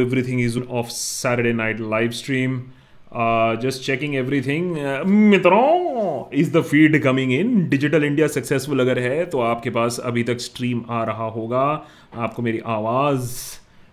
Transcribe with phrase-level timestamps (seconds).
[0.00, 2.72] everything is off Saturday night live stream.
[3.12, 4.78] Uh, just checking everything.
[4.78, 9.98] Uh, मित्रों is the feed coming in digital India successful अगर है तो आपके पास
[10.10, 11.64] अभी तक स्ट्रीम आ रहा होगा
[12.14, 13.30] आपको मेरी आवाज़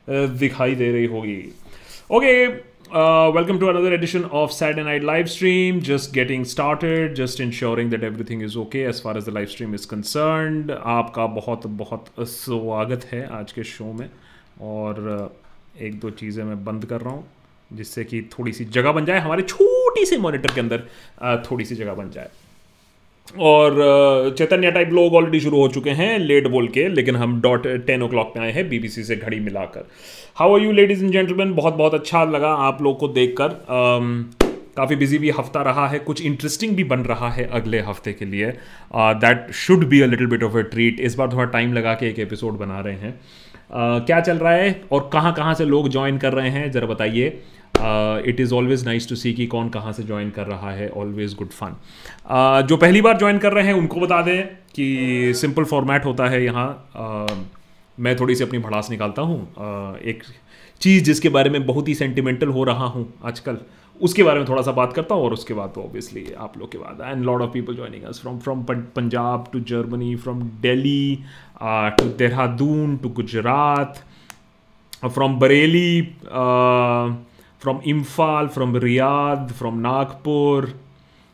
[0.08, 1.42] uh, दिखाई दे रही होगी
[2.12, 2.34] okay
[2.92, 5.80] Uh, welcome to another edition of Saturday Night Live Stream.
[5.80, 9.76] Just getting started, just ensuring that everything is okay as far as the live stream
[9.76, 10.72] is concerned.
[10.72, 14.10] आपका बहुत बहुत स्वागत है आज के शो में
[14.72, 14.98] और
[15.80, 17.26] एक दो चीज़ें मैं बंद कर रहा हूँ,
[17.72, 20.84] जिससे कि थोड़ी सी जगह बन जाए, हमारे छोटी सी मॉनिटर के अंदर
[21.50, 22.30] थोड़ी सी जगह बन जाए।
[23.40, 27.68] और चैतन्य टाइप लोग ऑलरेडी शुरू हो चुके हैं लेट बोल के, लेकिन हम डॉट
[27.88, 29.86] टेन ओ क्लॉक पे आए हैं बीबीसी से घड़ी मिलाकर।
[30.36, 33.50] How are you ladies and gentleman बहुत बहुत अच्छा लगा आप लोग को देखकर।
[34.78, 38.26] काफ़ी बिज़ी भी हफ़्ता रहा है, कुछ इंटरेस्टिंग भी बन रहा है अगले हफ़्ते के
[38.26, 38.52] लिए।
[38.96, 42.10] That should be a little bit of a treat इस बार थोड़ा टाइम लगा के
[42.10, 43.20] एक एपिसोड बना रहे हैं।
[43.72, 47.28] क्या चल रहा है और कहाँ कहाँ से लोग ज्वाइन कर रहे हैं ज़रा बताइए।
[48.28, 51.36] It is always nice to see कि कौन कहाँ से ज्वाइन कर रहा है ऑलवेज
[51.36, 51.76] गुड फन
[52.68, 54.46] जो पहली बार ज्वाइन कर रहे हैं उनको बता दें
[54.76, 57.38] कि सिंपल फॉर्मेट होता है यहाँ। uh,
[57.98, 60.24] मैं थोड़ी सी अपनी भड़ास निकालता हूँ। uh, एक
[60.82, 63.58] चीज़ जिसके बारे में बहुत ही सेंटिमेंटल हो रहा हूँ आजकल
[64.00, 66.72] उसके बारे में थोड़ा सा बात करता हूँ और उसके बाद तो ऑब्वियसली आप लोग
[66.72, 68.64] के बाद। And lot of people joining us from from
[68.96, 71.20] Punjab to Germany from Delhi
[71.60, 74.02] Uh, to Dehradun, to Gujarat,
[75.04, 77.14] uh, from Bareilly, uh,
[77.58, 80.74] from Imphal, from Riyadh, from Nagpur.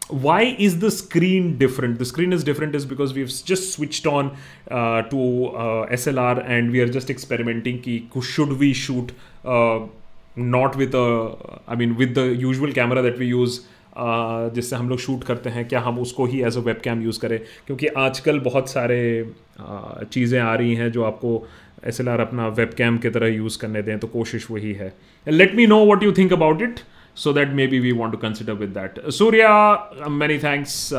[0.08, 2.00] Why is the screen different?
[2.00, 4.36] The screen is different is because we've just switched on
[4.72, 7.82] uh, to uh, SLR and we are just experimenting.
[7.84, 9.12] Ki, should we shoot
[9.44, 13.68] not with a, I mean, with the usual camera that we use
[13.98, 17.20] जिससे हम लोग shoot करते हैं क्या हम उसको ही as a webcam use
[17.20, 17.40] करें?
[17.68, 19.00] क्योंकि आजकल बहुत सारे
[19.60, 21.48] चीज़ें आ रही हैं जो आपको
[21.88, 24.94] एस एल आर अपना वेब कैम की तरह यूज़ करने दें तो कोशिश वही है।
[25.28, 26.80] Let me know what you think about it
[27.16, 30.90] so that maybe we want to consider with that Surya many thanks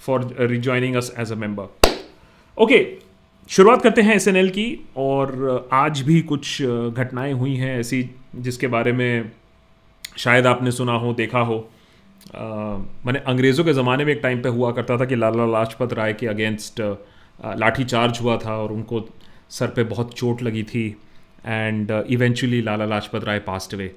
[0.00, 1.90] for rejoining us as a member
[2.58, 2.86] okay
[3.50, 4.64] शुरुआत करते हैं एस एन एल की
[4.96, 9.30] और आज भी कुछ uh, घटनाएँ हुई हैं ऐसी जिसके बारे में
[10.18, 11.56] शायद आपने सुना हो देखा हो।
[12.34, 16.12] मैंने अंग्रेज़ों के ज़माने में एक टाइम पे हुआ करता था कि लाला लाजपत राय
[16.12, 16.80] के अगेंस्ट
[17.58, 19.04] लाठी चार्ज हुआ था और उनको
[19.50, 20.86] सर पे बहुत चोट लगी थी
[21.46, 23.94] and eventually Lala Lajpat Rai passed away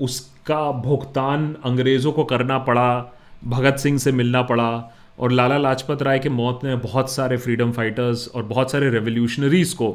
[0.00, 3.12] उसका भुगतान अंग्रेज़ों को करना पड़ा,
[3.44, 4.70] भगत सिंह से मिलना पड़ा
[5.18, 9.72] और लाला लाजपत राय के मौत ने बहुत सारे फ्रीडम फाइटर्स और बहुत सारे रेवोल्यूशनरीज
[9.72, 9.90] को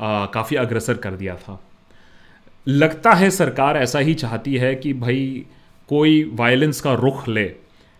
[0.00, 1.60] काफ़ी अग्रसर कर दिया था।
[2.68, 5.46] लगता है सरकार ऐसा ही चाहती है कि भाई
[5.88, 7.44] कोई वायलेंस का रुख ले।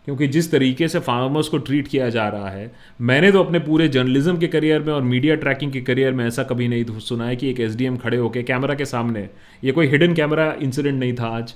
[0.07, 3.89] क्योंकि जिस तरीके से फार्मर्स को ट्रीट किया जा रहा है, मैंने तो अपने पूरे
[3.89, 7.37] जर्नलिज्म के करियर में और मीडिया ट्रैकिंग के करियर में ऐसा कभी नहीं सुना है
[7.37, 9.29] कि एक एसडीएम खड़े होकर कैमरा के सामने,
[9.65, 11.55] ये कोई हिडन कैमरा इंसिडेंट नहीं था आज।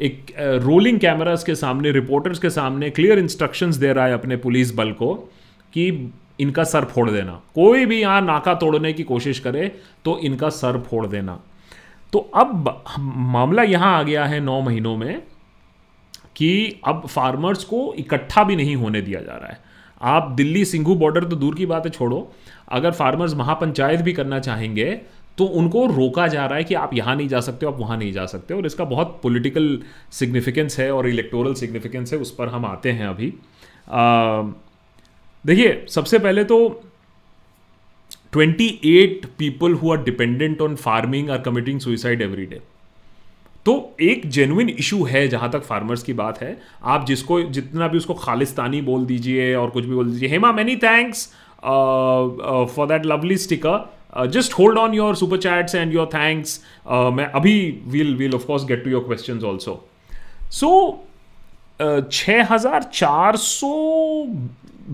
[0.00, 0.26] एक
[0.62, 4.92] रोलिंग कैमराज के सामने रिपोर्टर्स के सामने क्लियर इंस्ट्रक्शंस दे रहा है अपने पुलिस बल
[4.92, 5.14] को
[5.72, 5.88] कि
[6.40, 9.66] इनका सर फोड़ देना। कोई भी यहाँ नाका तोड़ने की कोशिश करे
[10.04, 11.38] तो इनका सर फोड़ देना।
[12.12, 15.22] तो अब मामला यहाँ आ गया है नौ महीनों में।
[16.36, 19.58] कि अब फार्मर्स को इकट्ठा भी नहीं होने दिया जा रहा है।
[20.00, 22.32] आप दिल्ली सिंघू बॉर्डर तो दूर की बात है, छोड़ो।
[22.70, 25.00] अगर फार्मर्स महापंचायत भी करना चाहेंगे
[25.38, 27.96] तो उनको रोका जा रहा है कि आप यहाँ नहीं जा सकते हो, आप वहाँ
[27.98, 29.78] नहीं जा सकते और इसका बहुत पॉलिटिकल
[30.12, 33.32] सिग्निफिकेंस है और इलेक्टोरल सिग्निफिकेंस है, उस पर हम आते हैं अभी।
[35.44, 36.58] देखिए, सबसे पहले तो
[38.32, 42.60] 28 people who are dependent on farming are committing suicide every day
[43.66, 47.98] तो एक जेनुइन इशू है, जहाँ तक फार्मर्स की बात है। आप जिसको, जितना भी
[47.98, 51.26] उसको खालिस्तानी बोल दीजिए और कुछ भी बोल दीजिए, Hema many thanks
[51.60, 57.54] for that lovely sticker just hold on your super chats and your thanks मैं अभी
[57.86, 59.82] will will of course get to your question also
[60.52, 60.70] so
[62.12, 63.72] छः हज़ार चार सौ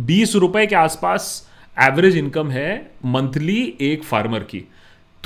[0.06, 1.28] बीस रुपए के आसपास
[1.76, 2.70] एवरेज इनकम है
[3.04, 4.62] मंथली एक फार्मर की।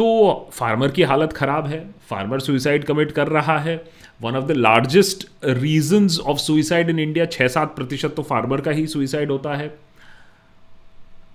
[0.00, 3.84] तो फार्मर की हालत ख़राब है, फार्मर सुइसाइड कमिट कर रहा है।
[4.22, 8.70] One of the largest reasons of suicide in India छः सात प्रतिशत तो फार्मर का
[8.70, 9.78] ही सुइसाइड होता है।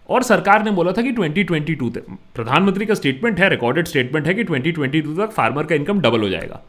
[0.10, 4.34] और सरकार ने बोला था कि 2022 तक, प्रधानमंत्री का स्टेटमेंट है रिकॉर्डेड स्टेटमेंट है
[4.34, 6.62] कि 2022 तक फार्मर का इनकम डबल हो जाएगा।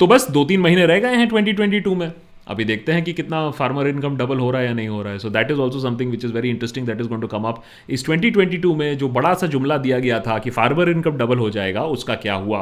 [0.00, 2.12] तो बस दो तीन महीने रह गए हैं 2022 में।
[2.52, 5.12] अभी देखते हैं कि कितना फार्मर इनकम डबल हो रहा है या नहीं हो रहा
[5.12, 5.18] है.
[5.18, 7.62] So that is also something which is very interesting that is going to come up
[7.90, 11.50] इस 2022 में जो बड़ा सा जुमला दिया गया था कि फार्मर इनकम डबल हो
[11.50, 12.60] जाएगा, उसका क्या हुआ?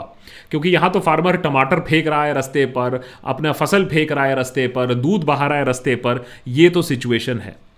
[0.51, 4.39] क्योंकि यहाँ तो फार्मर टमाटर फेंक रहा है रस्ते पर, अपना फ़सल फेंक रहा है
[4.41, 7.70] रस्ते पर, दूध बहा रहा है रस्ते पर, ये तो सिचुएशन है.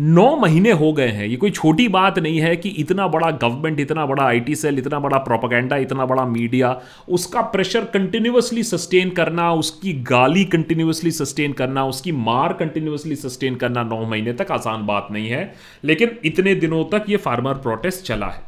[0.00, 3.80] नौ महीने हो गए हैं। ये कोई छोटी बात नहीं है कि इतना बड़ा गवर्नमेंट
[3.80, 9.52] इतना बड़ा आईटी सेल इतना बड़ा प्रोपागेंडा इतना बड़ा मीडिया उसका प्रेशर कंटिन्यूसली सस्टेन करना,
[9.52, 15.08] उसकी गाली कंटिन्यूसली सस्टेन करना, उसकी मार कंटिन्यूसली सस्टेन करना नौ महीने तक आसान बात
[15.10, 15.54] नहीं है।
[15.84, 18.42] लेकिन इतने दिनों तक ये फार्मर प्रोटेस्ट चला है।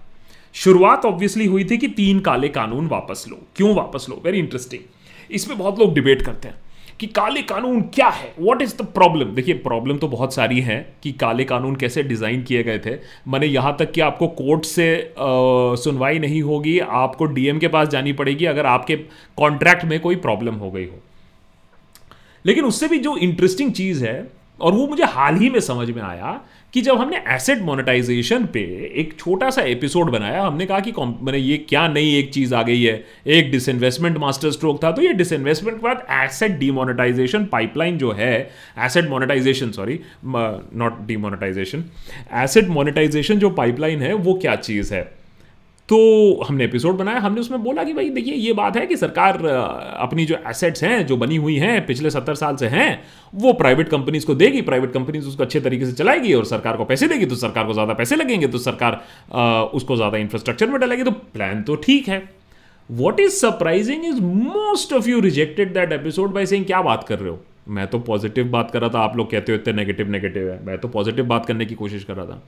[0.53, 4.23] शुरुआत ऑब्वियसली हुई थी कि तीन काले कानून वापस लो। क्यों वापस लो?
[4.25, 4.83] वेरी इंटरेस्टिंग
[5.31, 6.60] इसमें बहुत लोग डिबेट करते हैं।
[7.01, 8.33] कि काले कानून क्या है?
[8.39, 12.43] व्हाट इज़ द प्रॉब्लम देखिए प्रॉब्लम तो बहुत सारी है कि काले कानून कैसे डिज़ाइन
[12.43, 12.95] किए गए थे।
[13.29, 18.13] मैंने यहाँ तक कि आपको कोर्ट से सुनवाई नहीं होगी, आपको डीएम के पास जानी
[18.13, 18.97] पड़ेगी अगर आपके
[19.39, 21.01] कॉन्ट्रैक्ट में कोई प्रॉब्लम हो गई हो।
[22.45, 24.31] लेकिन उससे भी जो इंटरेस्टिंग चीज़ है,
[24.61, 26.41] और वो मुझे हाल ही में समझ में आया
[26.75, 28.61] कि जब हमने एसेट मोनेटाइजेशन पे
[29.01, 32.63] एक छोटा सा एपिसोड बनाया, हमने कहा कि मैंने ये क्या नई एक चीज़ आ
[32.63, 33.05] गई है?
[33.27, 38.51] एक डिसइन्वेस्टमेंट मास्टर स्ट्रोक था। तो ये डिसइन्वेस्टमेंट के बाद एसेट डीमोनेटाइजेशन पाइपलाइन जो है
[38.79, 41.85] asset monetisation sorry not demonetisation
[42.35, 45.20] asset monetisation जो पाइपलाइन है, वो क्या चीज़ है?
[45.91, 49.45] तो हमने एपिसोड बनाया, हमने उसमें बोला कि भाई देखिए, ये बात है कि सरकार
[49.45, 53.03] अपनी जो एसेट्स हैं, जो बनी हुई हैं, पिछले सत्तर साल से हैं,
[53.35, 56.85] वो प्राइवेट कंपनीज़ को देगी प्राइवेट कंपनीज़ उसको अच्छे तरीके से चलाएगी और सरकार को
[56.85, 59.01] पैसे देगी तो सरकार को ज़्यादा पैसे लगेंगे तो सरकार
[59.75, 62.23] उसको ज़्यादा इंफ्रास्ट्रक्चर में डालेगी तो प्लान तो ठीक है।
[62.91, 67.19] What is surprising is most of you rejected that episode by saying क्या बात कर
[67.19, 67.39] रहे हो?
[67.69, 70.65] मैं तो पॉजिटिव बात कर रहा था, आप लोग कहते हो इतने नेगेटिव नेगेटिव है।
[70.67, 72.43] मैं तो पॉजिटिव बात करने की कोशिश कर रहा था।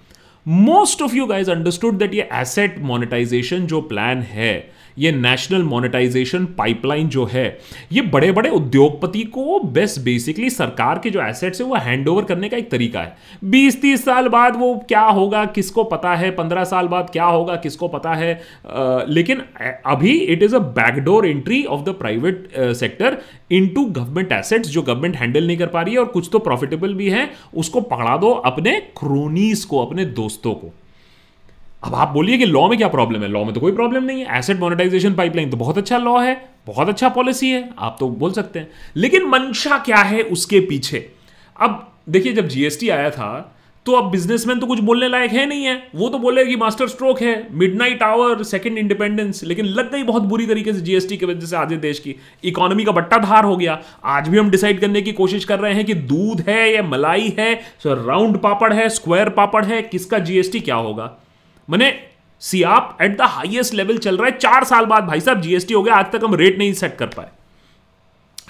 [0.46, 4.52] Most of you guys understood that ये एसेट मोनिटाइजेशन जो प्लान है
[4.98, 7.46] ये नेशनल मोनेटाइजेशन पाइपलाइन जो है
[7.92, 12.24] ये बड़े बड़े उद्योगपति को बेस्ट बेसिकली सरकार के जो एसेट्स है वो हैंड ओवर
[12.24, 16.34] करने का एक तरीका है। बीस तीस साल बाद वो क्या होगा किसको पता है?
[16.36, 18.34] 15 साल बाद क्या होगा किसको पता है?
[18.34, 19.42] आ, लेकिन
[19.86, 23.18] अभी it is a backdoor entry of the private sector
[23.50, 26.94] into government assets जो गवर्नमेंट हैंडल नहीं कर पा रही है और कुछ तो प्रॉफिटेबल
[26.94, 30.72] भी है उसको पकड़ा दो अपने क्रोनीस को अपने दोस्तों को।
[31.82, 33.28] अब आप बोलिए कि लॉ में क्या प्रॉब्लम है?
[33.28, 36.34] लॉ में तो कोई प्रॉब्लम नहीं है। एसेट मोनेटाइजेशन पाइपलाइन तो बहुत अच्छा लॉ है,
[36.66, 41.08] बहुत अच्छा पॉलिसी है, आप तो बोल सकते हैं। लेकिन मंशा क्या है उसके पीछे?
[41.56, 45.64] अब देखिए, जब जीएसटी आया था तो अब बिजनेसमैन तो कुछ बोलने लायक है नहीं
[45.64, 50.02] है। वो तो बोले कि मास्टर स्ट्रोक है मिडनाइट आवर सेकंड इंडिपेंडेंस लेकिन लग गई
[50.02, 52.14] बहुत बुरी तरीके से जीएसटी की वजह से आज देश की
[52.44, 55.72] इकोनॉमी का बट्टा धार हो गया। आज भी हम डिसाइड करने की कोशिश कर रहे
[55.74, 57.54] हैं कि दूध है या मलाई है
[57.86, 61.10] राउंड पापड़ है स्क्वायर पापड़ है, किसका जीएसटी क्या होगा?
[61.68, 61.92] मैंने
[62.42, 65.82] सियाप एट द हाईएस्ट लेवल चल रहा है चार साल बाद। भाई साहब जीएसटी हो
[65.82, 67.28] गया आज तक हम रेट नहीं सेट कर पाए।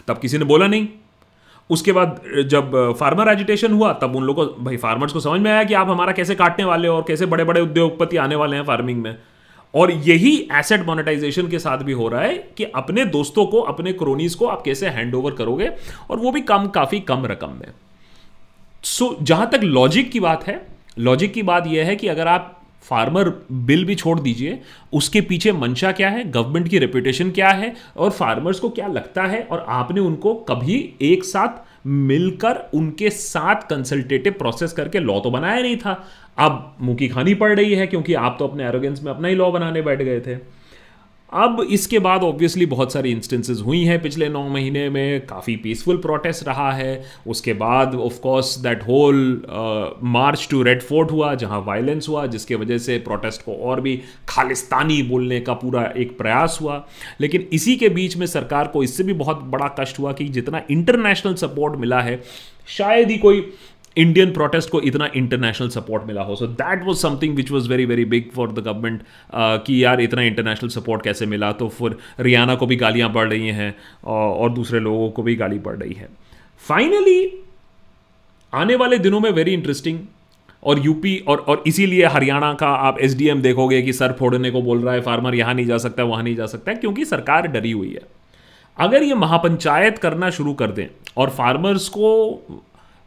[0.09, 0.89] तब किसी ने बोला नहीं।
[1.71, 5.51] उसके बाद जब फार्मर एजिटेशन हुआ तब उन लोगों को भाई फार्मर्स को समझ में
[5.51, 8.57] आया कि आप हमारा कैसे काटने वाले हो और कैसे बड़े बड़े उद्योगपति आने वाले
[8.57, 9.17] हैं फ़ार्मिंग में।
[9.75, 13.93] और यही एसेट मोनेटाइजेशन के साथ भी हो रहा है कि अपने दोस्तों को अपने
[13.93, 15.71] क्रोनीज को आप कैसे हैंड ओवर करोगे
[16.11, 17.69] और वो भी कम काफ़ी कम रकम में।
[18.83, 20.61] सो so, जहाँ तक लॉजिक की बात है
[20.99, 24.61] लॉजिक की बात यह है कि अगर आप फार्मर बिल भी छोड़ दीजिए।
[24.93, 26.31] उसके पीछे मंशा क्या है?
[26.31, 27.75] गवर्नमेंट की रेपुटेशन क्या है?
[27.97, 29.43] और फार्मर्स को क्या लगता है?
[29.43, 35.61] और आपने उनको कभी एक साथ मिलकर उनके साथ कंसल्टेटिव प्रोसेस करके लॉ तो बनाया
[35.61, 35.93] नहीं था।
[36.39, 39.35] अब मुँह की खानी पड़ रही है क्योंकि आप तो अपने एरोगेंस में अपना ही
[39.35, 40.62] लॉ बनाने बैठ गए थे।
[41.35, 45.97] अब इसके बाद ऑब्वियसली बहुत सारी इंस्टेंसेस हुई हैं। पिछले नौ महीने में काफ़ी पीसफुल
[45.97, 49.43] प्रोटेस्ट रहा है। उसके बाद of course that whole
[50.05, 53.97] march to Red Fort हुआ, जहाँ वायलेंस हुआ, जिसके वजह से प्रोटेस्ट को और भी
[54.29, 56.85] खालिस्तानी बोलने का पूरा एक प्रयास हुआ।
[57.21, 60.63] लेकिन इसी के बीच में सरकार को इससे भी बहुत बड़ा कष्ट हुआ कि जितना
[60.71, 62.23] इंटरनेशनल सपोर्ट मिला है,
[62.69, 63.41] शायद ही कोई
[63.97, 66.37] इंडियन प्रोटेस्ट को इतना इंटरनेशनल सपोर्ट मिला हो.
[66.37, 69.03] So that was something which was very very big for the government
[69.67, 71.53] कि यार इतना इंटरनेशनल सपोर्ट कैसे मिला?
[71.53, 75.59] तो फिर रियाना को भी गालियाँ पड़ रही हैं, और दूसरे लोगों को भी गाली
[75.59, 76.09] पड़ रही है.
[76.69, 77.43] फाइनली
[78.53, 80.01] आने वाले दिनों में वेरी इंटरेस्टिंग
[80.63, 84.81] और यूपी और और इसीलिए हरियाणा का आप एसडीएम देखोगे कि सर फोड़ने को बोल
[84.81, 87.89] रहा है फार्मर यहाँ नहीं जा सकता, वहाँ नहीं जा सकता, क्योंकि सरकार डरी हुई
[87.89, 88.03] है.
[88.77, 92.07] अगर ये महापंचायत करना शुरू कर दें, और फार्मर्स को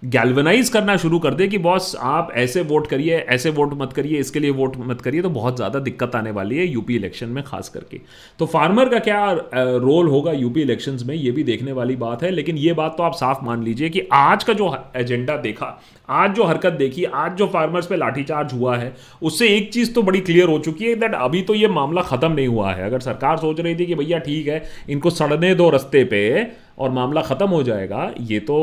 [0.02, 4.20] गैल्वनाइज करना शुरू कर दे कि बॉस आप ऐसे वोट करिए, ऐसे वोट मत करिए,
[4.20, 7.44] इसके लिए वोट मत करिए तो बहुत ज़्यादा दिक्कत आने वाली है यूपी इलेक्शन में
[7.44, 8.00] खास करके।
[8.40, 12.32] तो फार्मर का क्या रोल होगा यूपी इलेक्शंस में, ये भी देखने वाली बात है,
[12.32, 16.34] लेकिन ये बात तो आप साफ़ मान लीजिए कि आज का जो एजेंडा देखा, आज
[16.34, 20.20] जो हरकत देखी, आज जो फार्मर्स पे लाठीचार्ज हुआ है, उससे एक चीज़ तो बड़ी
[20.22, 23.38] क्लियर हो चुकी है दैट अभी तो ये मामला ख़त्म नहीं हुआ है। अगर सरकार
[23.38, 26.26] सोच रही थी कि भैया ठीक है, इनको सड़ने दो रस्ते पे
[26.80, 28.56] और मामला ख़त्म हो जाएगा ये तो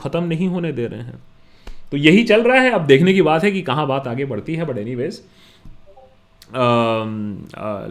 [0.00, 1.18] ख़त्म नहीं होने दे रहे हैं।
[1.90, 4.54] तो यही चल रहा है अब देखने की बात है कि कहाँ बात आगे बढ़ती
[4.54, 5.22] है but anyways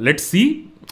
[0.06, 0.44] let's see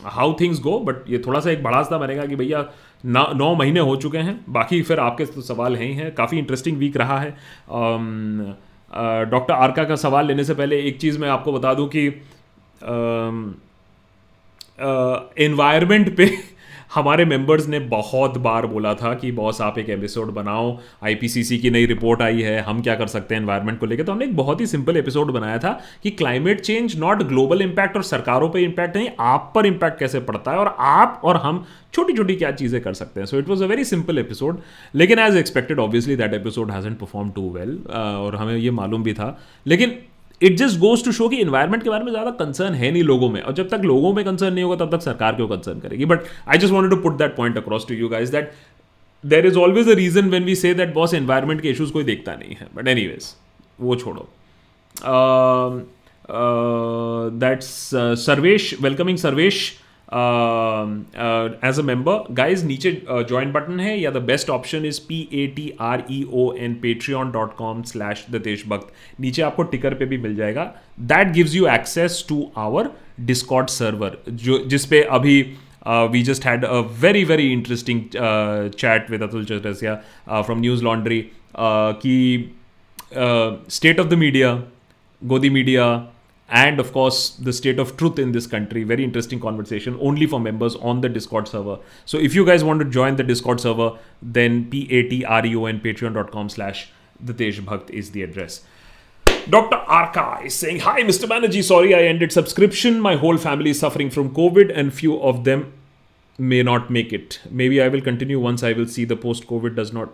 [0.03, 2.65] how things go but ये थोड़ा सा एक बड़ा सा बनेगा कि भैया
[3.05, 6.77] नौ महीने हो चुके हैं बाकी फिर आपके तो सवाल हैं ही हैं काफ़ी इंटरेस्टिंग
[6.77, 7.33] वीक रहा है।
[7.67, 8.53] Um,
[9.29, 12.07] डॉक्टर आरका का सवाल लेने से पहले एक चीज़ मैं आपको बता दूँ कि
[15.43, 16.25] एनवायरनमेंट पे
[16.95, 21.69] हमारे मेंबर्स ने बहुत बार बोला था कि, बॉस, आप एक एपिसोड बनाओ आईपीसीसी की
[21.69, 24.35] नई रिपोर्ट आई है, हम क्या कर सकते हैं एनवायरनमेंट को लेकर तो हमने एक
[24.37, 25.71] बहुत ही सिंपल एपिसोड बनाया था
[26.03, 30.19] कि climate change not global impact और सरकारों पर इंपैक्ट नहीं, आप पर इंपैक्ट कैसे
[30.21, 33.49] पड़ता है और आप और हम छोटी छोटी क्या चीज़ें कर सकते हैं। So it
[33.49, 34.59] was a very simple episode
[34.95, 39.13] लेकिन as expected obviously that episode hasn't perform too well और हमें ये मालूम भी
[39.13, 39.97] था। लेकिन
[40.43, 43.29] it just goes to show कि इन्वायरमेंट के बारे में ज़्यादा कंसर्न है नहीं लोगों
[43.29, 46.05] में। और जब तक लोगों में कंसर्न नहीं होगा, तब तक सरकार क्यों कंसर्न करेगी?
[46.05, 48.51] But I just want to put that point across to you guys that
[49.23, 52.35] there is always a reason when we say that boss environment के इशूज़ कोई देखता
[52.35, 53.33] नहीं है। बट एनी वेज
[53.81, 54.27] वो छोड़ो।
[57.39, 57.89] That's
[58.25, 59.71] Sarvesh welcoming Sarvesh
[60.09, 65.17] as a member guys नीचे join uh, button है या the best option is P
[65.33, 69.93] A T R E O N Patreon dot com slash the Deshbhakt नीचे आपको ticker
[69.93, 70.63] पे भी मिल जाएगा।
[71.01, 72.89] That gives you access to our
[73.21, 75.41] Discord server जो जिसपे अभी
[76.11, 79.95] we just had a very very interesting chat with Atul Chaurasia
[80.31, 81.21] from Newslaundry
[82.05, 82.17] की
[83.69, 84.53] state of the media
[85.21, 85.85] godi media
[86.49, 90.39] and of course the state of truth in this country very interesting conversation only for
[90.39, 93.97] members on the discord server so if you guys want to join the discord server
[94.21, 98.63] then p-a-t-r-e-o-n patreon.com slash the bhakt is the address
[99.49, 99.75] Dr.
[99.75, 101.27] Arka is saying, Hi, Mr.
[101.27, 101.63] Banerjee.
[101.63, 103.01] Sorry I ended subscription.
[103.01, 105.73] My whole family is suffering from COVID, and few of them
[106.37, 107.41] may not make it.
[107.49, 110.09] Maybe I will continue once I will see the post COVID does not.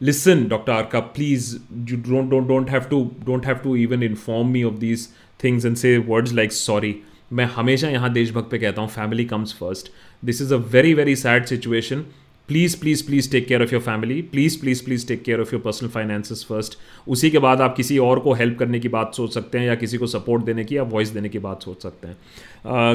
[0.00, 0.72] Listen, Dr.
[0.72, 4.78] Arka, please you don't don't don't have to don't have to even inform me of
[4.78, 5.12] these
[5.44, 6.94] things and say words like sorry
[7.32, 9.90] मैं हमेशा यहाँ देशभक्त पे कहता हूँ family comes first
[10.22, 12.04] this is a very very sad situation
[12.48, 15.62] please please please take care of your family please please please take care of your
[15.62, 16.78] personal finances first
[17.08, 19.74] उसी के बाद आप किसी और को हेल्प करने की बात सोच सकते हैं या
[19.74, 22.16] किसी को सपोर्ट देने की या वॉइस देने की बात सोच सकते हैं।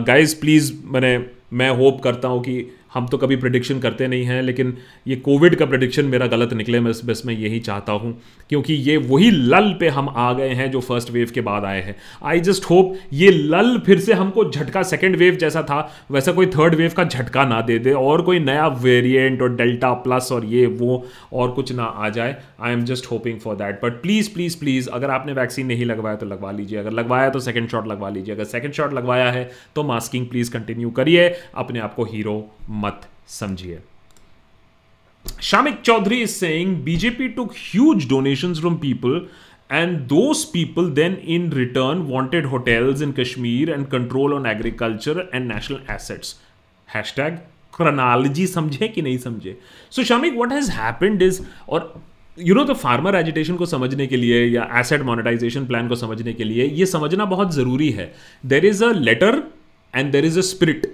[0.08, 1.18] गाइज़ uh, प्लीज़ मैंने
[1.54, 4.76] मैं होप करता हूँ कि हम तो कभी प्रडिक्शन करते नहीं हैं, लेकिन
[5.08, 8.14] ये कोविड का प्रडिक्शन मेरा गलत निकले, मैं बस मैं यही चाहता हूँ,
[8.50, 11.82] क्योंकि ये वही लल पे हम आ गए हैं जो फ़र्स्ट वेव के बाद आए
[11.82, 15.80] हैं। आई जस्ट होप ये लल फिर से हमको झटका सेकेंड वेव जैसा था,
[16.12, 19.92] वैसा कोई थर्ड वेव का झटका ना दे दे, और कोई नया वेरिएंट और डेल्टा
[20.04, 23.80] प्लस और ये वो और कुछ ना आ जाए। I am just hoping for that
[23.84, 27.40] but please please please अगर आपने वैक्सीन नहीं लगवाया तो लगवा लीजिए, अगर लगवाया तो
[27.40, 31.80] सेकेंड शॉट लगवा लीजिए, अगर सेकेंड शॉट लगवाया है तो मास्किंग प्लीज़ कंटिन्यू करिए, अपने
[31.80, 32.36] आप को हीरो
[32.84, 33.80] मत समझिए।
[35.42, 39.28] Shamik Chaudhary is saying BJP took huge donations from people
[39.72, 45.52] and those people then in return wanted hotels in Kashmir and control on agriculture and
[45.52, 46.36] national assets
[47.18, 47.38] hashtag
[48.48, 49.58] समझे कि नहीं समझे?
[49.92, 51.94] So Shamik what has happened is और
[52.38, 56.34] you know तो farmer agitation को समझने के लिए या एसेट मोनिटाइजेशन प्लान को समझने
[56.34, 58.13] के लिए यह समझना बहुत ज़रूरी है।
[58.46, 59.42] There is a letter
[59.94, 60.86] and there is a spirit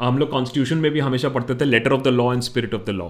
[0.00, 2.84] हम लोग कॉन्स्टिट्यूशन में भी हमेशा पढ़ते थे letter of the law and spirit of
[2.86, 3.08] the law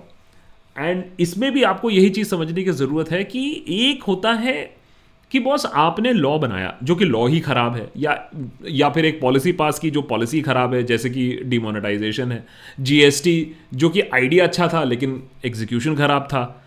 [0.76, 4.54] and इसमें भी आपको यही चीज़ समझने की ज़रूरत है कि एक होता है
[5.30, 8.30] कि बॉस आपने लॉ बनाया, जो कि लॉ ही ख़राब है, या
[8.70, 12.44] या फिर एक पॉलिसी पास की जो पॉलिसी ख़राब है, जैसे कि डिमोनेटाइजेशन है
[12.80, 16.60] जीएसटी जो कि आइडिया अच्छा था, लेकिन एग्जीक्यूशन ख़राब था.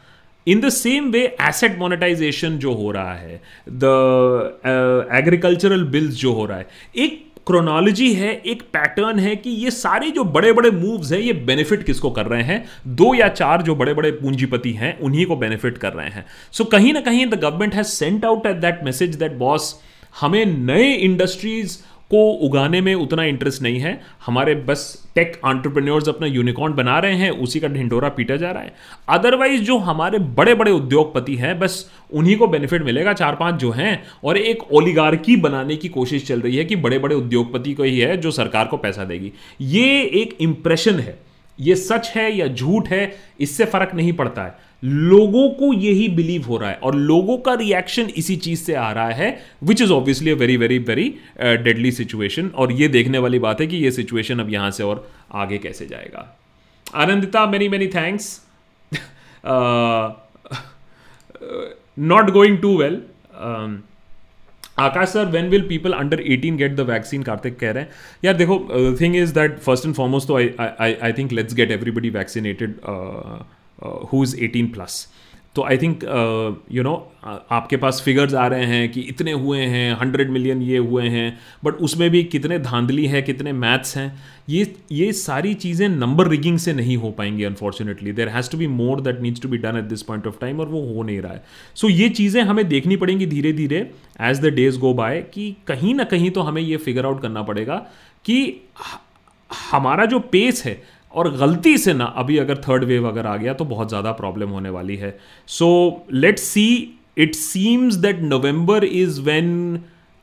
[0.47, 6.45] In the same way asset monetisation जो हो रहा है द एग्रीकल्चरल बिल्स जो हो
[6.45, 11.11] रहा है, एक क्रोनोलॉजी है एक पैटर्न है कि ये सारे जो बड़े बड़े मूव्स
[11.11, 12.65] हैं ये बेनिफिट किसको कर रहे हैं?
[12.87, 16.63] दो या चार जो बड़े बड़े पूंजीपति हैं उन्हीं को बेनिफिट कर रहे हैं। सो
[16.63, 19.81] so, कहीं ना कहीं the government has sent out at that message that boss
[20.21, 21.77] हमें नए इंडस्ट्रीज़
[22.09, 27.15] को उगाने में उतना इंटरेस्ट नहीं है। हमारे बस टेक आंट्रप्रन्योर्स अपना यूनिकॉर्न बना रहे
[27.15, 28.73] हैं, उसी का ढिंडोरा पीटा जा रहा है।
[29.09, 33.71] अदरवाइज़ जो हमारे बड़े बड़े उद्योगपति हैं, बस उन्हीं को बेनिफिट मिलेगा चार पाँच जो
[33.71, 37.83] हैं, और एक ओलिगार्की बनाने की कोशिश चल रही है कि बड़े बड़े उद्योगपति को
[37.83, 41.19] ही है जो सरकार को पैसा देगी। ये एक इंप्रेशन है।
[41.59, 46.43] ये सच है या झूठ है, इससे फ़र्क नहीं पड़ता है। लोगों को यही बिलीव
[46.43, 49.29] हो रहा है और लोगों का रिएक्शन इसी चीज़ से आ रहा है
[49.63, 53.67] which is obviously a very very very deadly situation और ये देखने वाली बात है
[53.67, 56.25] कि ये सिचुएशन अब यहाँ से और आगे कैसे जाएगा।
[56.95, 58.41] Anandita many many thanks
[61.99, 63.01] not going too well
[64.79, 67.89] Akash sir when will people under 18 get the vaccine Kartik कह रहे हैं।
[68.25, 68.59] यार देखो
[69.01, 72.75] thing is that first and foremost तो I I think let's get everybody vaccinated
[73.83, 75.07] who is eighteen plus
[75.55, 76.03] तो I think
[76.71, 76.91] you know
[77.51, 81.39] आपके पास figures आ रहे हैं कि इतने हुए हैं हंड्रेड मिलियन ये हुए हैं
[81.63, 84.07] बट उसमें भी कितने धांधली है कितने मैथ्स हैं
[84.49, 88.67] ये ये सारी चीज़ें नंबर रिगिंग से नहीं हो पाएँगी unfortunately there has to be
[88.67, 91.21] more that needs to be done at this point of time और वो हो नहीं
[91.21, 91.43] रहा है.
[91.75, 93.79] सो so, ये चीज़ें हमें देखनी पड़ेंगी धीरे धीरे
[94.21, 97.43] as the days go by कि कहीं ना कहीं तो हमें ये फिगर आउट करना
[97.43, 97.75] पड़ेगा
[98.25, 98.61] कि
[99.71, 100.81] हमारा जो पेस है
[101.11, 104.49] और गलती से ना, अभी अगर थर्ड वेव अगर आ गया तो बहुत ज़्यादा प्रॉब्लम
[104.49, 105.17] होने वाली है।
[105.49, 105.69] So
[106.13, 106.67] let's see
[107.17, 109.79] it seems that November is when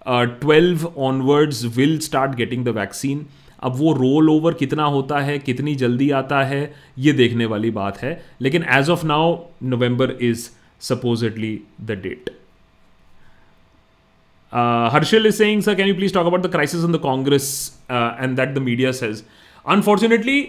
[0.06, 3.26] twelve onwards will start getting the vaccine
[3.62, 7.98] अब वो रोल ओवर कितना होता है, कितनी जल्दी आता है, ये देखने वाली बात
[7.98, 10.48] है। लेकिन as of now November is
[10.82, 12.30] supposedly the date
[14.92, 17.46] Harshal is saying sir can you please talk about the crisis in the Congress
[17.90, 19.22] and that the media says
[19.66, 20.40] unfortunately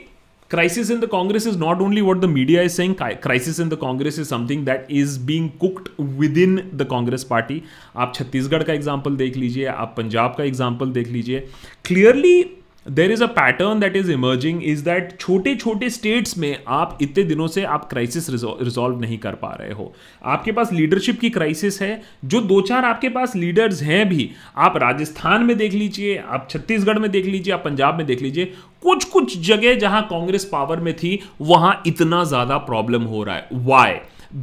[0.51, 3.75] crisis in the Congress is not only what the media is saying crisis in the
[3.81, 5.89] Congress is something that is being cooked
[6.37, 7.61] within the Congress party
[7.95, 11.39] आप छत्तीसगढ़ का example देख लीजिए, आप पंजाब का example देख लीजिए।
[11.85, 12.43] Clearly
[12.85, 17.23] there is a pattern that is emerging is that छोटे छोटे स्टेट्स में आप इतने
[17.23, 19.91] दिनों से आप क्राइसिस रिजॉल्व नहीं कर पा रहे हो।
[20.23, 24.77] आपके पास लीडरशिप की क्राइसिस है, जो दो चार आपके पास लीडर्स हैं भी, आप
[24.77, 29.03] राजस्थान में देख लीजिए, आप छत्तीसगढ़ में देख लीजिए, आप पंजाब में देख लीजिए कुछ
[29.05, 33.93] कुछ जगह जहाँ कांग्रेस पावर में थी, वहाँ इतना ज़्यादा प्रॉब्लम हो रहा है। Why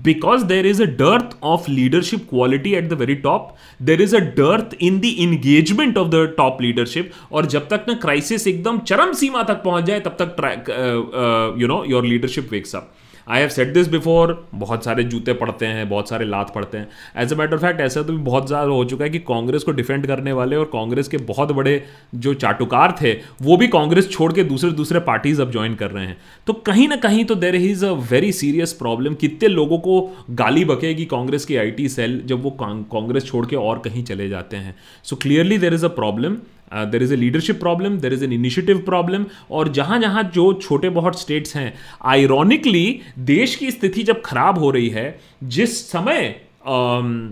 [0.00, 4.20] because there is a dearth of leadership quality at the very top there is a
[4.20, 9.12] dearth in the engagement of the top leadership और जब तक ना क्राइसिस एकदम चरम
[9.12, 12.92] सीमा तक पहुँच जाए तब तक you know your leadership wakes up
[13.26, 16.88] I have said this before बहुत सारे जूते पड़ते हैं, बहुत सारे लात पड़ते हैं।
[17.16, 19.72] एज अ मैटर फैक्ट ऐसा तो भी बहुत ज़्यादा हो चुका है कि कांग्रेस को
[19.72, 21.82] डिफेंड करने वाले और कांग्रेस के बहुत बड़े
[22.16, 23.12] जो चाटुकार थे,
[23.42, 26.88] वो भी कांग्रेस छोड़ के दूसरे दूसरे पार्टीज़ अब ज्वाइन कर रहे हैं। तो कहीं
[26.88, 30.00] ना कहीं तो there is a very serious problem कितने लोगों को
[30.32, 34.56] गाली बकेगी कांग्रेस की आईटी सेल जब वो कांग्रेस छोड़ के और कहीं चले जाते
[34.56, 34.74] हैं।
[35.04, 36.36] So clearly there is a problem
[36.72, 40.88] there is a leadership problem there is an initiative problem और जहाँ जहाँ जो छोटे
[40.88, 41.72] बहुत स्टेट्स हैं
[42.04, 46.34] आयरॉनिकली देश की स्थिति जब खराब हो रही है जिस समय
[46.68, 47.30] um,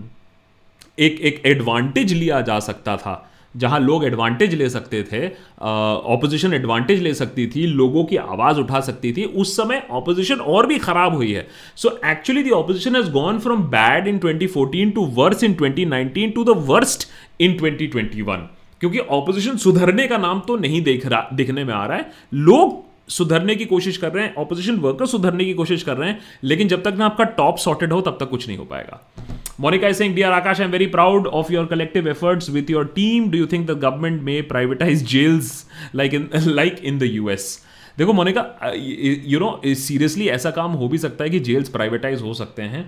[0.99, 5.27] एक एक एडवांटेज लिया जा सकता था जहाँ लोग एडवांटेज ले सकते थे
[5.59, 10.35] ऑपोजिशन uh, एडवांटेज ले सकती थी लोगों की आवाज़ उठा सकती थी उस समय ऑपोजिशन
[10.35, 14.93] और भी खराब हुई है। So actually the opposition has gone from bad in 2014
[14.95, 17.07] to worse in 2019 to the worst
[17.41, 21.97] in 2021 क्योंकि ऑपोजिशन सुधरने का नाम तो नहीं देख रहा दिखने में आ रहा
[21.97, 26.09] है लोग सुधरने की कोशिश कर रहे हैं ऑपोजिशन वर्कर सुधरने की कोशिश कर रहे
[26.09, 29.01] हैं लेकिन जब तक ना आपका टॉप सॉर्टेड हो तब तक कुछ नहीं हो पाएगा
[29.59, 33.29] Monika is saying, Dear Akash, I'm very proud of your collective efforts with your team.
[33.29, 35.51] Do you think the government may privatize jails
[35.93, 36.29] like in
[36.61, 37.51] like in the US?
[37.97, 38.41] देखो मोनिका
[39.27, 42.83] यू नो सीरियसली ऐसा काम हो भी सकता है कि jails privatize हो सकते हैं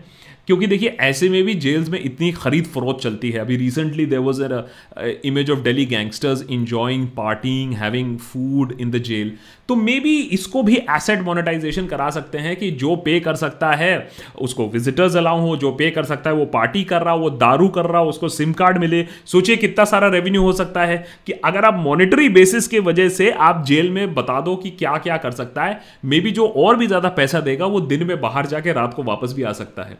[0.47, 4.19] क्योंकि देखिए, ऐसे में भी जेल्स में इतनी खरीद फरोख्त चलती है। अभी recently there
[4.19, 9.31] was er image of Delhi gangsters enjoying partying having food in the jail
[9.69, 13.71] तो मे बी इसको भी एसेट मोनेटाइजेशन करा सकते हैं कि जो पे कर सकता
[13.71, 17.19] है, उसको विजिटर्स अलाउ हो, जो पे कर सकता है, वो पार्टी कर रहा हो,
[17.19, 20.85] वो दारू कर रहा हो, उसको सिम कार्ड मिले। सोचिए कितना सारा रेवेन्यू हो सकता
[20.85, 24.69] है कि अगर आप मॉनिटरी बेसिस के वजह से आप जेल में बता दो कि
[24.71, 28.03] क्या क्या कर सकता है मे बी जो और भी ज़्यादा पैसा देगा, वो दिन
[28.03, 29.97] में बाहर जाके रात को वापस भी आ सकता है।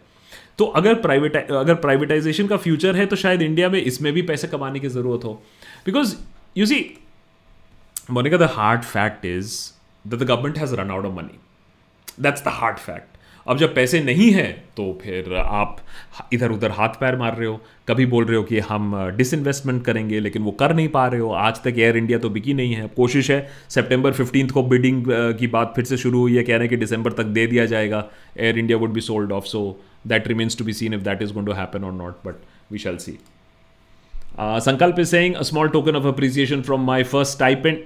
[0.60, 4.48] तो अगर प्राइवेट अगर प्राइवेटाइजेशन का फ्यूचर है तो शायद इंडिया में इसमें भी पैसे
[4.48, 5.34] कमाने की ज़रूरत हो।
[5.86, 6.16] Because
[6.58, 6.80] you see
[8.12, 9.56] Monica the hard fact is
[10.06, 11.40] the government has run out of money
[12.22, 13.13] that's the hard fact
[13.48, 15.78] अब जब पैसे नहीं हैं तो फिर आप
[16.34, 20.20] इधर उधर हाथ पैर मार रहे हो। कभी बोल रहे हो कि हम डिसइन्वेस्टमेंट करेंगे,
[20.20, 22.88] लेकिन वो कर नहीं पा रहे हो। आज तक एयर इंडिया तो बिकी नहीं है।
[22.96, 25.04] कोशिश है सेप्टेम्बर फिफ्टीन को बिडिंग
[25.40, 27.66] की बात फिर से शुरू हुई है। कह रहे हैं कि दिसंबर तक दे दिया
[27.66, 28.04] जाएगा।
[28.38, 29.66] Air India would be sold off so
[30.08, 32.78] that remains to be seen if that is going to happen or not but we
[32.80, 33.18] shall see
[34.40, 37.78] Sankalp is saying small token of appreciation from my first type and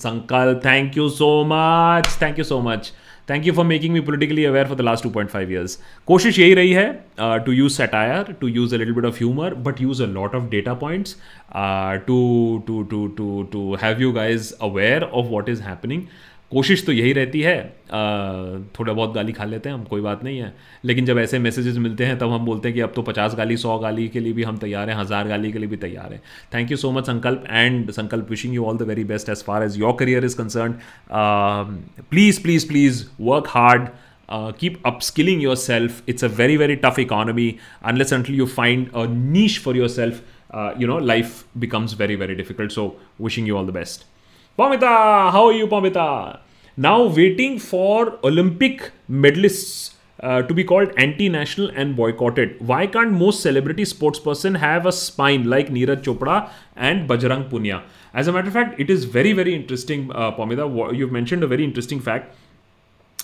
[0.00, 2.92] Sankalp thank you so much thank you so much
[3.28, 6.38] thank you for making me politically aware for the last two point five years कोशिश
[6.38, 10.02] यही रही है to use satire to use a little bit of humour but use
[10.02, 11.16] a lot of data points
[12.06, 12.18] to
[12.66, 16.02] to to to to have you guys aware of what is happening
[16.52, 17.56] कोशिश तो यही रहती है
[18.78, 20.52] थोड़ा बहुत गाली खा लेते हैं हम कोई बात नहीं है
[20.84, 23.56] लेकिन जब ऐसे मैसेजेस मिलते हैं तब हम बोलते हैं कि अब तो पचास गाली
[23.56, 26.20] सौ गाली के लिए भी हम तैयार हैं हज़ार गाली के लिए भी तैयार हैं
[26.54, 29.64] thank you so much Sankalp and Sankalp wishing you all the very best as far
[29.64, 30.74] as your career is concern
[32.10, 33.88] please please please work hard
[34.28, 35.98] Uh, keep upskilling yourself.
[36.06, 37.58] It's a very, very tough economy.
[37.82, 42.34] Unless until you find a niche for yourself, uh, you know, life becomes very, very
[42.34, 42.72] difficult.
[42.72, 44.04] So, wishing you all the best.
[44.58, 46.38] Pamita, how are you, Pamita?
[46.78, 52.58] Now waiting for Olympic medalists uh, to be called anti-national and boycotted.
[52.66, 57.82] Why can't most celebrity sportsperson have a spine like Neeraj Chopra and Bajrang Punia?
[58.14, 60.96] As a matter of fact, it is very very interesting, uh, Pomida.
[60.96, 62.34] You've mentioned a very interesting fact,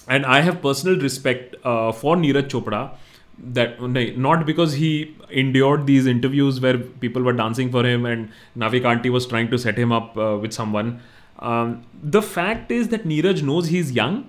[0.09, 2.90] and I have personal respect uh, for Neeraj Chopra.
[3.38, 3.81] That
[4.18, 9.11] not because he endured these interviews where people were dancing for him and Navi Kanti
[9.11, 11.01] was trying to set him up uh, with someone.
[11.38, 14.23] Um, the fact is that Neeraj knows he's young.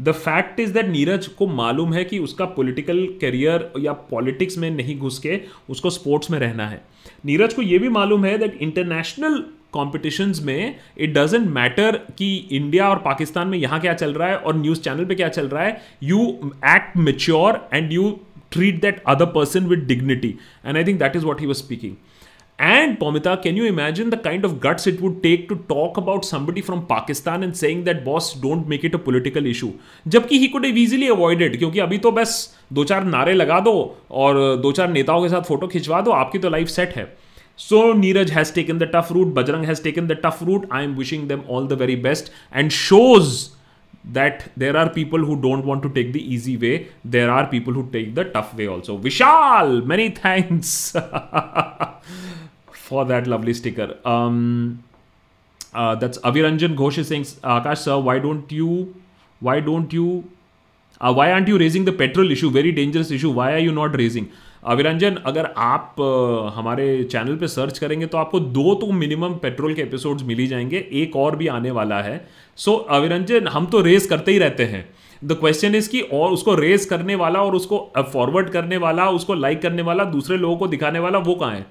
[0.00, 4.70] The fact is that Neeraj को मालूम है कि उसका political career या politics में
[4.70, 6.80] नहीं घुस के उसको स्पोर्ट्स में रहना है।
[7.26, 9.38] नीरज को यह भी मालूम है दैट इंटरनेशनल
[9.72, 14.36] कॉम्पिटिशन्स में इट डजेंट मैटर कि इंडिया और पाकिस्तान में यहाँ क्या चल रहा है
[14.36, 16.26] और न्यूज़ चैनल पे क्या चल रहा है। You
[16.66, 18.10] act mature and you
[18.52, 20.34] treat that other person with dignity
[20.66, 21.96] and I think that is what he was speaking
[22.62, 26.24] And Pomita, can you imagine the kind of guts it would take to talk about
[26.24, 29.70] somebody from Pakistan and saying that boss don't make it a political issue?
[30.08, 32.36] जबकि he could have easily avoided क्योंकि अभी तो बस
[32.72, 33.74] दो चार नारे लगा दो
[34.10, 37.12] और दो चार नेताओं के साथ फ़ोटो खिंचवा दो आपकी तो लाइफ सेट है
[37.62, 40.62] So Neeraj has taken the tough route, Bajrang has taken the tough route.
[40.70, 43.50] I am wishing them all the very best and shows
[44.18, 46.88] that there are people who don't want to take the easy way.
[47.04, 48.98] There are people who take the tough way also.
[48.98, 50.96] Vishal, many thanks.
[52.92, 53.88] For that lovely sticker.
[54.04, 54.84] Um,
[55.74, 57.26] uh, that's Aviranjan Ghosh is saying,
[57.56, 58.94] Akash sir, why don't you,
[59.40, 60.08] why don't you,
[61.00, 62.50] uh, why aren't you raising the petrol issue?
[62.50, 63.30] Very dangerous issue.
[63.30, 64.32] Why are you not raising?
[64.72, 69.74] Aviranjan अगर आप uh, हमारे channel पे search करेंगे तो आपको दो तो minimum petrol
[69.74, 72.14] के एपिसोड्स मिल ही जाएँगे एक और भी आने वाला है
[72.56, 74.84] सो so, अविरंजन हम तो रेस करते ही रहते हैं
[75.24, 77.78] द क्वेश्चन इज़ कि और उसको रेस करने वाला और उसको
[78.12, 81.66] फॉरवर्ड करने वाला उसको लाइक करने वाला दूसरे लोगों को दिखाने वाला वो कहाँ है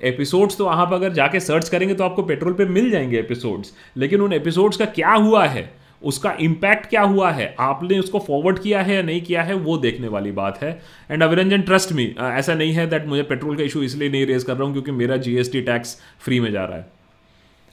[0.00, 4.20] एपिसोड्स तो पर अगर जाके सर्च करेंगे तो आपको पेट्रोल पे मिल जाएँगे एपिसोड्स लेकिन
[4.20, 5.78] उन एपिसोड्स का क्या हुआ है?
[6.02, 7.54] उसका इम्पैक्ट क्या हुआ है?
[7.60, 9.54] आपने उसको फॉरवर्ड किया है या नहीं किया है?
[9.54, 10.82] वो देखने वाली बात है.
[11.10, 14.44] एंड अविरंजन ट्रस्ट मी ऐसा नहीं है दैट मुझे पेट्रोल का इशू इसलिए नहीं रेज
[14.44, 16.86] कर रहा हूँ क्योंकि मेरा जीएसटी टैक्स फ्री में जा रहा है.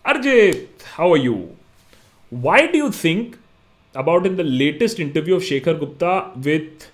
[0.06, 1.46] अर्जे how are you
[2.34, 3.36] why do you think
[3.98, 6.92] about in the latest interview of Shekhar Gupta with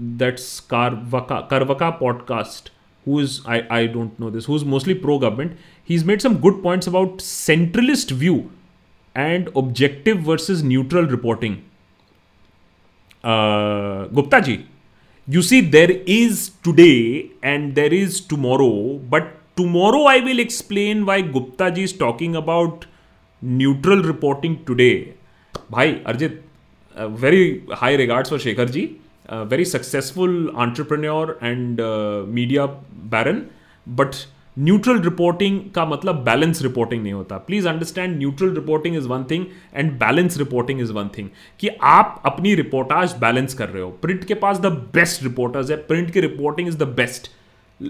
[0.00, 2.77] that's Carvaka Carvaka podcast
[3.08, 5.56] who is I, I don't know this who's mostly pro government
[5.90, 8.50] he's made some good points about centralist view
[9.14, 11.62] and objective versus neutral reporting.
[13.24, 14.58] Uh, gupta ji
[15.36, 18.74] you see there is today and there is tomorrow
[19.14, 22.86] but tomorrow i will explain why gupta ji is talking about
[23.40, 25.14] neutral reporting today.
[25.70, 26.40] Bhai arjit
[26.94, 27.42] uh, very
[27.82, 28.86] high regards for shekhar ji
[29.28, 32.66] very successful entrepreneur and uh, media
[33.14, 33.46] baron
[33.86, 34.26] but
[34.58, 39.44] neutral reporting का मतलब balance reporting नहीं होता। Please understand neutral reporting is one thing
[39.74, 41.28] and balance reporting is one thing
[41.60, 45.76] कि आप अपनी reportage balance कर रहे हो। प्रिंट के पास द बेस्ट रिपोर्टर्स है।
[45.76, 47.30] प्रिंट की रिपोर्टिंग इज़ द बेस्ट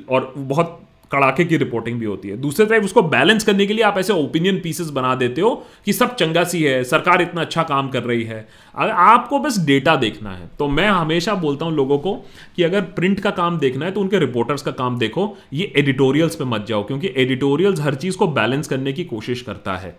[0.08, 3.84] और बहुत कड़ाके की रिपोर्टिंग भी होती है। दूसरे तरफ़ उसको बैलेंस करने के लिए
[3.84, 5.54] आप ऐसे ओपिनियन पीसेस बना देते हो
[5.86, 9.58] कि सब चंगा सी है, सरकार इतना अच्छा काम कर रही है। अगर आपको बस
[9.66, 12.14] डेटा देखना है तो मैं हमेशा बोलता हूँ लोगों को
[12.56, 16.36] कि अगर प्रिंट का काम देखना है तो उनके रिपोर्टर्स का काम देखो। ये एडिटोरियल्स
[16.36, 19.96] पे मत जाओ, क्योंकि एडिटोरियल्स हर चीज़ को बैलेंस करने की कोशिश करता है।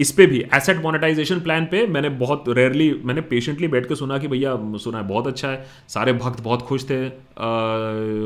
[0.00, 4.18] इस पर भी एसेट मोनेटाइजेशन प्लान पे मैंने बहुत रेयरली मैंने पेशेंटली बैठ के सुना
[4.18, 7.04] कि भैया, सुना है, बहुत अच्छा है, सारे भक्त बहुत खुश थे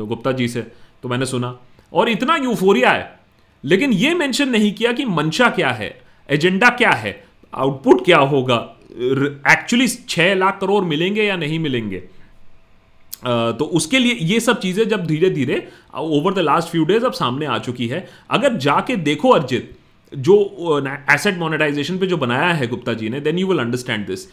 [0.05, 0.61] गुप्ता जी से
[1.03, 1.57] तो मैंने सुना।
[1.93, 3.19] और इतना यूफोरिया है।
[3.63, 5.95] लेकिन यह मेंशन नहीं किया कि मंशा क्या है,
[6.29, 7.23] एजेंडा क्या है,
[7.53, 8.55] आउटपुट क्या होगा
[8.91, 11.97] एक्चुअली छह लाख करोड़ मिलेंगे या नहीं मिलेंगे।
[13.19, 17.13] तो उसके लिए ये सब चीज़ें जब धीरे धीरे over the last few days अब
[17.13, 19.71] सामने आ चुकी है। अगर जाके देखो अर्जित,
[20.11, 24.27] जो एसेट मोनेटाइजेशन पे जो बनाया है गुप्ता जी ने then you will understand this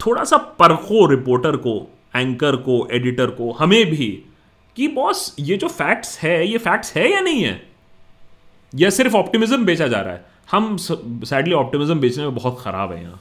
[0.00, 1.74] थोड़ा सा परखो रिपोर्टर को
[2.16, 4.08] एंकर को एडिटर को, हमें भी
[4.76, 7.60] कि बॉस ये जो फैक्ट्स है, ये फैक्ट्स है या नहीं है?
[8.72, 10.24] यह सिर्फ़ ऑप्टिमिज्म बेचा जा रहा है?
[10.50, 13.20] हम सैडली ऑप्टिमिज्म बेचने में बहुत खराब है यहाँ।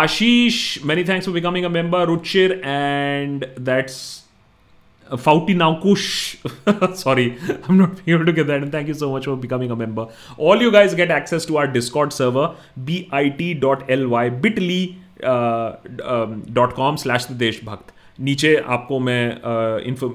[0.00, 3.96] Ashish many thanks for becoming a member Ruchir and that's
[5.08, 6.02] फाउटी नाउकुश
[6.68, 9.70] sorry I am not be able to get that thank you so much for becoming
[9.70, 13.90] a member all you guys get access to our discord server B I T dot
[13.90, 14.84] L Y bitly
[15.24, 19.22] dot com slash Deshbhakt नीचे आपको मैं
[19.88, 20.08] info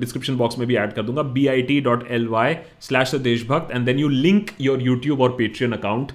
[0.00, 3.20] description box में भी add कर दूँगा B I T dot L Y slash the
[3.22, 6.12] Deshbhakt and then you link your YouTube और Patreon account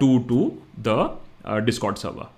[0.00, 0.50] to to
[0.88, 2.34] the discord server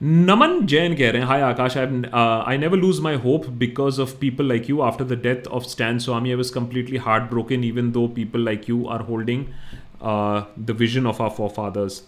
[0.00, 4.14] Naman Jain कह रहे हैं hi Akash I I never lose my hope because of
[4.20, 7.90] people like you after the death of Stan Swamy I was completely heart broken even
[7.92, 9.44] though people like you are holding
[10.60, 12.02] the vision of our forefathers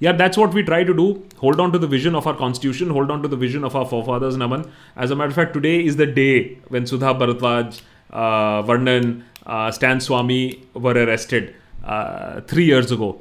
[0.00, 1.26] Yeah, that's what we try to do.
[1.38, 3.84] Hold on to the vision of our constitution, hold on to the vision of our
[3.84, 4.68] forefathers, Naman.
[4.96, 7.80] As a matter of fact, today is the day when Sudha Bharadwaj,
[8.12, 13.16] uh, Varnan, uh, Stan Swami were arrested uh, three years ago.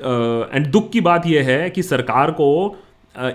[0.00, 2.46] And दुख की बात यह है कि सरकार को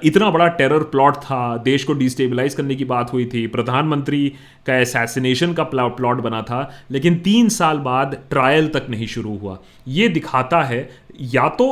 [0.04, 4.22] इतना बड़ा टेरर प्लॉट था देश को डिस्टेबलाइज करने की बात हुई थी प्रधानमंत्री
[4.68, 9.58] का असैसिनेशन का प्लॉट बना था लेकिन तीन साल बाद ट्रायल तक नहीं शुरू हुआ
[9.88, 10.90] ये दिखाता है
[11.36, 11.70] या तो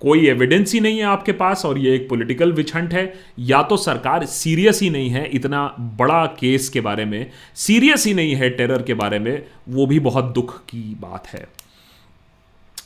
[0.00, 3.76] कोई एविडेंस ही नहीं है आपके पास और ये एक पॉलिटिकल विछंट है। या तो
[3.76, 5.66] सरकार सीरियस ही नहीं है इतना
[5.98, 9.98] बड़ा केस के बारे में सीरियस ही नहीं है टेरर के बारे में, वो भी
[10.00, 11.46] बहुत दुख की बात है।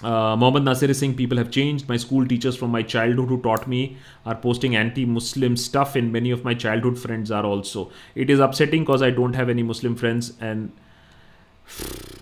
[0.05, 2.83] Mohammed Nasir Singh people have change my school teachers from my
[3.21, 3.89] childhood taught me
[4.27, 8.43] are posting anti Muslim stuff in many of my child friends are also it is
[8.43, 10.69] upsetting cause I don't have any Muslim friends and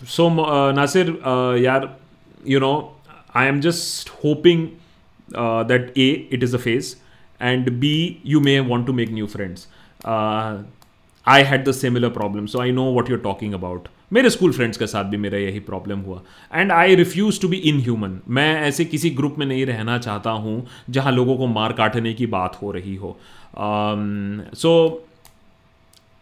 [0.08, 0.28] so
[0.76, 1.08] Nasir
[1.64, 1.88] यार
[2.48, 2.74] you know
[3.36, 4.66] I am just hoping
[5.34, 6.96] uh, that A, it is a phase,
[7.40, 9.66] and B, you may want to make new friends.
[10.04, 10.62] Uh,
[11.26, 13.88] I had the similar problem, so I know what you're talking about.
[14.12, 16.20] मेरे school friends के साथ भी मेरा यही problem हुआ
[16.54, 20.66] and I refuse to be inhuman मैं ऐसे किसी ग्रुप में नहीं रहना चाहता हूँ
[20.90, 23.16] जहाँ लोगों को मार काटने की बात हो रही हो
[24.54, 24.72] so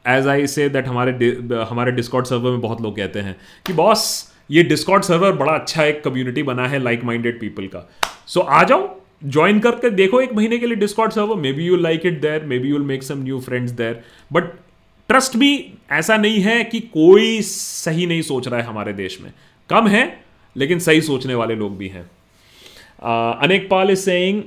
[0.04, 1.30] as I say that हमारे
[1.70, 4.06] हमारे डिस्कॉट सर्वर में बहुत लोग कहते हैं कि बॉस
[4.50, 7.88] ये डिस्कॉट सर्वर बड़ा अच्छा एक कम्युनिटी बना है लाइक माइंडेड पीपल का
[8.26, 11.64] सो so, आ जाओ ज्वाइन करके देखो एक महीने के लिए discord server may be
[11.64, 14.00] you like it there may be you'll make some new friends there
[14.32, 14.44] but
[15.08, 19.32] trust भी ऐसा नहीं है कि कोई सही नहीं सोच रहा है हमारे देश में।
[19.70, 20.24] कम है,
[20.56, 22.10] लेकिन सही सोचने वाले लोग भी हैं।
[23.40, 24.42] Anek Pal is saying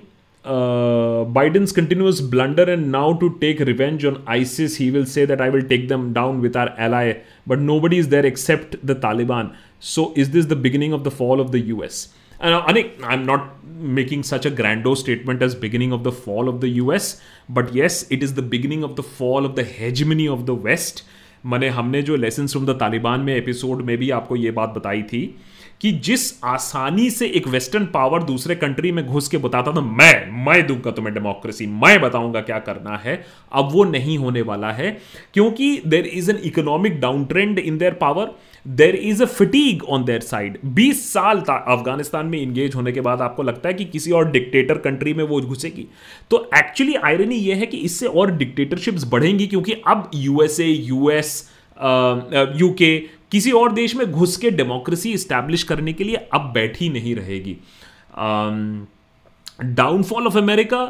[1.34, 5.50] Biden's continuous blunder and now to take revenge on ISIS he will say that I
[5.50, 7.14] will take them down with our ally
[7.48, 11.42] but nobody is there except the Taliban so is this the beginning of the fall
[11.42, 15.94] of the U S And Anik, I'm not making such a grandiose statement as beginning
[15.94, 19.46] of the fall of the US, but yes, it is the beginning of the fall
[19.46, 21.04] of the hegemony of the West.
[21.46, 25.02] मैंने हमने जो lesson from the Taliban में episode में भी आपको ये बात बताई
[25.04, 25.24] थी
[25.82, 30.46] कि जिस आसानी से एक वेस्टर्न पावर दूसरे कंट्री में घुस के बताता था मैं
[30.46, 33.16] मैं दूँगा तुम्हें डेमोक्रेसी मैं बताऊँगा क्या करना है
[33.54, 34.98] अब वो नहीं होने वाला है
[35.34, 40.22] क्योंकि there is an economic downtrend in their power there is a fatigue on their
[40.22, 44.12] side 20 साल था अफ़गानिस्तान में इंगेज होने के बाद आपको लगता है कि किसी
[44.12, 45.88] और डिक्टेटर कंट्री में वो घुसेगी।
[46.30, 51.50] तो एक्चुअली आयरनी ये है कि इससे और डिक्टेटरशिप्स बढ़ेंगी क्योंकि अब यूएसए यूएस
[52.58, 52.98] यूके
[53.32, 57.58] किसी और देश में घुस के डेमोक्रेसी स्टैब्लिश करने के लिए अब बैठी नहीं रहेगी।
[59.64, 60.82] Downfall of America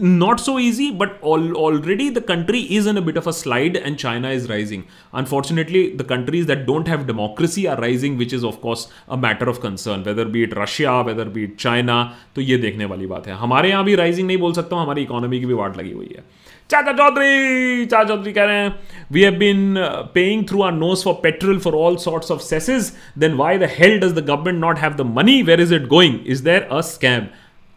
[0.00, 3.76] not so easy, but al- already the country is in a bit of a slide
[3.76, 4.84] and China is rising.
[5.12, 9.48] Unfortunately, the countries that don't have democracy are rising, which is of course a matter
[9.48, 11.98] of concern, whether be it Russia, whether be it China.
[12.34, 15.02] तो ये देखने वाली बात है हमारे यहाँ भी rising नहीं बोल सकता हूँ हमारी
[15.02, 16.24] इकोनॉमी की भी वाट लगी हुई है
[16.70, 18.74] चाचा चौधरी चाचा चौधरी कह रहे हैं
[19.12, 19.74] we have been
[20.14, 23.98] paying through our noses for petrol for all sorts of cesses then why the hell
[24.00, 27.26] does the government not have the money where is it going is there a scam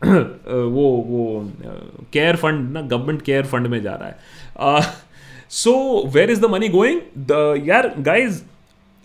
[0.01, 1.51] वो वो
[2.13, 4.83] care fund ना government care fund में जा रहा है।
[5.49, 8.41] So where is the money going the यार guys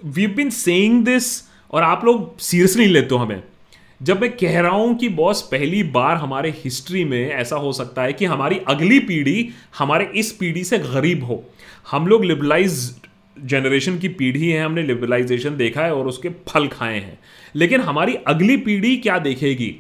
[0.02, 1.26] we been saying this
[1.70, 3.42] और आप लोग सीरियसली लेते हो हमें।
[4.00, 8.02] जब मैं कह रहा हूँ कि बॉस पहली बार हमारे हिस्ट्री में ऐसा हो सकता
[8.02, 11.42] है कि हमारी अगली पीढ़ी हमारे इस पीढ़ी से गरीब हो।
[11.90, 12.94] हम लोग लिबरलाइज
[13.44, 17.18] जनरेशन की पीढ़ी है, हमने लिबरलाइजेशन देखा है और उसके फल खाए हैं।
[17.54, 19.74] लेकिन हमारी अगली पीढ़ी क्या देखेगी?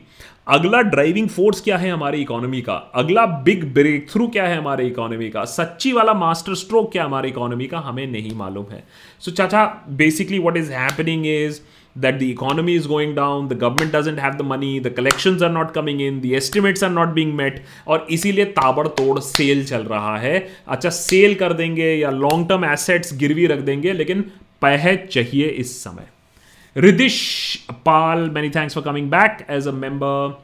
[0.48, 2.74] अगला ड्राइविंग फोर्स क्या है हमारी इकोनॉमी का?
[2.94, 5.44] अगला बिग ब्रेक थ्रू क्या है हमारे इकोनॉमी का?
[5.44, 7.78] सच्ची वाला मास्टर स्ट्रोक क्या हमारी इकोनॉमी का?
[7.78, 8.82] हमें नहीं मालूम है।
[9.20, 11.60] सो so, चाचा basically what is happening is
[11.96, 15.50] that the economy is going down, the government doesn't have the money, the collections are
[15.56, 20.16] not coming in, the estimates are not being met और इसीलिए ताबड़तोड़ cell चल रहा
[20.18, 24.22] है। अच्छा sale कर देंगे या लॉन्ग टर्म एसेट्स गिरवी रख देंगे लेकिन
[24.62, 26.08] पह चाहिए इस समय।
[26.74, 30.36] Ridish Pal, many thanks for coming back as a member.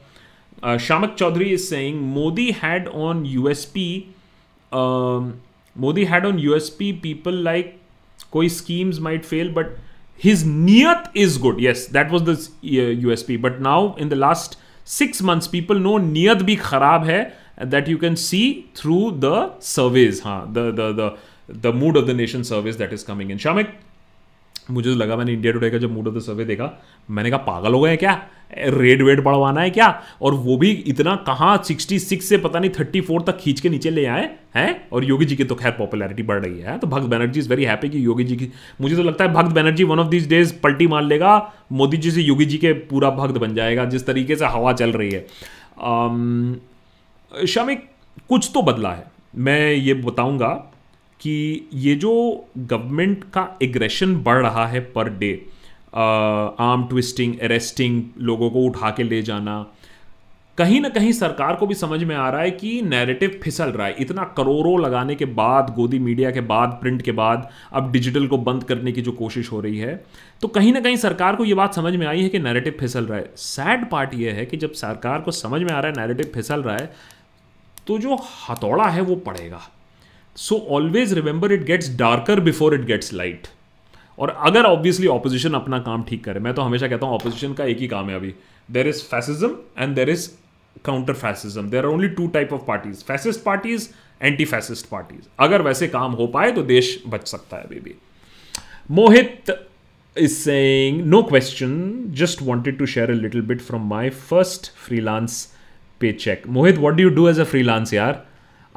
[0.61, 4.09] Uh, Shamak Chaudhary is saying Modi had on USP,
[4.71, 5.41] um,
[5.75, 7.79] Modi had on USP people like
[8.29, 9.71] koi schemes might fail, but
[10.15, 11.59] his niyat is good.
[11.59, 13.41] Yes, that was the uh, USP.
[13.41, 17.97] But now in the last six months, people know niyat bhi kharab hai that you
[17.97, 20.45] can see through the surveys, huh?
[20.51, 23.37] the, the, the, the mood of the nation surveys that is coming in.
[23.37, 23.73] Shamak,
[24.71, 26.71] मुझे तो लगा मैंने India Today का जब mood off the survey देखा,
[27.09, 28.21] मैंने कहा, पागल हो गए क्या?
[28.57, 29.87] रेड वेट बढ़वाना है क्या?
[30.21, 34.05] और वो भी इतना कहाँ 66 से पता नहीं 34 तक खींच के नीचे ले
[34.05, 34.89] आए, हैं?
[34.91, 37.65] और योगी जी की तो खैर पॉपुलैरिटी बढ़ रही है तो Bhakt Banerjee is very
[37.65, 38.49] happy कि योगी जी की,
[38.81, 41.35] मुझे तो लगता है Bhakt Banerjee one of this days पलटी मार लेगा
[41.71, 44.91] मोदी जी से योगी जी के पूरा भक्त बन जाएगा, जिस तरीके से हवा चल
[44.91, 45.27] रही है।
[47.47, 47.89] शमिक
[48.29, 49.05] कुछ तो बदला है।
[49.35, 50.49] मैं ये बताऊँगा
[51.21, 52.13] कि ये जो
[52.59, 55.33] गवर्नमेंट का एग्रेशन बढ़ रहा है per day
[55.95, 59.65] arm twisting arresting लोगों को उठा के ले जाना,
[60.57, 63.87] कहीं ना कहीं सरकार को भी समझ में आ रहा है कि नैरेटिव फिसल रहा
[63.87, 68.27] है। इतना करोड़ों लगाने के बाद, गोदी मीडिया के बाद प्रिंट के बाद, अब डिजिटल
[68.27, 69.95] को बंद करने की जो कोशिश हो रही है
[70.41, 73.05] तो कहीं ना कहीं सरकार को ये बात समझ में आई है कि नैरेटिव फिसल
[73.05, 75.97] रहा है। सैड पार्ट ये है कि जब सरकार को समझ में आ रहा है
[75.97, 76.93] नैरेटिव फिसल रहा है
[77.87, 78.15] तो जो
[78.49, 79.61] हथौड़ा है वो पड़ेगा।
[80.39, 83.47] So always remember it gets darker before it gets light
[84.19, 87.65] और अगर ऑब्वियसली ऑपोजिशन अपना काम ठीक करे, मैं तो हमेशा कहता हूँ ऑपोजिशन का
[87.65, 88.33] एक ही काम है अभी।
[88.69, 90.29] There is fascism and there is
[90.85, 93.89] counter fascism there are only two type of parties fascist parties
[94.21, 97.95] anti fascist parties अगर वैसे काम हो पाए तो देश बच सकता है baby
[98.91, 99.67] Mohit is
[100.15, 101.73] is saying, no question,
[102.13, 105.35] just wanted to share a little bit from my first freelance
[106.01, 106.43] paycheck.
[106.55, 108.15] Mohit, what do you do as a freelance, yaar?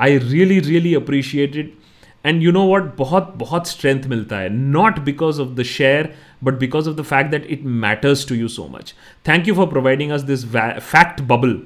[0.03, 0.95] I really really
[1.47, 1.67] it.
[2.25, 4.49] And you know what बहुत बहुत strength मिलता है.
[4.49, 6.09] Not because of the share
[6.45, 8.95] but because of the fact that it matters to you so much
[9.29, 11.59] thank you for providing us this fact bubble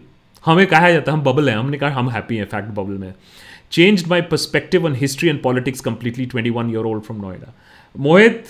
[0.45, 1.57] हमें कहा जाता है, हम bubble हैं.
[1.57, 3.13] हमने कहा, हम हैप्पी हैं फैक्ट बबल में.
[3.73, 7.53] Change my perspective on history and politics completely twenty one year old from Noida
[7.95, 8.45] Mohit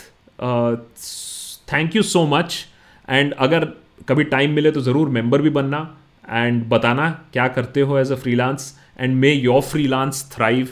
[1.72, 2.64] thank you so much
[3.08, 3.64] and अगर
[4.08, 5.78] कभी टाइम मिले तो ज़रूर मेंबर भी बनना.
[6.28, 10.68] एंड बताना क्या करते हो as a freelance and may your freelance thrive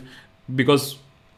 [0.51, 0.93] because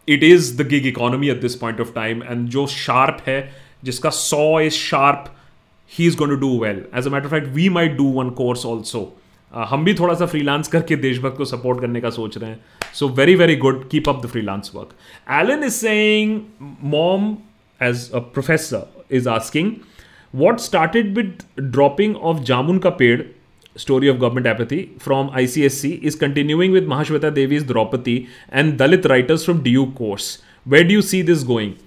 [0.08, 3.52] it is the gig economy at this point of time and जो शार्प है,
[3.84, 5.32] जिसका saw is sharp
[5.92, 8.66] he is gone to do well as a matter fact we might do one course
[8.66, 9.12] also
[9.52, 13.08] हम भी थोड़ा सा freelance करके देशभक्त को सपोर्ट करने का सोच रहे हैं। So
[13.08, 14.94] very very good keep up the freelance work
[15.32, 16.40] Alan is saying
[16.84, 17.36] mom
[17.80, 19.72] as a professor is asking
[20.34, 23.20] what started with dropping of जामुन का पेड़
[23.76, 29.44] Story of Government Apathy from ICSC is continuing with Mahashweta Devi's Draupadi and Dalit writers
[29.44, 30.42] from DU course.
[30.64, 31.78] Where do you see this going?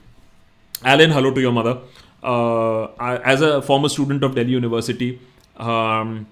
[0.83, 1.79] Alan, hello to your mother.
[2.23, 2.85] Uh,
[3.33, 5.19] as a former student of Delhi University,
[5.57, 6.27] um,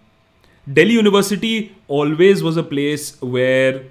[0.72, 3.84] Delhi University always was a place where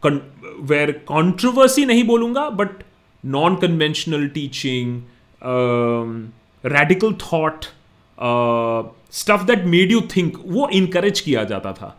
[0.00, 0.20] con-
[0.66, 2.84] where controversy nahi bolunga, but
[3.22, 5.06] non-conventional teaching,
[5.42, 7.70] um, radical thought,
[8.18, 11.96] stuff that made you think वो encourage किया जाता था।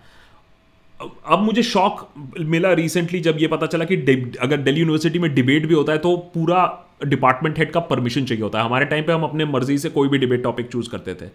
[1.25, 2.07] अब मुझे शौक
[2.39, 3.95] मिला recently जब ये पता चला कि
[4.41, 8.43] अगर दिल्ली यूनिवर्सिटी में डिबेट भी होता है तो पूरा डिपार्टमेंट हेड का परमिशन चाहिए
[8.43, 11.13] होता है। हमारे टाइम पे हम अपने मर्ज़ी से कोई भी डिबेट टॉपिक चूज़ करते
[11.13, 11.29] थे।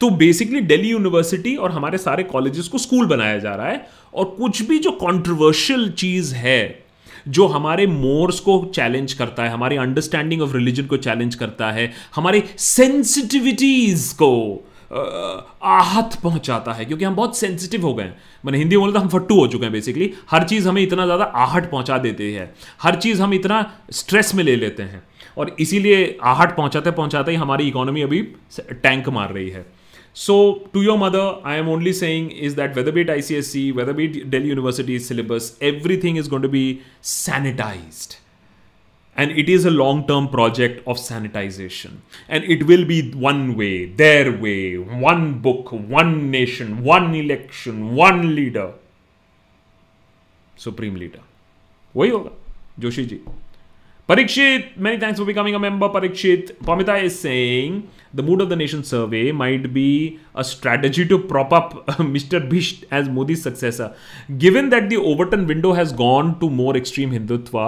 [0.00, 4.24] तो बेसिकली दिल्ली यूनिवर्सिटी और हमारे सारे कॉलेजेस को स्कूल बनाया जा रहा है और
[4.38, 6.81] कुछ भी जो कॉन्ट्रोवर्शियल चीज़ है
[7.28, 11.90] जो हमारे मोर्स को चैलेंज करता है, हमारी अंडरस्टैंडिंग ऑफ़ रिलीजन को चैलेंज करता है,
[12.14, 14.32] हमारे सेंसिटिविटीज को
[14.92, 19.08] आहत पहुंचाता है, क्योंकि हम बहुत सेंसिटिव हो गए हैं। मैंने हिंदी बोले तो हम
[19.08, 22.96] फट्टू हो चुके हैं बेसिकली हर चीज़ हमें इतना ज़्यादा आहट पहुँचा देती है। हर
[22.96, 25.02] चीज़ हम इतना स्ट्रेस में ले लेते हैं।
[25.38, 28.20] और इसीलिए आहट पहुंचाते पहुंचाते ही हमारी इकोनॉमी अभी
[28.72, 29.64] टैंक मार रही है।
[30.25, 30.37] So
[30.73, 33.69] to your mother I am only saying is that whether be it I C S C
[33.79, 36.65] whether be it daily university syllabus everything is going to be
[37.17, 38.15] sanitised
[39.17, 41.95] and it is a long term project of sanitization
[42.29, 44.59] and it will be one way their way
[45.05, 48.67] one book one nation one election one leader
[50.67, 51.23] supreme leader
[51.95, 52.31] वही होगा
[52.79, 53.19] Joshi ji
[54.09, 55.89] Parikshit, many thanks for becoming a member.
[55.89, 61.18] Parikshit, Pamita is saying the mood of the nation survey might be a strategy to
[61.18, 62.40] prop up Mr.
[62.52, 63.94] Bisht as Modi's successor.
[64.38, 67.66] Given that the Overton window has gone to more extreme Hindutva,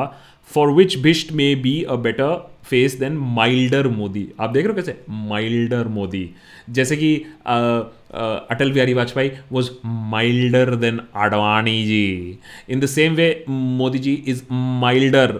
[0.50, 2.34] for which Bisht may be a better
[2.70, 4.96] face than milder Modi आप देख रहे हो कैसे
[5.28, 6.28] milder Modi
[6.76, 9.70] जैसे कि Atal Bihari Vajpayee was
[10.12, 12.38] milder than Advani ji
[12.70, 15.32] in the same way Modi ji is milder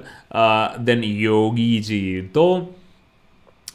[0.86, 2.00] than Yogi ji
[2.34, 2.46] तो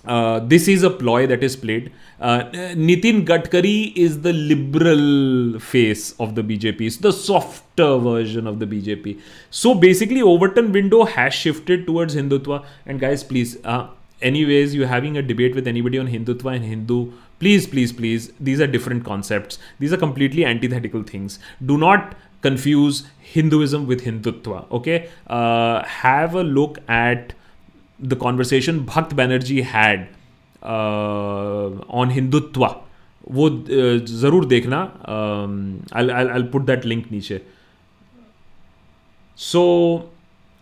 [0.06, 1.92] uh, this is a ploy that is played.
[2.20, 2.44] Uh,
[2.76, 8.66] Nitin Gadkari is the liberal face of the BJP, it's the softer version of the
[8.66, 9.20] BJP.
[9.50, 12.66] So basically, Overton window has shifted towards Hindutva.
[12.86, 13.88] And guys, please, uh,
[14.22, 17.12] anyways, you're having a debate with anybody on Hindutva and Hindu.
[17.40, 19.60] Please, please, please, these are different concepts.
[19.80, 21.40] These are completely antithetical things.
[21.66, 24.70] Do not confuse Hinduism with Hindutva.
[24.72, 27.34] Okay, uh, have a look at
[28.02, 30.08] the conversation Bhakt Banerjee had
[30.64, 32.66] on Hindutva
[33.32, 33.50] वो
[34.10, 34.78] ज़रूर देखना
[35.96, 37.42] I put that link नीचे.
[39.38, 39.62] So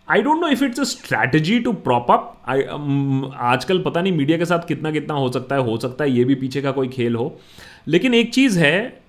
[0.08, 4.44] I don't know if it's a strategy to prop up आजकल पता नहीं media के
[4.44, 7.16] साथ कितना कितना हो सकता है, हो सकता है ये भी पीछे का कोई खेल
[7.16, 7.40] हो.
[7.88, 9.00] लेकिन एक चीज़ है,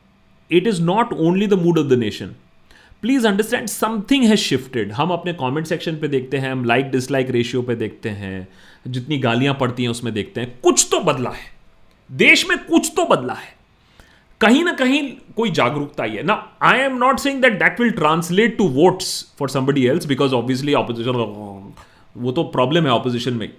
[0.52, 2.30] it is not only the mood of the nation.
[3.02, 7.30] Please understand something has shifted हम अपने कमेंट सेक्शन पे देखते हैं, हम लाइक डिसलाइक
[7.30, 8.48] रेशियो पे देखते हैं,
[8.88, 11.46] जितनी गालियाँ पड़ती हैं उसमें देखते हैं। कुछ तो बदला है।
[12.12, 13.54] देश में कुछ तो बदला है।
[14.42, 15.02] कहीं ना कहीं
[15.36, 19.34] कोई जागरूकता ही है। ना I am not saying that that will translate to votes
[19.40, 21.12] for somebody else because obviously opposition
[22.18, 23.50] वो तो प्रॉब्लम है ऑपोजिशन में।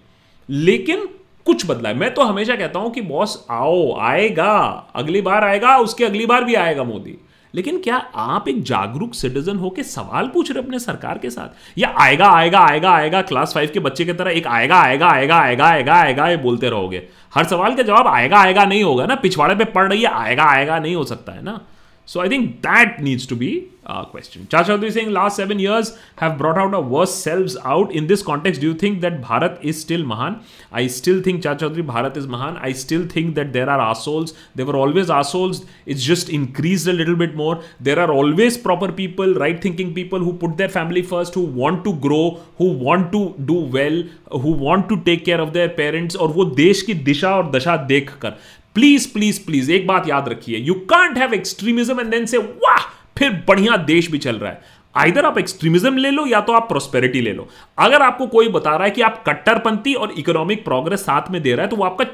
[0.49, 1.09] लेकिन
[1.47, 4.53] कुछ बदला है। मैं तो हमेशा कहता हूँ कि बॉस आओ, आएगा।
[4.95, 7.17] अगली बार आएगा, उसके अगली बार भी आएगा मोदी।
[7.55, 11.79] लेकिन क्या आप एक जागरूक सिटीजन होकर सवाल पूछ रहे अपने सरकार के साथ?
[11.79, 15.37] या आएगा आएगा आएगा आएगा क्लास फाइव के बच्चे की तरह एक आएगा आएगा आएगा
[15.37, 19.15] आएगा आएगा आएगा, ये बोलते रहोगे। हर सवाल का जवाब आएगा आएगा नहीं होगा ना?
[19.15, 21.61] पिछवाड़े पे पढ़ रही है, आएगा आएगा, नहीं हो सकता है ना?
[22.07, 24.47] So I think that needs to be uh, question.
[24.55, 27.93] Chachaudhary saying last seven years have brought out our worst selves out.
[28.01, 30.39] In this context, do you think that Bharat is still Mahan?
[30.73, 32.59] I still think Chachaudhary Bharat is Mahan.
[32.59, 34.35] I still think that there are assholes.
[34.55, 35.65] There were always assholes.
[35.87, 37.63] It's just increased a little bit more.
[37.81, 41.85] There are always proper people, right thinking people who put their family first, who want
[41.85, 44.03] to grow, who want to do well,
[44.47, 47.77] who want to take care of their parents और वो देश की दिशा और दशा
[47.93, 48.39] देख कर
[48.75, 52.85] please please please एक बात याद रखिए you can't have extremism and then say वाह
[53.17, 54.63] फिर बढ़िया देश भी चल रहा है।
[54.97, 57.49] आइधर आप एक्सट्रीमिज्म ले लो या तो आप प्रोस्पेरिटी ले लो।
[57.79, 61.53] अगर आपको कोई बता रहा है कि आप कट्टरपंथी और इकोनॉमिक प्रोग्रेस साथ में दे
[61.53, 62.05] रहा है तो वो आपका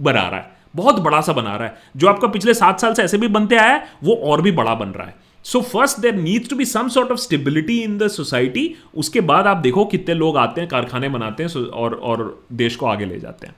[0.00, 3.02] बना रहा है। बहुत बड़ा सा बना रहा है। जो आपका पिछले सात साल से
[3.02, 5.14] ऐसे भी बनते आया है, वो और भी बड़ा बन रहा है।
[5.44, 9.46] So first there needs to be some sort of stability in the society उसके बाद
[9.46, 13.18] आप देखो कितने लोग आते हैं, कारखाने बनाते हैं और और देश को आगे ले
[13.20, 13.54] जाते हैं।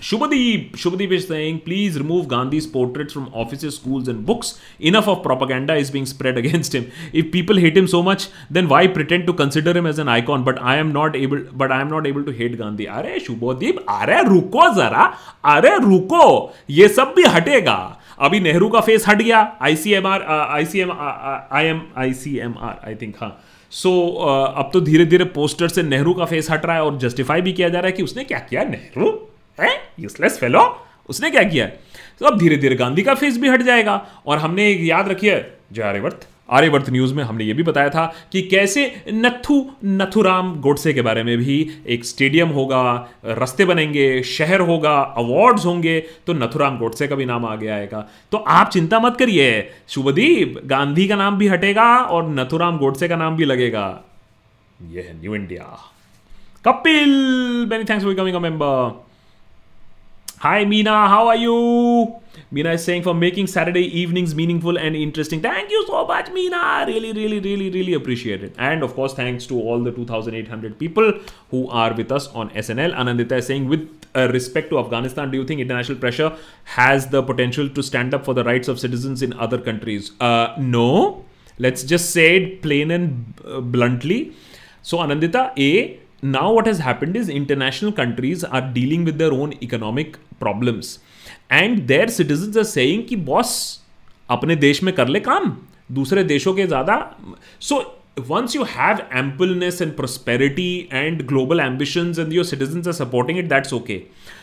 [0.00, 4.60] Shubhadeep, Shubhadeep is saying, please remove Gandhi's portraits from offices, schools, and books.
[4.78, 6.90] Enough of propaganda is being spread against him.
[7.12, 10.44] If people hate him so much, then why pretend to consider him as an icon?
[10.44, 11.44] But I am not able.
[11.52, 12.86] But I am not able to hate Gandhi.
[12.86, 15.04] अरे शुभदीप अरे रुको जरा
[15.54, 16.24] अरे रुको
[16.70, 17.78] ये सब भी हटेगा
[18.20, 23.38] अभी नेहरू का फेस हट गया ICMR ICM I M ICMR I think हाँ
[23.70, 26.84] सो so, uh, अब तो धीरे धीरे पोस्टर से नेहरू का फेस हट रहा है
[26.84, 29.10] और जस्टिफाई भी किया जा रहा है कि उसने क्या किया नेहरू
[29.60, 29.70] है?
[30.00, 30.64] यूजलेस फेलो
[31.08, 31.66] उसने क्या किया?
[32.20, 35.82] तो अब धीरे धीरे गांधी का फेस भी हट जाएगा। और हमने याद रखिए जय
[35.82, 41.02] आर्यवर्त। आर्यवर्त न्यूज़ में हमने ये भी बताया था कि कैसे नथु नथुराम गोडसे के
[41.02, 41.56] बारे में भी
[41.86, 47.44] एक स्टेडियम होगा, रास्ते बनेंगे, शहर होगा अवार्ड्स होंगे तो नथुराम गोडसे का भी नाम
[47.46, 48.00] आगे आएगा।
[48.32, 53.16] तो आप चिंता मत करिए, शुभदीप, गांधी का नाम भी हटेगा और नथुराम गोडसे का
[53.16, 53.86] नाम भी लगेगा।
[54.82, 55.92] यह new India
[56.64, 57.10] Kapil
[57.70, 59.07] many thanks for coming a member
[60.40, 62.14] Hi Mina, how are you?
[62.52, 65.40] Mina is saying for making Saturday evenings meaningful and interesting.
[65.40, 66.86] Thank you so much, Meena.
[66.86, 68.54] Really, really, really, really appreciate it.
[68.56, 71.12] And of course, thanks to all the 2,800 people
[71.50, 72.94] who are with us on SNL.
[72.94, 76.32] Anandita is saying, with uh, respect to Afghanistan, do you think international pressure
[76.62, 80.12] has the potential to stand up for the rights of citizens in other countries?
[80.20, 81.24] Uh, no.
[81.58, 84.36] Let's just say it plain and uh, bluntly.
[84.82, 89.52] So, Anandita, A, now what has happened is international countries are dealing with their own
[89.62, 90.98] economic problems
[91.50, 93.52] and their citizens are saying कि boss
[94.30, 95.56] अपने देश में कर ले काम
[95.92, 96.98] दूसरे देशों के ज़्यादा
[97.60, 97.84] सो
[98.28, 103.48] once you have ampleness and prosperity and global ambitions and your citizens are supporting it
[103.48, 103.98] that's okay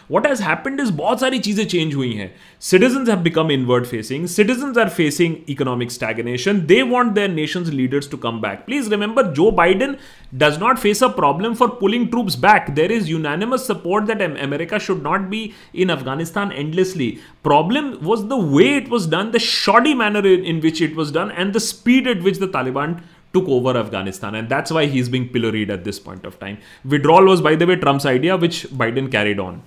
[0.09, 2.30] what has happened is बहुत सारी चीजें चेंज हुई हैं
[2.68, 8.09] citizens have become inward facing citizens are facing economic stagnation they want their nation's leaders
[8.14, 9.95] to come back please remember joe biden
[10.43, 14.82] does not face a problem for pulling troops back there is unanimous support that america
[14.88, 15.41] should not be
[15.84, 17.09] in afghanistan endlessly
[17.51, 21.16] problem was the way it was done the shoddy manner in, in which it was
[21.20, 23.01] done and the speed at which the taliban
[23.32, 26.59] took over Afghanistan, and that's why he's being pilloried at this point of time.
[26.84, 29.62] Withdrawal was, by the way, Trump's idea, which Biden carried on.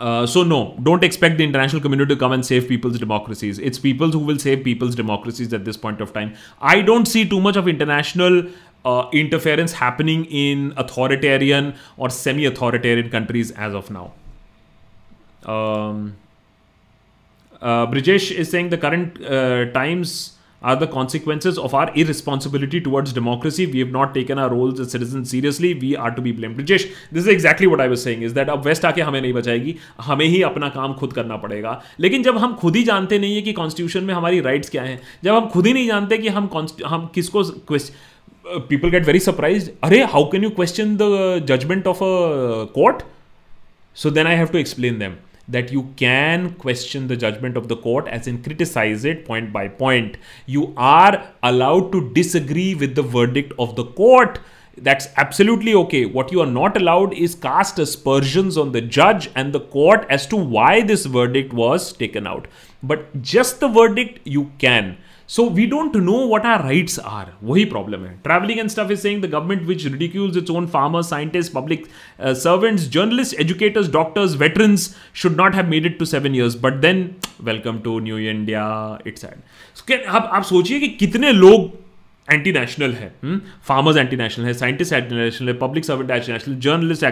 [0.00, 3.58] Uh, so no, don't expect the international community to come and save people's democracies.
[3.58, 6.34] It's people who will save people's democracies at this point of time.
[6.58, 8.44] I don't see too much of international
[8.86, 14.12] uh, interference happening in authoritarian or semi-authoritarian countries as of now.
[15.44, 16.16] Um,
[17.60, 23.12] uh, Brijesh is saying the current uh, times are the consequences of our irresponsibility towards
[23.12, 23.66] democracy.
[23.66, 25.72] We have not taken our roles as citizens seriously.
[25.74, 26.58] We are to be blamed.
[26.58, 29.32] Brijesh, this is exactly what I was saying is that अब waste आके हमें नहीं
[29.32, 29.76] बचाएगी
[30.08, 33.42] हमें ही अपना काम खुद करना पड़ेगा लेकिन जब हम खुद ही जानते नहीं है
[33.42, 36.50] कि कॉन्स्टिट्यूशन में हमारी राइट्स क्या हैं जब हम खुद ही नहीं जानते कि हम
[36.86, 37.44] हम किसको
[38.68, 43.02] पीपल गेट वेरी सरप्राइज़ अरे how can you question the judgement of a court
[43.96, 45.18] so then I have to explain them
[45.50, 49.68] that you can question the judgment of the court, as in criticize it point by
[49.68, 50.16] point.
[50.46, 54.38] You are allowed to disagree with the verdict of the court.
[54.76, 56.06] That's absolutely okay.
[56.06, 60.26] What you are not allowed is cast aspersions on the judge and the court as
[60.28, 62.48] to why this verdict was taken out.
[62.82, 64.96] but just the verdict you can.
[65.30, 68.12] So we don't know what our rights are वही problem है.
[68.24, 71.86] Travelling and stuff is saying the government which ridicules its own farmers scientist public
[72.20, 77.08] servants journalist educators doctors veterans should not have made it to seven years but then
[77.44, 78.64] welcome to new India
[79.06, 81.70] it's end अब आप सोचिए कि कितने लोग
[82.28, 83.12] anti national है
[83.68, 87.04] farmers anti national है scientist anti national है public servant anti national journalist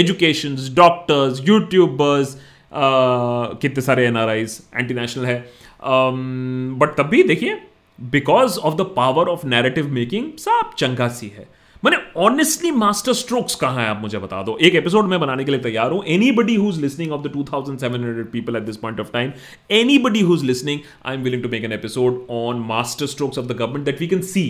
[0.00, 2.36] education doctors YouTubers
[2.72, 5.44] कितने सारे N R eyes anti national है?
[5.44, 7.60] uh, बट um, तब भी देखिए
[7.98, 11.46] because of the power of narrative making सब चंगा सी है।
[11.82, 15.50] मैंने ऑनेस्टली मास्टर स्ट्रोक्स कहा है आप मुझे बता दो। एक एपिसोड में बनाने के
[15.50, 18.76] लिए तैयार हूँ। Anybody who's listening of the two thousand seven hundred people at this
[18.76, 19.32] point of time
[19.98, 22.60] anybody who's listening I am willing to make an episode on
[23.06, 24.44] masterstrokes of the government that we can see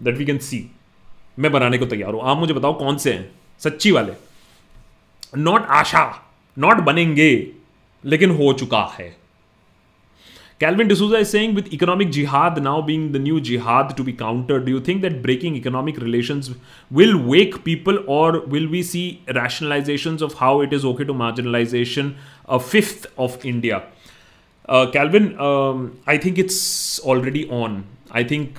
[0.00, 0.64] that we can see
[1.38, 3.30] मैं बनाने को तैयार हूँ। आप मुझे बताओ कौन से हैं?
[3.60, 4.12] सच्ची वाले।
[5.38, 6.06] नॉट आशा
[6.56, 7.30] नॉट बनेंगे
[8.04, 9.14] लेकिन हो चुका है।
[10.60, 14.64] Calvin D'Souza is saying, with economic jihad now being the new jihad to be countered,
[14.64, 16.52] do you think that breaking economic relations
[16.90, 22.14] will wake people, or will we see rationalizations of how it is okay to marginalization
[22.48, 23.82] a fifth of India?
[24.68, 27.84] Uh, Calvin, um, I think it's already on.
[28.10, 28.58] I think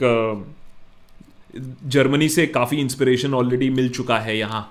[1.88, 4.62] Germany uh, से काफ़ी inspiration already मिल चुका है यहाँ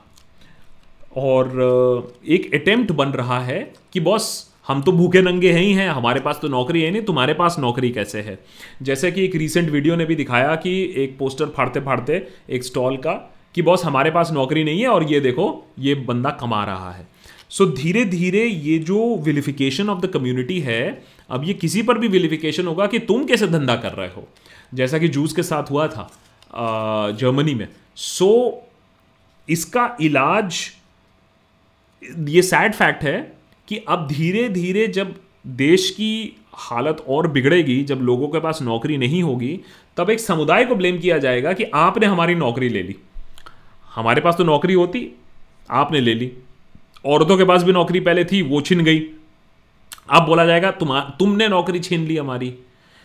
[1.17, 4.27] और uh, एक attempt बन रहा है कि बॉस
[4.67, 7.57] हम तो भूखे नंगे हैं ही हैं हमारे पास तो नौकरी है नहीं तुम्हारे पास
[7.59, 8.39] नौकरी कैसे है?
[8.83, 12.97] जैसे कि एक रीसेंट वीडियो ने भी दिखाया कि एक पोस्टर फाड़ते फाड़ते एक स्टॉल
[12.97, 13.13] का
[13.55, 15.47] कि बॉस हमारे पास नौकरी नहीं है और ये देखो
[15.79, 17.07] ये बंदा कमा रहा है।
[17.51, 22.09] सो धीरे धीरे ये जो विलिफिकेशन ऑफ़ द कम्युनिटी है अब ये किसी पर भी
[22.09, 24.29] विलिफिकेशन होगा कि तुम कैसे धंधा कर रहे हो।
[24.75, 26.11] जैसा कि जूस के साथ हुआ था
[27.11, 28.73] जर्मनी में। सो so,
[29.49, 30.57] इसका इलाज
[32.29, 33.17] ये सैड फैक्ट है
[33.69, 35.15] कि अब धीरे धीरे जब
[35.47, 39.61] देश की हालत और बिगड़ेगी, जब लोगों के पास नौकरी नहीं होगी,
[39.97, 42.97] तब एक समुदाय को ब्लेम किया जाएगा कि आपने हमारी नौकरी ले ली।
[43.95, 45.19] हमारे पास तो नौकरी होती,
[45.71, 46.33] आपने ले ली।
[47.05, 49.01] औरतों के पास भी नौकरी पहले थी, वो छिन गई।
[50.11, 52.55] अब बोला जाएगा तुम तुमने नौकरी छीन ली हमारी।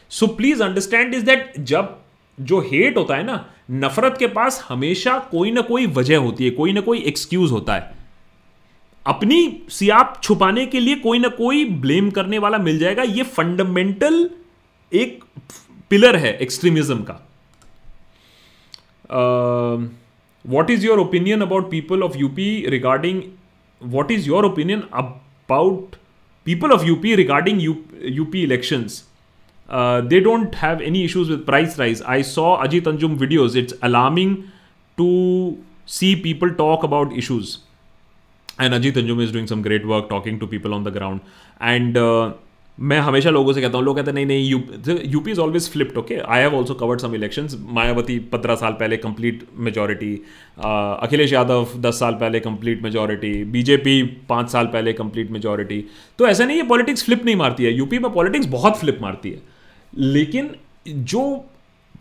[0.09, 1.99] So please understand is that जब
[2.41, 6.49] जो हेट होता है ना, नफरत के पास हमेशा कोई ना कोई वजह होती है,
[6.49, 7.98] कोई ना कोई एक्सक्यूज होता है।
[9.05, 14.29] अपनी सियाप छुपाने के लिए कोई ना कोई ब्लेम करने वाला मिल जाएगा। ये फंडामेंटल
[14.91, 15.23] एक
[15.91, 17.13] पिलर है एक्सट्रीमिज्म का।
[20.45, 23.21] What is your opinion about people of UP regarding
[23.81, 25.95] what is your opinion about
[26.45, 29.03] people of UP regarding UP elections
[30.09, 34.35] they don't have any issues with price rise I saw Ajit Anjum videos it's alarming
[34.97, 35.09] to
[35.89, 37.57] see people talk about issues
[38.61, 41.19] and Ajit Anjum is doing some great work talking to people on the ground
[41.61, 41.97] and
[42.77, 45.97] मैं हमेशा लोगों से कहता हूँ, लोग कहते हैं, नहीं नहीं UP is always flipped
[45.97, 50.13] okay I have also covered some election Mayawati पंद्रह साल पहले कंप्लीट मेजोरिटी
[50.57, 55.83] अखिलेश यादव दस साल पहले कंप्लीट मेजोरिटी बीजेपी पाँच साल पहले कंप्लीट मेजोरिटी
[56.19, 59.29] तो ऐसा नहीं है पॉलिटिक्स फ्लिप नहीं मारती है। यूपी में पॉलिटिक्स बहुत फ्लिप मारती
[59.29, 59.41] है।
[59.97, 60.49] लेकिन
[60.87, 61.23] जो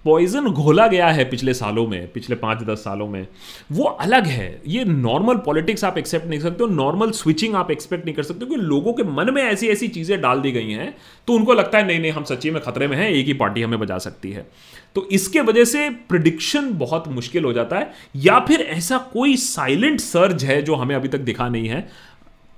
[0.04, 3.26] पॉइजन घोला गया है पिछले सालों में, पिछले पाँच दस सालों में।
[3.72, 8.04] वो अलग है। ये नॉर्मल पॉलिटिक्स आप एक्सेप्ट नहीं सकते हो नॉर्मल स्विचिंग आप एक्सपेक्ट
[8.04, 10.94] नहीं कर सकते क्योंकि लोगों के मन में ऐसी ऐसी चीज़ें डाल दी गई हैं
[11.28, 13.62] तो उनको लगता है, नहीं नहीं, हम सच्ची में खतरे में हैं, एक ही पार्टी
[13.62, 14.46] हमें बजा सकती है।
[14.94, 20.00] तो इसके वजह से प्रिडिक्शन बहुत मुश्किल हो जाता है। या फिर ऐसा कोई साइलेंट
[20.00, 21.86] सर्ज है जो हमें अभी तक दिखा नहीं है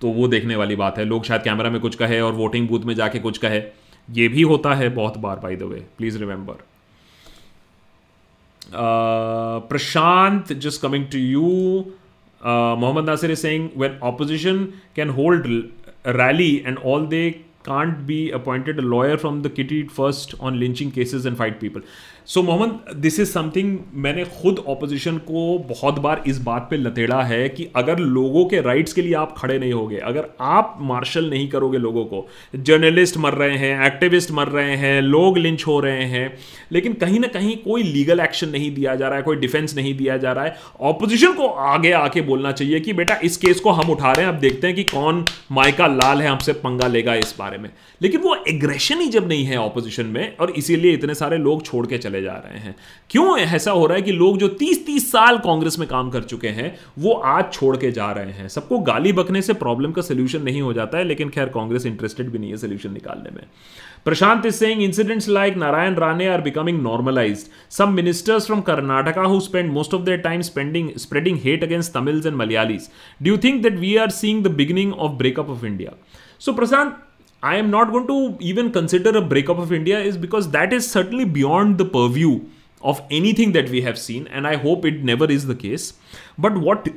[0.00, 2.80] तो वो देखने वाली बात है। लोग शायद कैमरा में कुछ कहे और वोटिंग बूथ
[2.80, 3.62] में जाके कुछ कहे।
[4.08, 6.68] ये भी होता है बहुत बार by the way please remember
[8.72, 11.96] Uh, Prashant, just coming to you.
[12.42, 15.46] Uh, Mohammad Nasir is saying when opposition can hold
[16.04, 20.58] a rally and all they can't be appointed a lawyer from the kitty first on
[20.58, 21.82] lynching cases and fight people.
[22.30, 27.22] So Mohammad this is something मैंने खुद opposition को बहुत बार इस बात पे लतेड़ा
[27.22, 31.30] है कि अगर लोगों के राइट्स के लिए आप खड़े नहीं होगे, अगर आप मार्शल
[31.30, 35.80] नहीं करोगे लोगों को जर्नलिस्ट मर रहे हैं एक्टिविस्ट मर रहे हैं, लोग लिंच हो
[35.80, 36.38] रहे हैं,
[36.72, 39.96] लेकिन कहीं ना कहीं कोई लीगल एक्शन नहीं दिया जा रहा है, कोई डिफेंस नहीं
[39.96, 43.70] दिया जा रहा है। ऑपोजिशन को आगे आके बोलना चाहिए कि, बेटा, इस केस को
[43.70, 47.14] हम उठा रहे हैं, अब देखते हैं कि कौन माइका लाल है हमसे पंगा लेगा
[47.14, 47.70] इस बारे में।
[48.02, 51.86] लेकिन वो एग्रेशन ही जब नहीं है ऑपोजिशन में, और इसीलिए इतने सारे लोग छोड़
[51.86, 52.76] के चले बढ़ते जा रहे हैं।
[53.10, 56.22] क्यों ऐसा हो रहा है कि लोग जो तीस तीस साल कांग्रेस में काम कर
[56.22, 58.48] चुके हैं, वो आज छोड़ के जा रहे हैं?
[58.48, 62.28] सबको गाली बकने से प्रॉब्लम का सोल्यूशन नहीं हो जाता है, लेकिन खैर कांग्रेस इंटरेस्टेड
[62.28, 63.44] भी नहीं है सोल्यूशन निकालने में।
[64.04, 69.40] Prashant is saying incidents like Narayan Rane are becoming normalised some ministers from Karnataka who
[69.40, 72.88] spend most of their time spending spreading hate against Tamils and Malayalis
[73.22, 75.92] do you think that we are seeing the beginning of breakup of India
[76.40, 76.98] so Prashant
[77.42, 80.90] I am not going to even consider a breakup of India is because that is
[80.90, 82.40] certainly beyond the purview
[82.82, 85.94] of anything that we have seen, and I hope it never is the case.
[86.38, 86.88] But what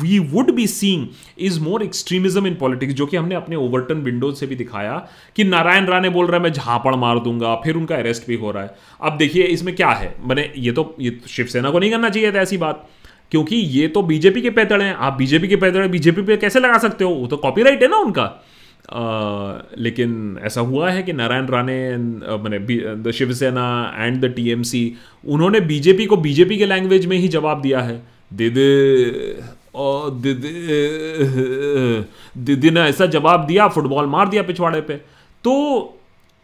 [0.00, 4.34] we would be seeing is more extremism in politics, जो कि हमने अपने Overton Windows
[4.40, 4.96] से भी दिखाया
[5.36, 8.50] कि नारायण राणे बोल रहा है मैं झापड़ मार दूँगा फिर उनका अरेस्ट भी हो
[8.50, 12.08] रहा है अब देखिए इसमें क्या है मैंने ये तो ये शिवसेना को नहीं करना
[12.08, 12.88] चाहिए था ऐसी बात
[13.30, 16.78] क्योंकि ये तो बीजेपी के पैतड़ हैं आप बीजेपी के पैतड़ बीजेपी पे कैसे लगा
[16.78, 18.24] सकते हो वो तो कॉपीराइट है ना उनका
[18.88, 22.58] लेकिन ऐसा हुआ है कि नारायण राणे मैंने
[23.02, 24.82] the Shiv Sena and the TMC
[25.24, 27.96] उन्होंने बीजेपी को बीजेपी के लैंग्वेज में ही जवाब दिया है।
[28.32, 29.42] दीदी,
[29.74, 30.52] ओ, दीदी
[32.44, 34.94] दीदी ने ऐसा जवाब दिया फुटबॉल मार दिया पिछवाड़े पे।
[35.44, 35.54] तो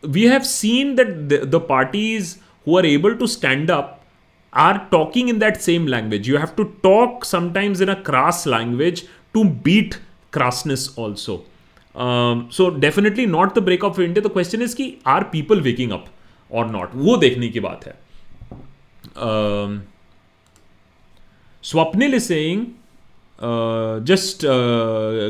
[0.04, 1.08] we have seen that
[1.44, 2.36] the parties
[2.66, 3.96] who are able to stand up
[4.54, 9.02] are talking in that same language you have to talk sometimes in a crass language
[9.34, 9.94] to beat
[10.32, 11.44] crassness also
[11.96, 16.04] so definitely not the break of India the question is कि are people waking up
[16.52, 17.98] और not वो देखने की बात है।
[21.62, 22.66] Swapnil is saying
[24.06, 24.46] just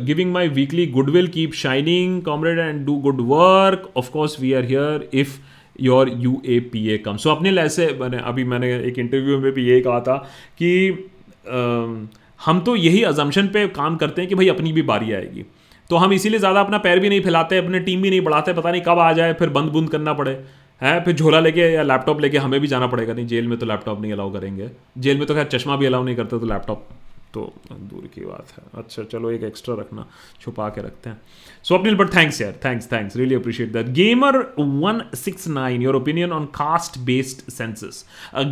[0.04, 5.08] giving my weekly goodwill keep shining comrade and do good work of course we are here
[5.14, 5.38] if
[5.80, 9.68] your U A P A come Swapnil ऐसे मैंने अभी मैंने एक इंटरव्यू में भी
[9.68, 10.16] यही कहा था
[10.62, 15.12] कि uh, हम तो यही अजम्पन पे काम करते हैं कि भाई अपनी भी बारी
[15.12, 15.44] आएगी।
[15.91, 18.70] तो हम इसीलिए ज़्यादा अपना पैर भी नहीं फैलाते, अपने टीम भी नहीं बढ़ाते, पता
[18.70, 20.38] नहीं कब आ जाए, फिर बंद बुंद करना पड़े।
[20.80, 23.66] है, फिर झोला लेके या लैपटॉप लेके हमें भी जाना पड़ेगा, नहीं, जेल में तो
[23.66, 24.68] लैपटॉप नहीं अलाउ करेंगे।
[24.99, 26.86] जेल में तो खैर चश्मा भी अलाउ नहीं करते तो लैपटॉप
[27.34, 30.06] तो दूर की बात है। अच्छा चलो एक एक्स्ट्रा रखना,
[30.40, 31.20] छुपा के रखते हैं।
[31.64, 36.32] स्वप्निल बट थैंक्स यार thanks thanks really appreciate that gamer one six nine your opinion
[36.32, 38.04] on caste based census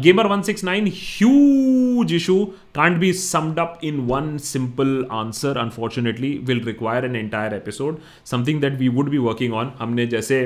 [0.02, 6.32] gamer one six nine huge issue can't be summed up in one simple answer unfortunately
[6.44, 10.44] will require an entire episode something that we would be working on हमने जैसे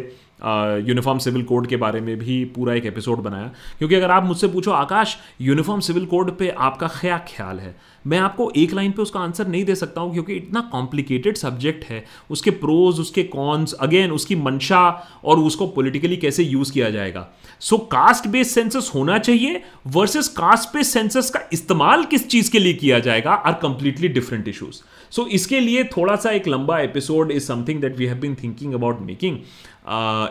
[0.89, 4.49] uniform civil code के बारे में भी पूरा एक episode बनाया। क्योंकि अगर आप मुझसे
[4.49, 7.75] पूछो, आकाश यूनिफॉर्म सिविल कोड पे आपका क्या ख्याल है?
[8.07, 11.85] मैं आपको एक लाइन पे उसका आंसर नहीं दे सकता हूँ, क्योंकि इतना कॉम्प्लिकेटेड सब्जेक्ट
[11.85, 14.83] है। उसके प्रोज उसके कॉन्स अगेन उसकी मंशा
[15.25, 17.29] और उसको पॉलिटिकली कैसे यूज़ किया जाएगा।
[17.61, 22.59] सो कास्ट बेस्ड सेंसस होना चाहिए वर्सेस कास्ट बेस्ड सेंसस का इस्तेमाल किस चीज़ के
[22.59, 24.81] लिए किया जाएगा are completely different issues
[25.11, 28.75] so इसके लिए थोड़ा सा एक लंबा episode is something that we have been thinking
[28.75, 29.39] about making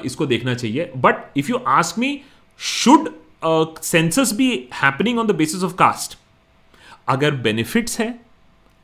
[0.06, 2.20] इसको देखना चाहिए। But if you ask me
[2.60, 3.10] should
[3.84, 6.18] census be happening on the basis of caste
[7.10, 8.20] अगर बेनिफिट्स हैं,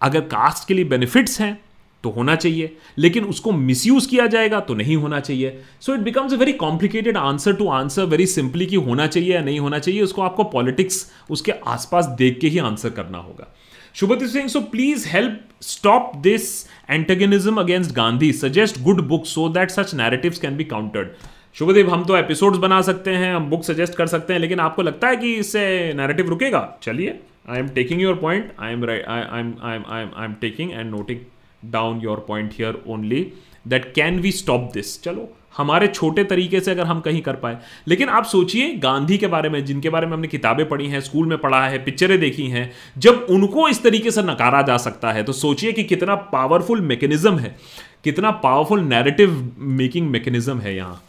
[0.01, 1.59] अगर कास्ट के लिए बेनिफिट्स हैं
[2.03, 6.33] तो होना चाहिए। लेकिन उसको मिसयूज किया जाएगा तो नहीं होना चाहिए। So it becomes
[6.33, 10.01] a very complicated answer to answer very simply कि होना चाहिए या नहीं होना चाहिए।
[10.01, 13.53] उसको आपको पॉलिटिक्स उसके आसपास देख के ही आंसर करना होगा।
[13.97, 18.31] Shubhati Singh, so please help stop this antagonism against Gandhi.
[18.31, 21.15] Suggest good books so that such narratives can be countered.
[21.55, 24.81] Shubhdev हम तो एपिसोड्स बना सकते हैं हम बुक सजेस्ट कर सकते हैं लेकिन आपको
[24.81, 25.63] लगता है कि इससे
[25.97, 27.19] नैरेटिव रुकेगा चलिए
[27.49, 30.89] I am taking your point I am I am I am I am taking and
[30.91, 31.25] noting
[31.71, 33.25] down your point here only
[33.67, 37.57] that can we stop this चलो, हमारे छोटे तरीके से अगर हम कहीं कर पाए।
[37.87, 41.27] लेकिन आप सोचिए, गांधी के बारे में, जिनके बारे में हमने किताबें पढ़ी हैं, स्कूल
[41.27, 45.23] में पढ़ा है, पिक्चरें देखी हैं, जब उनको इस तरीके से नकारा जा सकता है
[45.23, 47.55] तो सोचिए कि कितना पावरफुल मैकेनिज्म है।
[48.03, 51.03] कितना पावरफुल नैरेटिव मेकिंग मैकेनिज्म है यहाँ।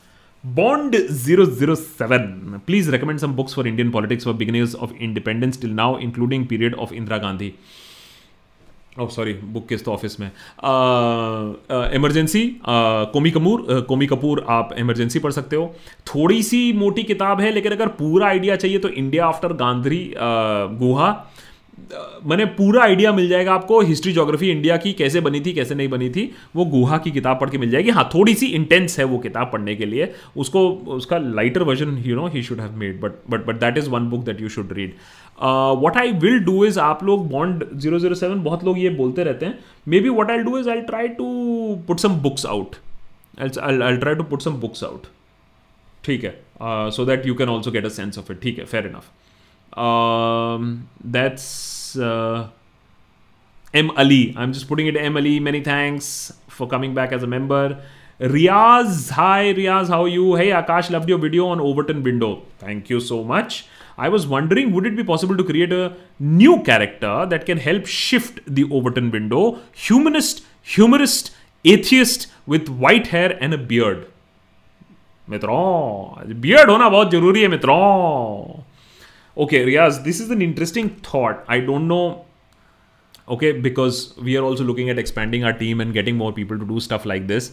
[0.45, 5.99] Zero seven please recommend some books for Indian politics for beginners of independence till now
[5.99, 7.53] including period of Indira Gandhi
[9.01, 10.31] oh sorry book किस तो ऑफ़िस में?
[11.95, 15.75] इमरजेंसी कोमी कपूर कोमी कपूर आप emergency पढ़ सकते हो।
[16.07, 21.11] थोड़ी सी मोटी किताब है, लेकिन अगर पूरा आइडिया चाहिए तो इंडिया आफ्टर गांधी गुहा।
[22.27, 25.89] मैंने पूरा आइडिया मिल जाएगा आपको हिस्ट्री जोग्राफी इंडिया की कैसे बनी थी, कैसे नहीं
[25.89, 29.05] बनी थी, वो गुहा की किताब पढ़ के मिल जाएगी। हाँ थोड़ी सी इंटेंस है
[29.05, 33.01] वो किताब पढ़ने के लिए। उसको, उसका lighter version you know he should have made
[33.01, 34.95] but but but that is one book that you should read
[35.83, 39.25] what I will do is आप लोग बॉन्ड ज़ीरो ज़ीरो सेवन बहुत लोग ये बोलते
[39.25, 39.59] रहते हैं।
[40.01, 41.25] Maybe what I do is I try to
[41.89, 42.77] put some books out
[43.41, 45.07] I try to put some books out
[46.05, 46.35] ठीक है।
[46.91, 49.11] So that you can also get a sense of it ठीक है fair enough
[51.07, 51.97] that's
[53.75, 56.11] M Ali I am just putting it M Ali many thanks
[56.51, 57.77] for coming back as a member
[58.23, 62.33] Riyaz hi Riyaz how you है Akash love your video on Overton window
[62.63, 63.65] thank you so much
[63.98, 67.86] I was wondering, would it be possible to create a new character that can help
[67.86, 69.60] shift the Overton window?
[69.74, 71.32] Humanist, humorist,
[71.64, 74.08] atheist with white hair and a beard.
[75.30, 77.76] मित्रों beard होना बहुत जरूरी है मित्रों
[79.44, 82.26] okay riaz this is an interesting thought i don't know
[83.36, 86.68] okay because we are also looking at expanding our team and getting more people to
[86.74, 87.48] do stuff like this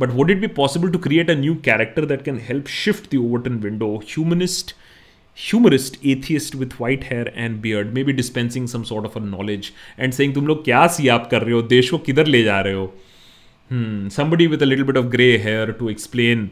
[0.00, 3.18] But would it be possible to create a new character that can help shift the
[3.18, 3.98] Overton window?
[3.98, 4.72] Humanist,
[5.34, 10.14] humorist, atheist with white hair and beard, maybe dispensing some sort of a knowledge and
[10.14, 12.92] saying, "तुम लोग क्या सियाप कर रहे हो देश को किधर ले जा रहे हो
[13.70, 16.50] Hmm, somebody with a little bit of gray hair to explain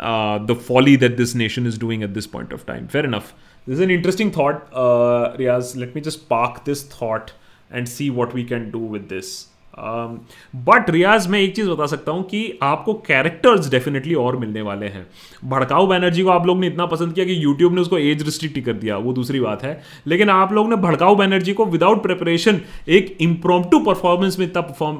[0.00, 2.88] uh, the folly that this nation is doing at this point of time.
[2.88, 3.34] Fair enough.
[3.66, 5.76] This is an interesting thought, uh, Riaz.
[5.76, 7.34] Let me just park this thought
[7.70, 9.48] and see what we can do with this.
[9.81, 14.61] But um, Riyaz मैं एक चीज़ बता सकता हूँ कि आपको characters definitely और मिलने
[14.61, 15.05] वाले हैं।
[15.43, 18.59] भड़काऊ बैनर्जी को आप लोग ने इतना पसंद किया कि यूट्यूब ने उसको एज रिस्ट्रिक्ट
[18.65, 22.61] कर दिया वो दूसरी बात है। लेकिन आप लोग ने भड़काऊ बैनर्जी को विदाउट प्रिपरेशन
[22.89, 24.97] एक इम्प्रोम्प्टू परफॉर्मेंस में इतना परफॉर्म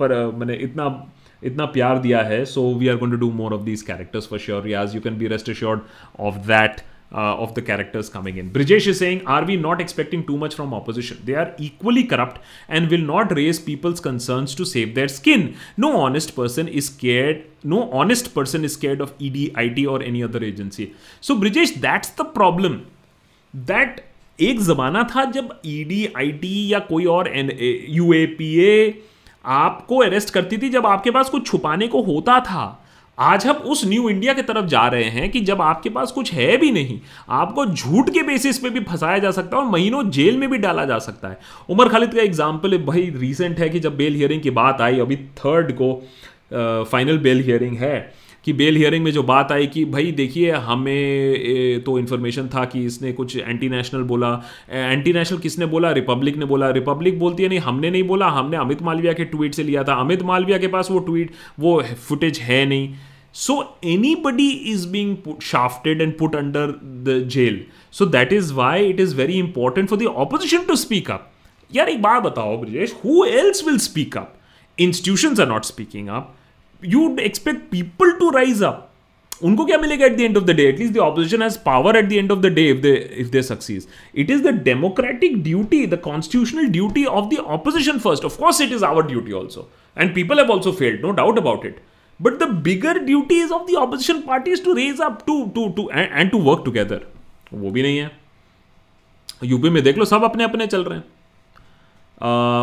[0.00, 0.88] पर मैंने इतना
[1.42, 4.38] इतना प्यार दिया है। So we are going to do more of these characters for
[4.38, 5.80] sure Riyaz you can be rest assured
[6.20, 6.80] of that
[7.12, 8.50] uh, of the characters coming in.
[8.50, 11.20] Brijesh is saying, Are we not expecting too much from opposition?
[11.24, 15.56] They are equally corrupt and will not raise people's concerns to save their skin.
[15.76, 17.46] No honest person is scared.
[17.62, 20.94] No honest person is scared of ED, IT, or any other agency.
[21.20, 22.86] So, Brijesh, that's the problem.
[23.54, 24.02] That
[24.40, 27.28] एक ज़माना था जब ED IT या कोई और
[27.88, 29.02] UAPA
[29.46, 32.64] आपको arrest करती थी जब आपके पास कुछ छुपाने को होता था
[33.18, 36.32] आज हम उस न्यू इंडिया की तरफ़ जा रहे हैं कि जब आपके पास कुछ
[36.32, 36.98] है भी नहीं,
[37.28, 40.58] आपको झूठ के बेसिस पे भी फंसाया जा सकता है और महीनों जेल में भी
[40.58, 41.38] डाला जा सकता है।
[41.70, 45.16] उमर खालिद का एग्ज़ाम्पल भाई रिसेंट है कि जब बेल हियरिंग की बात आई, अभी
[45.16, 45.92] थर्ड को
[46.52, 51.82] फाइनल बेल हियरिंग है कि बेल हियरिंग में जो बात आई कि भाई देखिए, हमें
[51.84, 54.30] तो इन्फॉर्मेशन था कि इसने कुछ एंटी नेशनल बोला।
[54.70, 55.90] एंटी नेशनल किसने बोला?
[55.92, 59.54] रिपब्लिक ने बोला। रिपब्लिक बोलती है, नहीं, हमने नहीं बोला। हमने अमित मालविया के ट्वीट
[59.54, 62.88] से लिया था। अमित मालविया के पास वो ट्वीट वो फुटेज है नहीं।
[63.36, 63.58] So
[64.24, 66.70] anybody is being shafted and put under
[67.04, 67.60] the jail
[67.92, 71.30] so that is why it is very important for the opposition to speak up
[71.70, 74.34] यार एक बात बताओ Brijesh who else will speak up
[74.78, 76.34] institution are not speaking up
[76.82, 78.82] you'd expect people to rise up.
[79.42, 82.04] उनको क्या मिलेगा at the end of the day at least the opposition has power at
[82.04, 85.86] the end of the day if they if they succeed it is the democratic duty
[85.86, 90.14] the constitutional duty of the opposition first of course it is our duty also and
[90.14, 91.80] people have also failed no doubt about it
[92.22, 95.90] but the bigger duty is of the opposition parties to raise up to to to
[95.94, 97.06] and to work together
[97.54, 98.10] वो भी नहीं है
[99.44, 101.04] UP में देख लो सब अपने अपने चल रहे हैं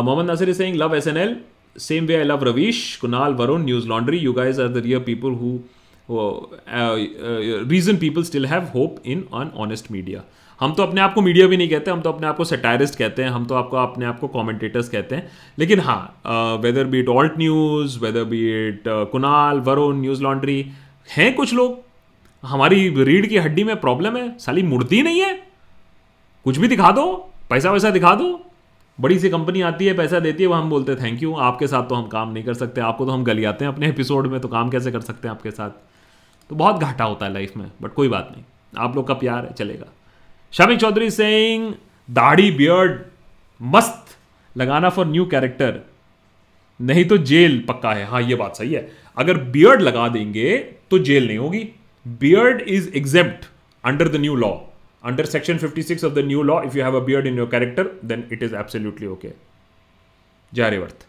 [0.04, 1.36] Mohammad Nasir love S N L
[1.76, 4.18] same way I love Ravish, Kunal, Varun, News Laundry.
[4.18, 5.64] You guys are the real people who,
[6.06, 8.68] who uh, uh, reason people still have
[10.60, 12.98] हम तो अपने आप को मीडिया भी नहीं कहते, हम तो अपने आप को सेटायरिस्ट
[12.98, 17.00] कहते हैं, हम तो आपको, अपने आप को कॉमेंटेटर्स कहते हैं। लेकिन हाँ whether be
[17.00, 18.82] it Alt News whether be it
[19.12, 20.60] Kunal Varun news laundry
[21.08, 21.82] हैं कुछ लोग?
[22.42, 25.32] हमारी रीढ़ की हड्डी में प्रॉब्लम है, साली मुड़ती नहीं है।
[26.46, 27.12] कुछ भी दिखा दो,
[27.50, 28.40] पैसा वैसा दिखा दो।
[28.98, 31.66] बड़ी सी कंपनी आती है, पैसा देती है वह हम बोलते हैं थैंक यू आपके
[31.66, 34.40] साथ तो हम काम नहीं कर सकते, आपको तो हम गलियाते हैं अपने एपिसोड में
[34.40, 35.70] तो काम कैसे कर सकते हैं आपके साथ?
[36.50, 38.44] तो बहुत घाटा होता है लाइफ में बट कोई बात नहीं।
[38.78, 39.86] आप लोग का प्यार है, चलेगा।
[40.54, 41.74] शमी चौधरी सिंह
[42.08, 42.98] दाढ़ी बियर्ड
[43.60, 44.16] मस्त
[44.56, 45.80] लगाना फॉर न्यू कैरेक्टर
[46.80, 50.56] नहीं तो जेल पक्का है। हाँ ये बात सही है। अगर बियर्ड लगा देंगे
[50.90, 51.58] तो जेल नहीं होगी।
[52.06, 53.46] Beard is exempt
[53.84, 54.50] under the new law
[55.04, 57.48] under section 56 six of the new law if you have a beard in your
[57.50, 59.30] character then it is absolutely okay
[60.52, 61.06] जारीवर्थ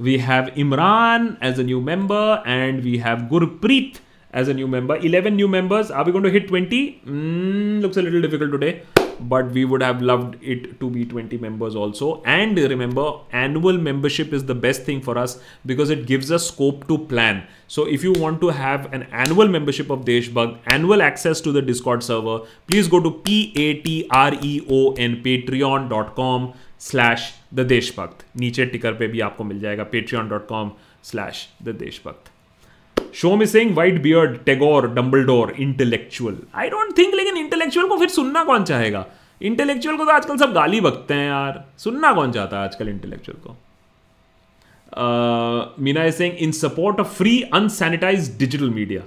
[0.00, 4.00] we have Imran as a new member and we have Gurpreet
[4.32, 4.96] as a new member.
[4.96, 5.90] 11 new members.
[5.90, 7.02] Are we going to hit 20?
[7.06, 8.82] Mm, looks a little difficult today,
[9.20, 12.22] but we would have loved it to be 20 members also.
[12.24, 16.88] And remember, annual membership is the best thing for us because it gives us scope
[16.88, 17.46] to plan.
[17.68, 21.62] So if you want to have an annual membership of Deshbhag, annual access to the
[21.62, 23.62] Discord server, please go to P-A-T-R-E-O-N,
[25.22, 28.24] patreon.com slash the Deshbhakt.
[28.34, 32.31] Niche ticker pe bhi aapko mil jayega, patreon.com slash the Deshbhakt.
[33.14, 34.88] Show में saying white beard Tagore
[35.24, 39.06] Dumbledore intellectual I don't think लेकिन intellectual को फिर सुनना कौन चाहेगा?
[39.42, 43.38] Intellectual को तो आजकल सब गाली बकते हैं यार। सुनना कौन चाहता है आजकल इंटेलेक्चुअल
[43.46, 43.56] को?
[45.82, 49.02] Meena is saying in support of free unsanitised digital media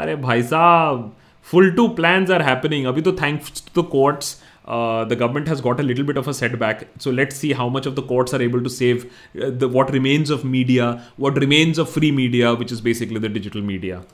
[0.00, 1.12] अरे भाई साहब
[1.46, 5.60] full too plan are happening अभी तो thanks to the courts uh, the government has
[5.60, 6.86] got a little bit of a setback.
[6.98, 9.06] So let's see how much of the courts are able to save
[9.40, 13.28] uh, the, what remains of media, what remains of free media, which is basically the
[13.28, 14.04] digital media.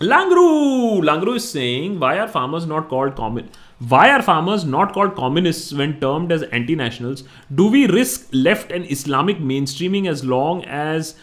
[0.00, 3.48] Langru, Langru is saying, why are farmers not called common?
[3.78, 7.24] Why are farmers not called communists when termed as anti-nationals?
[7.54, 11.14] Do we risk left and Islamic mainstreaming as long as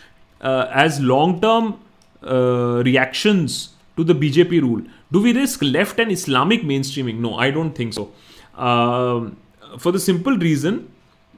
[0.41, 1.79] uh, as long-term
[2.23, 4.81] uh, reactions to the BJP rule?
[5.13, 7.19] Do we risk left and Islamic mainstreaming?
[7.19, 8.11] No, I don't think so.
[8.55, 9.29] Uh,
[9.77, 10.91] for the simple reason,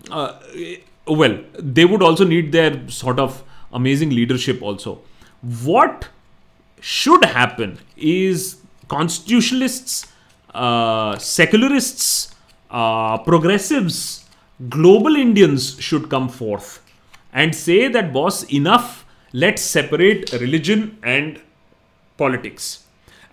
[0.09, 0.39] uh,
[1.07, 5.01] well, they would also need their sort of amazing leadership also.
[5.63, 6.07] What
[6.79, 10.07] should happen is constitutionalists,
[10.53, 12.33] uh, secularists,
[12.71, 14.25] uh, progressives,
[14.69, 16.81] global Indians should come forth
[17.33, 21.41] and say that, boss, enough, let's separate religion and
[22.17, 22.84] politics.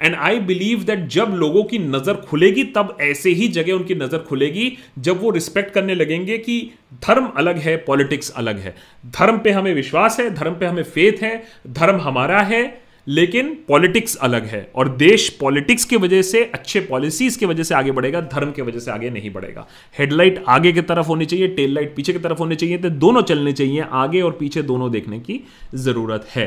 [0.02, 4.18] And I believe that जब लोगों की नज़र खुलेगी, तब ऐसे ही जगह उनकी नज़र
[4.18, 6.60] खुलेगी, जब वो रिस्पेक्ट करने लगेंगे कि
[7.02, 8.74] धर्म अलग है पॉलिटिक्स अलग है।
[9.10, 12.62] धर्म पे हमें विश्वास है, धर्म पे हमें फेथ है, धर्म हमारा है,
[13.06, 17.74] लेकिन पॉलिटिक्स अलग है। और देश पॉलिटिक्स की वजह से, अच्छे पॉलिसीज़ की वजह से
[17.74, 21.48] आगे बढ़ेगा, धर्म की वजह से आगे नहीं बढ़ेगा। हेडलाइट आगे की तरफ़ होनी चाहिए
[21.48, 24.90] टेल लाइट पीछे की तरफ़ होनी चाहिए तो दोनों चलने चाहिए, आगे और पीछे दोनों
[24.92, 25.40] देखने की
[25.76, 26.46] ज़रूरत है।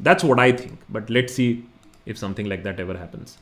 [0.00, 1.52] That's what I think but let see
[2.08, 3.38] if something like that ever happens.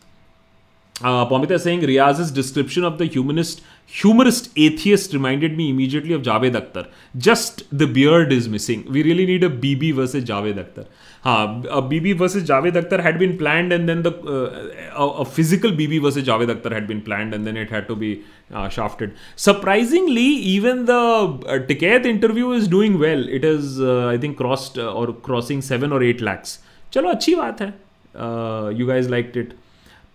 [1.02, 6.22] Uh, Pomita is saying Riaz's description of the humanist, humorist atheist reminded me immediately of
[6.22, 6.88] Javed Akhtar.
[7.18, 8.90] Just the beard is missing.
[8.90, 10.86] We really need a BB versus Javed Akhtar.
[11.22, 15.24] Haan, a BB versus Javed Akhtar had been planned, and then the uh, a, a,
[15.26, 18.70] physical BB versus Javed Akhtar had been planned, and then it had to be uh,
[18.70, 19.14] shafted.
[19.34, 23.28] Surprisingly, even the uh, Tikait interview is doing well.
[23.28, 26.58] It is, uh, I think, crossed uh, or crossing seven or eight lakhs.
[26.92, 27.85] चलो अच्छी बात है
[28.16, 29.54] uh, you guys liked it.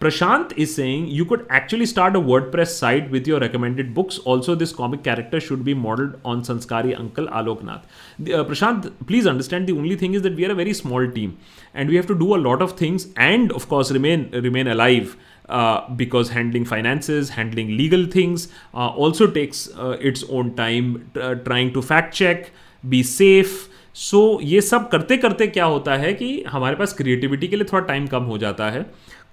[0.02, 4.18] Prashant is saying you could actually start a WordPress site with your recommended books.
[4.18, 7.86] Also, this comic character should be modeled on Sanskari uncle Alok Nath.
[8.20, 11.38] Uh, Prashant, please understand the only thing is that we are a very small team
[11.76, 15.16] and we have to do a lot of things and, of course, remain remain alive.
[15.50, 21.12] Uh, because handling finances, handling legal things uh, also takes uh, its own time.
[21.14, 22.52] Uh, trying to fact check,
[22.88, 27.48] be safe, so so, ये सब करते करते क्या होता है कि हमारे पास creativity
[27.48, 28.82] के लिए थोड़ा टाइम कम हो जाता है।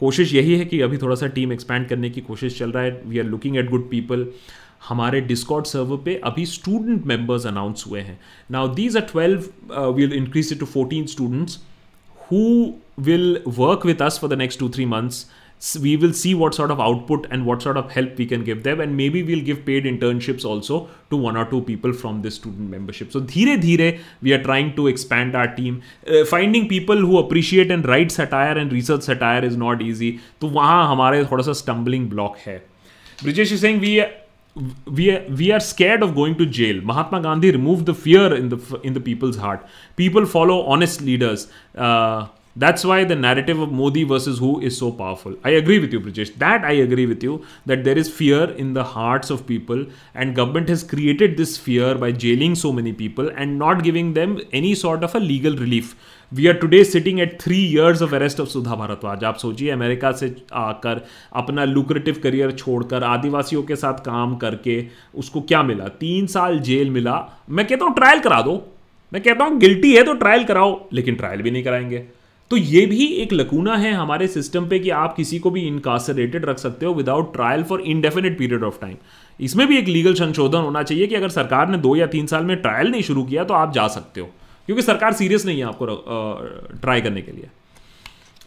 [0.01, 3.01] कोशिश यही है कि अभी थोड़ा सा टीम एक्सपैंड करने की कोशिश चल रहा है।
[3.07, 4.27] We are looking at good people
[4.89, 8.19] हमारे डिस्कॉर्ड सर्वर पे अभी स्टूडेंट मेंबर्स अनाउंस हुए हैं।
[8.51, 11.59] Now these are twelve will increase it to fourteen students
[12.31, 15.27] who will work with us for the next two three months
[15.61, 18.45] So we will see what sort of output and what sort of help we can
[18.45, 22.23] give them and maybe we'll give paid internships also to one or two people from
[22.23, 26.69] this student membership so dheere dheere we are trying to expand our team uh, finding
[26.69, 31.25] people who appreciate and write satire and research satire is not easy to wahan hamare
[31.33, 32.57] thoda sa stumbling block hai
[33.25, 33.93] brijesh is saying we
[34.99, 36.81] we are, we are scared of going to jail.
[36.81, 39.65] Mahatma Gandhi removed the fear in the in the people's heart.
[39.95, 41.47] People follow honest leaders.
[41.77, 42.27] Uh,
[42.59, 45.35] that's why the narrative of Modi versus who is so powerful.
[45.45, 46.35] I agree with you, Brijesh.
[46.43, 47.35] That I agree with you
[47.67, 49.85] that there is fear in the hearts of people,
[50.15, 54.39] and government has created this fear by jailing so many people and not giving them
[54.53, 55.97] any sort of a legal relief.
[56.33, 60.11] We are today sitting at three years of arrest of Sudha Bharadwaj आप सोचिए America
[60.13, 60.27] से
[60.63, 61.01] आकर
[61.43, 64.77] अपना lucrative career छोड़कर आदिवासियों के साथ काम करके
[65.23, 67.17] उसको क्या मिला तीन साल जेल मिला
[67.49, 68.57] मैं कहता हूँ ट्रायल करा दो
[69.13, 72.05] मैं कहता हूँ गिल्टी है तो ट्रायल कराओ लेकिन ट्रायल भी नहीं कराएँगे
[72.51, 76.45] तो ये भी एक लकूना है हमारे सिस्टम पे कि आप किसी को भी इनकासरेटेड
[76.45, 78.97] रख सकते हो without trial for indefinite period of time
[79.41, 82.45] इसमें भी एक लीगल संशोधन होना चाहिए कि अगर सरकार ने दो या तीन साल
[82.45, 84.27] में ट्रायल नहीं शुरू किया तो आप जा सकते हो,
[84.69, 85.87] क्योंकि सरकार सीरियस नहीं है आपको
[86.81, 87.49] ट्राई करने के लिए।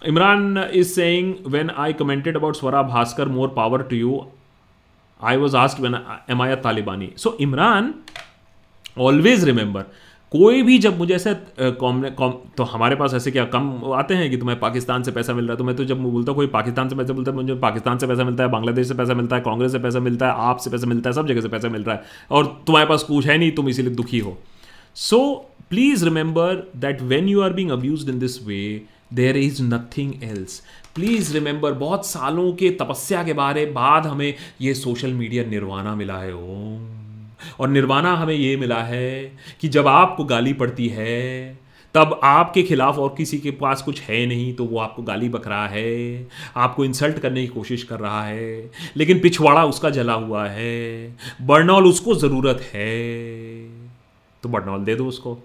[0.01, 4.21] Imran is saying when I commented about Swara Bhasker more power to you
[5.19, 5.95] I was asked when
[6.29, 7.93] am I तालिबानी सो इमरान
[8.99, 9.83] ऑलवेज रिमेंबर
[10.31, 12.01] कोई भी जब मुझे ऐसे कॉम
[12.57, 15.53] तो हमारे पास ऐसे क्या कम आते हैं कि तुम्हें पाकिस्तान से पैसा मिल रहा
[15.53, 15.57] है?
[15.57, 18.07] तो मैं तो जब बोलता हूँ, कोई पाकिस्तान से पैसा मिलता है, मुझे पाकिस्तान से
[18.07, 20.69] पैसा मिलता है, बांग्लादेश से पैसा मिलता है, कांग्रेस से पैसा मिलता है, आप से
[20.69, 23.37] पैसा मिलता है, सब जगह से पैसा मिल रहा है। और तुम्हारे पास कुछ है
[23.37, 24.37] नहीं, तुम इसीलिए दुखी हो।
[24.95, 25.19] So
[25.69, 28.61] please remember that when you are being abuse in this way
[29.13, 30.61] there is nothing else
[30.95, 36.17] please remember बहुत सालों के तपस्या के बारे बाद हमें ये सोशल मीडिया निर्वाणा मिला
[36.17, 37.10] है। ओम।
[37.59, 39.31] और निर्वाणा हमें ये मिला है
[39.61, 41.59] कि जब आपको गाली पड़ती है,
[41.95, 45.47] तब आपके खिलाफ और किसी के पास कुछ है नहीं तो वो आपको गाली बक
[45.47, 46.27] रहा है,
[46.57, 51.87] आपको इंसल्ट करने की कोशिश कर रहा है। लेकिन पिछवाड़ा उसका जला हुआ है। बर्नॉल
[51.87, 53.63] उसको ज़रूरत है।
[54.43, 55.37] तो बर्नॉल दे दो उसको।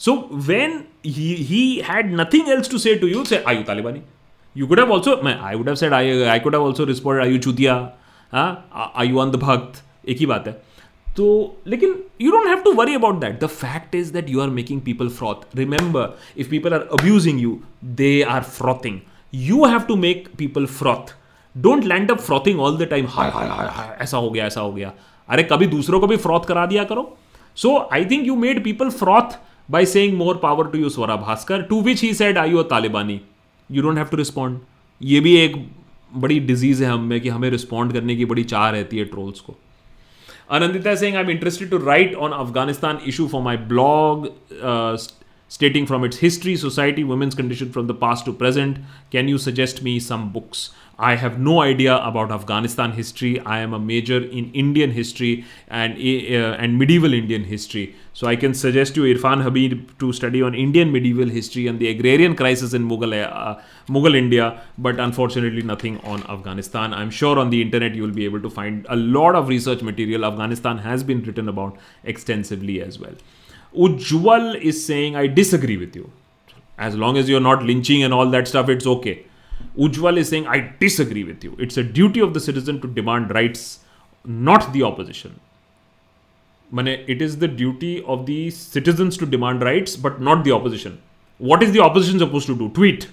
[0.00, 0.12] So
[0.46, 4.00] when he had nothing else to say to you say I you तालिबानी
[4.56, 7.22] यू कुड हैव ऑल्सो मैं I would have said I I could have also respond
[7.22, 7.74] I you चुतिया
[8.96, 10.62] आयु अंध भक्त एक ही बात है।
[11.16, 11.26] तो
[11.66, 14.80] लेकिन you don't have to worry about that the fact is that you are making
[14.82, 17.58] people froth remember if people are abusing you
[18.00, 18.98] they are frothing
[19.32, 21.14] you have to make people froth
[21.56, 24.72] don't land up frothing all the time हाय हाय हाय ऐसा हो गया ऐसा हो
[24.72, 24.92] गया
[25.28, 27.16] अरे कभी दूसरों को भी फ्रॉथ करा दिया करो
[27.56, 29.38] so I think you made people froth
[29.68, 33.20] by saying more power to you Swara Bhasker to which he said I you तालिबानी
[33.70, 34.58] you don't have to respond
[35.00, 35.56] ये भी एक
[36.14, 39.40] बड़ी डिज़ीज़ है हम में कि हमें रिस्पॉन्ड करने की बड़ी चाह रहती है ट्रोल्स
[39.40, 39.54] को
[40.50, 44.28] Anandita is saying, I'm interested to write on Afghanistan issue for my blog,
[44.60, 44.98] uh,
[45.48, 48.78] stating from its history, society, women's condition from the past to present.
[49.10, 50.70] Can you suggest me some books?
[50.98, 53.40] I have no idea about Afghanistan history.
[53.40, 57.96] I am a major in Indian history and uh, and medieval Indian history.
[58.12, 61.88] So I can suggest you Irfan Habib to study on Indian medieval history and the
[61.88, 66.94] agrarian crisis in Mughal uh, Mughal India, but unfortunately nothing on Afghanistan.
[66.94, 69.82] I'm sure on the internet you will be able to find a lot of research
[69.82, 70.24] material.
[70.24, 73.14] Afghanistan has been written about extensively as well.
[73.76, 76.10] Ujwal is saying I disagree with you.
[76.78, 79.26] As long as you're not lynching and all that stuff, it's okay.
[79.78, 81.56] Ujwal is saying, I disagree with you.
[81.58, 83.80] It's a duty of the citizen to demand rights,
[84.24, 85.38] not the opposition.
[86.70, 91.00] Mane, it is the duty of the citizens to demand rights, but not the opposition.
[91.38, 92.68] What is the opposition supposed to do?
[92.70, 93.08] Tweet.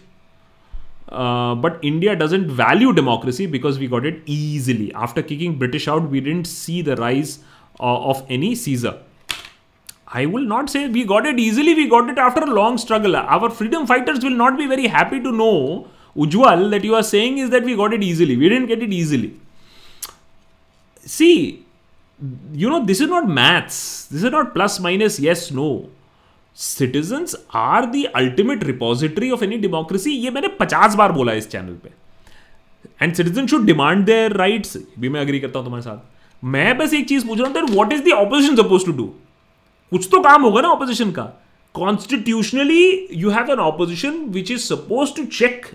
[1.12, 4.94] Uh, but India doesn't value democracy because we got it easily.
[4.94, 7.40] After kicking British out, we didn't see the rise
[7.80, 9.00] uh, of any Caesar.
[10.08, 13.16] I will not say we got it easily, we got it after a long struggle.
[13.16, 17.38] Our freedom fighters will not be very happy to know Ujwal, that you are saying
[17.38, 18.36] is that we got it easily.
[18.36, 19.40] We didn't get it easily.
[21.00, 21.66] See,
[22.54, 24.08] you know, this is not maths.
[24.08, 25.90] This is not plus minus yes no.
[26.58, 31.74] Citizens are the ultimate repository of any democracy ये मैंने पचास बार बोला इस channel
[31.84, 31.90] पे।
[33.02, 36.94] And citizen should demand their rights भी मैं agree करता हूँ तुम्हारे साथ। मैं बस
[36.94, 39.04] एक चीज़ पूछ रहा हूँ what is the opposition suppose to do
[39.92, 41.24] कुछ तो काम होगा ना ऑपोजिशन का।
[41.76, 45.66] Constitutionally you have an opposition which is suppose to check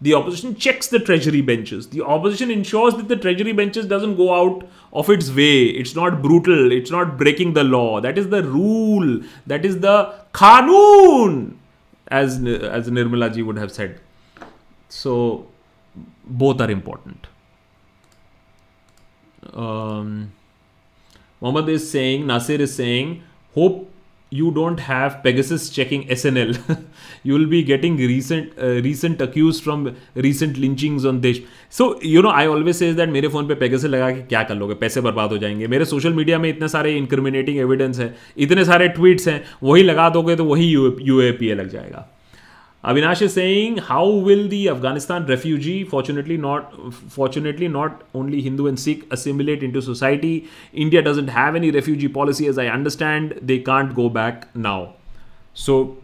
[0.00, 1.88] the opposition checks the treasury benches.
[1.88, 5.66] The opposition ensures that the treasury benches doesn't go out of its way.
[5.66, 6.72] It's not brutal.
[6.72, 8.00] It's not breaking the law.
[8.00, 9.20] That is the rule.
[9.46, 11.56] That is the kanoon
[12.08, 14.00] as as nirmala ji would have said.
[14.88, 15.46] So
[16.24, 17.26] both are important.
[19.52, 20.32] Um,
[21.40, 23.22] Mohammed is saying Nasir is saying
[23.54, 23.90] hope
[24.34, 26.56] you don't have Pegasus checking SNL.
[27.22, 31.40] you will be getting recent uh, recent accused from recent lynchings on Desh.
[31.70, 34.54] So you know I always say that मेरे phone पे Pegasus लगा के क्या कर
[34.54, 38.64] लोगे पैसे बर्बाद हो जाएँगे मेरे सोशल मीडिया में इतने सारे इंक्रिमिनेटिंग एविडेंस है इतने
[38.64, 41.20] सारे ट्वीट्स हैं वही लगा दोगे तो वही यू
[41.54, 42.10] लग जाएगा
[42.84, 48.78] Avinash is saying, how will the Afghanistan refugee, fortunately not, fortunately not only Hindu and
[48.78, 50.48] Sikh, assimilate into society?
[50.72, 53.38] India doesn't have any refugee policy, as I understand.
[53.40, 54.94] They can't go back now.
[55.54, 55.96] So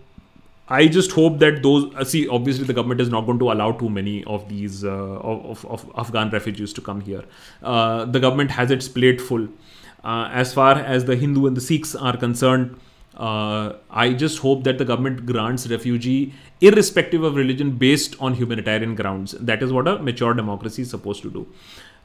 [0.69, 3.73] I just hope that those uh, see obviously the government is not going to allow
[3.73, 7.25] too many of these uh, of, of, Afghan refugees to come here.
[7.63, 9.49] Uh, the government has its plate full.
[10.05, 12.79] Uh, as far as the Hindu and the Sikhs are concerned,
[13.17, 18.95] uh, I just hope that the government grants refugee, irrespective of religion, based on humanitarian
[18.95, 19.33] grounds.
[19.33, 21.47] That is what a mature democracy is supposed to do.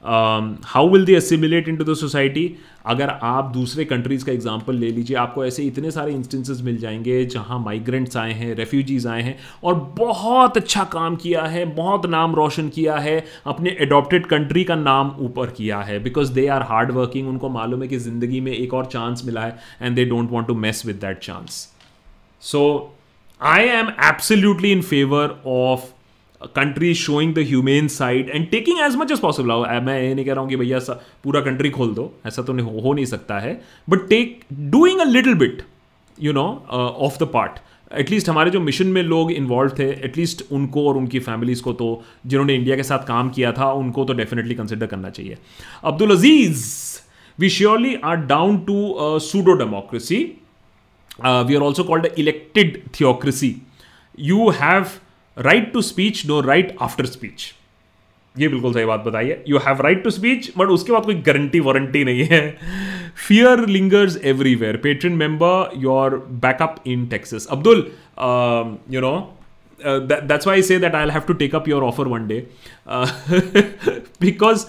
[0.06, 2.54] How will they assimilate into the society
[2.86, 7.24] अगर आप दूसरे countries का example ले लीजिए, आपको ऐसे इतने सारे इंस्टेंसेस मिल जाएँगे
[7.26, 12.34] जहाँ माइग्रेंट्स आए हैं रेफ्यूजीज़ आए हैं और बहुत अच्छा काम किया है, बहुत नाम
[12.34, 16.92] रोशन किया है, अपने एडॉप्टेड कंट्री का नाम ऊपर किया है। Because they are hard
[16.92, 20.30] working उनको मालूम है कि ज़िंदगी में एक और चांस मिला है and they don't
[20.30, 21.68] want to mess with that chance
[22.42, 22.64] so
[23.40, 25.92] I am absolutely in favour of
[26.56, 30.32] country showing the humane side and taking as much as possible मैं ये नहीं कह
[30.32, 30.78] रहा हूँ कि भैया
[31.24, 35.04] पूरा कंट्री खोल दो, ऐसा तो नहीं, हो नहीं सकता है। But take doing a
[35.04, 35.62] little bit
[36.18, 37.58] you know of the part
[37.92, 42.02] at least हमारे जो मिशन में लोग इन्वॉल्व थे एटलीस्ट उनको और उनकी फैमिलीज़ को तो
[42.26, 45.36] जिन्होंने इंडिया के साथ काम किया था, उनको तो डेफिनेटली कंसिडर करना चाहिए।
[45.84, 46.64] Abdul Aziz
[47.38, 50.18] we surely are down to pseudo democracy
[51.20, 53.54] we are also called elected theocracy
[54.18, 54.84] you have
[55.36, 57.52] right to speech no right after speech
[58.36, 61.60] ये बिल्कुल सही बात बताइए you have right to speech but उसके बाद कोई गारंटी
[61.60, 62.40] वारंटी नहीं है।
[63.26, 67.78] Fear lingers everywhere patron member your backup in taxes Abdul
[68.90, 69.14] you know
[69.83, 72.27] uh, that, that's why I say that I'll have to take up your offer one
[72.27, 72.47] day
[72.85, 73.11] uh,
[74.19, 74.65] because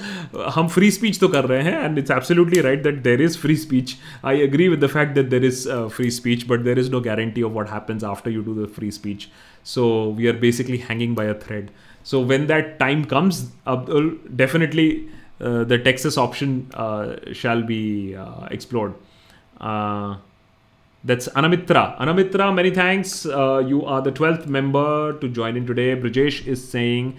[0.57, 3.57] हम free speech तो कर रहे हैं and it's absolutely right that there is free
[3.57, 3.97] speech.
[4.25, 7.01] I agree with the fact that there is uh, free speech, but there is no
[7.01, 9.31] guarantee of what happens after you do the free speech.
[9.63, 11.71] So we are basically hanging by a thread.
[12.05, 15.09] So when that time comes, Abdul, definitely
[15.41, 18.95] uh, the Texas option uh, shall be uh, explored.
[21.04, 21.98] That's Anamitra.
[22.00, 23.26] Anamitra, many thanks.
[23.26, 25.96] Uh, you are the 12th member to join in today.
[25.96, 27.18] Brajesh is saying,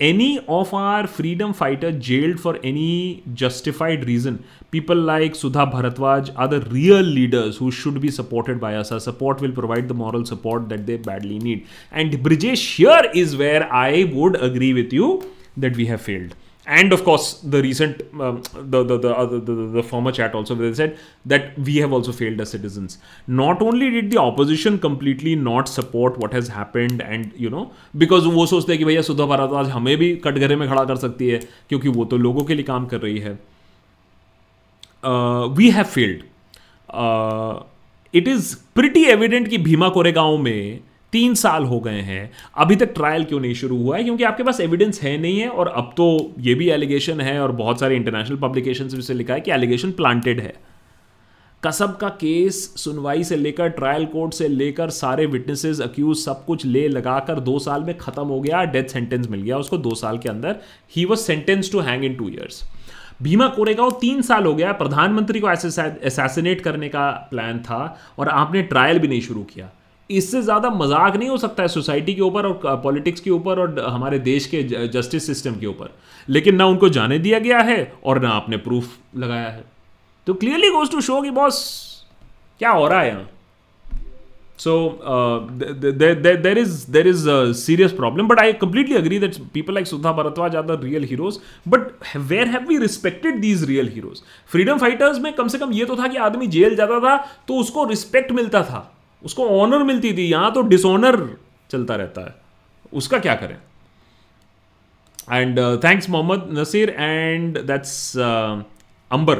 [0.00, 4.44] any of our freedom fighter jailed for any justified reason.
[4.70, 8.92] People like Sudha bharatwaj are the real leaders who should be supported by us.
[8.92, 11.66] Our support will provide the moral support that they badly need.
[11.90, 16.36] And Brijesh, here is where I would agree with you that we have failed.
[16.68, 20.54] And of course the recent um, the, the, the, the, the the former chat also
[20.54, 24.78] where they said that we have also failed as citizens not only did the opposition
[24.78, 27.64] completely not support what has happened and you know
[28.04, 31.28] because वो सोचते हैं कि भैया सुधा भारद्वाज हमें भी कटघरे में खड़ा कर सकती
[31.28, 31.38] है
[31.68, 33.38] क्योंकि वो तो लोगों के लिए काम कर रही है
[35.56, 36.22] we have failed
[38.14, 40.80] it is pretty evident कि भीमा कोरेगांव में
[41.12, 44.04] तीन साल हो गए हैं। अभी तक ट्रायल क्यों नहीं शुरू हुआ है?
[44.04, 47.52] क्योंकि आपके पास एविडेंस है नहीं है और अब तो ये भी एलिगेशन है और
[47.52, 50.54] बहुत सारे इंटरनेशनल पब्लिकेशन से लिखा है कि एलिगेशन प्लांटेड है।
[51.62, 56.64] कसब का केस सुनवाई से लेकर ट्रायल कोर्ट से लेकर सारे विटनेसेस अक्यूज सब कुछ
[56.66, 60.18] ले लगाकर दो साल में खत्म हो गया डेथ सेंटेंस मिल गया। उसको दो साल
[60.18, 60.56] के अंदर
[60.96, 62.62] ही was sentence to hang in two years
[63.22, 68.62] Bhima Koregaon तीन साल हो गया। प्रधानमंत्री को एसेसिनेट करने का प्लान था और आपने
[68.64, 69.70] ट्रायल भी नहीं शुरू किया।
[70.10, 73.80] इससे ज़्यादा मज़ाक नहीं हो सकता है सोसाइटी के ऊपर और पॉलिटिक्स के ऊपर और
[73.80, 75.90] हमारे देश के जस्टिस सिस्टम के ऊपर।
[76.28, 79.64] लेकिन ना उनको जाने दिया गया है और ना आपने प्रूफ लगाया है।
[80.26, 81.64] तो क्लियरली गोज टू शो कि बॉस
[82.60, 83.28] क्या हो रहा है यहाँ?
[84.58, 84.98] So
[85.62, 90.56] there is there is serious problem but I completely agree that people like Sudha Bharadwaj
[90.56, 91.38] are the real heroes
[91.68, 95.84] but where have we respected these real heroes freedom fighters में कम से कम ये
[95.84, 97.16] तो था कि आदमी जेल जाता था
[97.48, 98.80] तो उसको रिस्पेक्ट मिलता था।
[99.22, 101.16] उसको ऑनर मिलती थी, यहाँ तो डिसऑनर
[101.70, 102.34] चलता रहता है।
[102.92, 103.56] उसका क्या करें?
[105.32, 108.16] And thanks Mohammed Naseer and that's
[109.10, 109.36] Ambar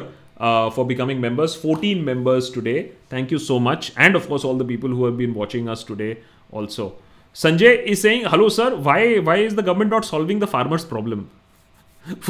[0.77, 2.75] for becoming members fourteen members today
[3.13, 6.17] thank you so much and of course all the people who have been watching us today
[6.53, 6.93] also
[7.37, 11.25] Sanjay is saying hello sir why why is the government not solving the farmers problem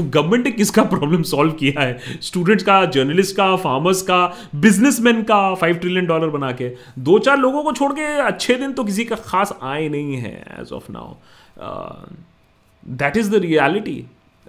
[0.00, 1.98] government ने किसका problem solve किया है?
[2.22, 6.68] Students का journalist का farmers का businessman का five trillion dollar बना के।
[6.98, 10.34] दो चार लोगों को छोड़ के अच्छे दिन तो किसी का खास आए नहीं है
[10.60, 11.14] as of now
[12.84, 14.04] that is the reality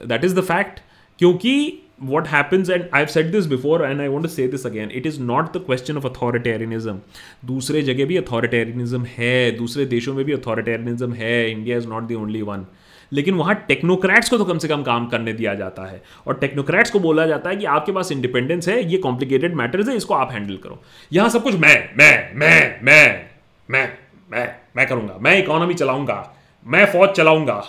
[0.06, 0.80] that is the fact
[1.20, 4.92] क्योंकि what happens, and i've said this before and i want to say this again,
[5.00, 7.00] it is not the question of authoritarianism.
[7.46, 12.12] दूसरे जगह भी authoritarianism है, दूसरे देशों में भी authoritarianism है India is not the
[12.12, 12.66] only one
[13.12, 16.92] लेकिन वहाँ टेक्नोक्रेट्स को तो कम से कम काम करने दिया जाता है। और टेक्नोक्रेट्स
[16.92, 20.32] को बोला जाता है कि आपके पास इंडिपेंडेंस है, ये कॉम्प्लिकेटेड मैटर्स है, इसको आप
[20.32, 20.82] हैंडल करो।
[21.12, 23.26] यहाँ सब कुछ मैं मैं मैं मैं
[23.70, 23.88] मैं
[24.32, 26.34] मैं मैं करूँगा। मैं इकोनॉमी चलाऊँगा,
[26.66, 27.64] मैं फौज चलाऊँगा।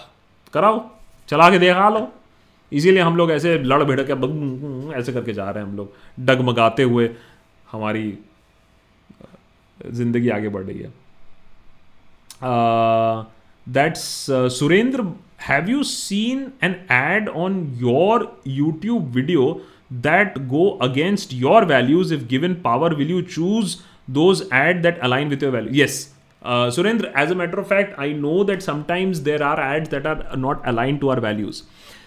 [0.55, 0.85] कराओ,
[1.29, 2.09] चला के देखा लो।
[2.73, 4.13] इसीलिए हम लोग ऐसे लड़ भिड़ के
[4.99, 7.09] ऐसे करके जा रहे हैं हम लोग। डगमगाते हुए
[7.67, 8.19] हमारी
[9.81, 10.93] ज़िंदगी आगे बढ़ रही है।
[13.67, 14.03] That's
[14.59, 15.03] Surendra
[15.49, 19.61] have you seen an ad on your youtube video
[19.91, 22.11] that go against your values?
[22.11, 25.71] If given power will you choose those ads that align with your value?
[25.73, 26.11] Yes.
[26.43, 30.07] Uh, surendra as a matter of fact i know that sometimes there are ads that
[30.07, 31.65] are not aligned to our values.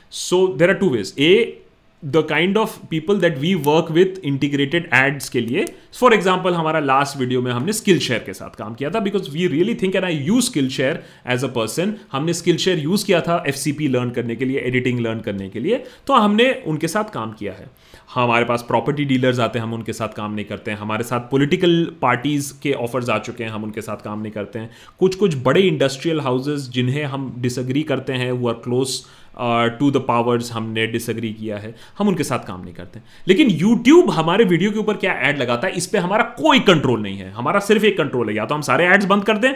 [0.09, 1.13] So there are two ways.
[1.17, 1.57] A
[2.05, 5.65] the kind of people that we work with integrated ads के लिए.
[5.99, 9.29] For example हमारा last video में हमने Skillshare के साथ काम किया था because
[9.31, 13.21] we really think and I use Skillshare as a person हमने स्किल शेयर यूज़ किया
[13.21, 15.83] था एफ़ सी पी लर्न करने के लिए एडिटिंग लर्न करने के लिए.
[16.07, 17.69] तो हमने उनके साथ काम किया है.
[18.13, 20.77] हमारे पास प्रॉपर्टी डीलर्स आते हैं, हम उनके साथ काम नहीं करते हैं.
[20.77, 24.59] हमारे साथ पॉलिटिकल पार्टीज़ के ऑफर्स आ चुके हैं, हम उनके साथ काम नहीं करते
[24.59, 24.69] हैं.
[24.99, 29.01] कुछ कुछ बड़े इंडस्ट्रियल हाउसेज जिन्हें हम डिसग्री करते हैं वो are close
[29.39, 34.09] to the powers हमने डिसग्री किया है। हम उनके साथ काम नहीं करते। लेकिन यूट्यूब
[34.09, 35.73] हमारे वीडियो के ऊपर क्या ऐड लगाता है?
[35.73, 38.61] इस पर हमारा कोई कंट्रोल नहीं है। हमारा सिर्फ़ एक कंट्रोल है। या तो हम
[38.61, 39.51] सारे एड्स बंद कर दें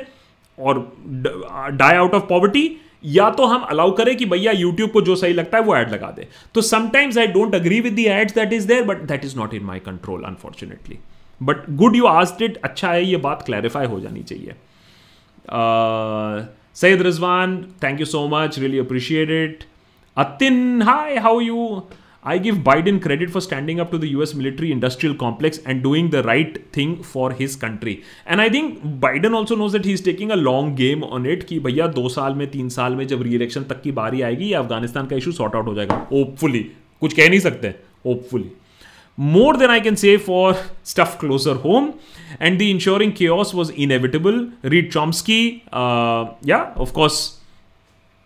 [0.58, 0.80] और
[1.74, 2.70] डाई आउट ऑफ़ पॉवर्टी
[3.06, 5.92] या तो हम अलाउ करें कि भैया यूट्यूब को जो सही लगता है वो ऐड
[5.92, 9.26] लगा दे। तो sometimes I don't agree with the ads that is there but that
[9.26, 10.98] is not in my control unfortunately
[11.42, 14.54] but good you asked it अच्छा है, ये बात क्लैरिफाई हो जानी चाहिए।
[16.82, 19.64] Syed Rizwan thank you so much really appreciate it
[20.18, 21.84] Atin, hi, how are you?
[22.24, 26.10] I give Biden credit for standing up to the US military industrial complex and doing
[26.10, 28.04] the right thing for his country.
[28.26, 31.60] And I think Biden also knows that he's taking a long game on it कि
[31.68, 35.08] भैया दो साल में तीन साल में जब री इलेक्शन तक की बारी आएगी अफ़गानिस्तान
[35.08, 36.64] का इशू सॉर्ट आउट हो जाएगा होपफुली
[37.02, 37.74] कुछ कह नहीं सकते
[38.06, 38.52] hopefully
[39.18, 41.99] more than I can say for stuff closer home.
[42.39, 44.52] And the ensuring chaos was inevitable.
[44.61, 47.39] Read Chomsky, uh, yeah, of course.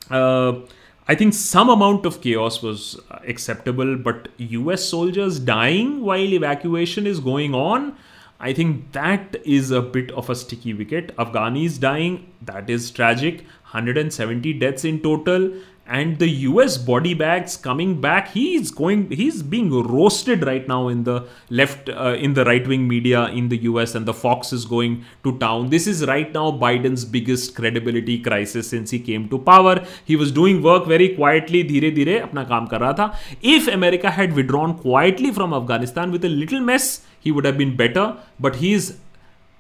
[0.09, 0.59] Uh,
[1.07, 7.19] I think some amount of chaos was acceptable, but US soldiers dying while evacuation is
[7.19, 7.95] going on,
[8.39, 11.15] I think that is a bit of a sticky wicket.
[11.18, 13.45] Afghanis dying, that is tragic.
[13.72, 15.53] 170 deaths in total
[15.90, 18.28] and the US body bags coming back.
[18.28, 19.10] He's going.
[19.10, 23.48] He's being roasted right now in the left, uh, in the right wing media in
[23.48, 25.70] the US, and the Fox is going to town.
[25.70, 29.85] This is right now Biden's biggest credibility crisis since he came to power.
[30.05, 33.14] He was doing work very quietly, धीरे धीरे अपना काम कर रहा था.
[33.43, 37.77] If America had withdrawn quietly from Afghanistan with a little mess, he would have been
[37.77, 38.16] better.
[38.40, 38.97] But he's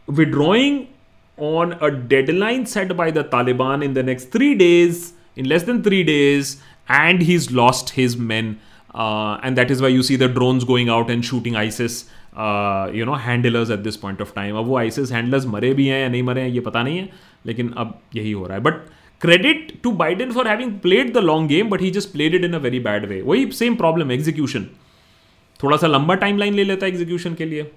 [0.06, 0.88] withdrawing
[1.36, 5.81] on a deadline set by the Taliban in the next three days, In less than
[5.83, 8.53] three days, and he's lost his men.
[8.93, 11.93] Uh, and that is why you see the drones going out and shooting ISIS,
[12.35, 14.57] uh, you know, handlers at this point of time.
[14.61, 17.09] अब वो ISIS handlers मरे भी हैं या नहीं मरे हैं ये पता नहीं है
[17.45, 18.83] लेकिन अब यही हो रहा है। But
[19.21, 22.53] credit to Biden for having played the long game but he just played it in
[22.53, 24.65] a very bad way वही सेम प्रॉब्लम एग्जीक्यूशन
[25.63, 27.71] थोड़ा सा लंबा टाइम लाइन ले लेता है एग्जीक्यूशन के लिए।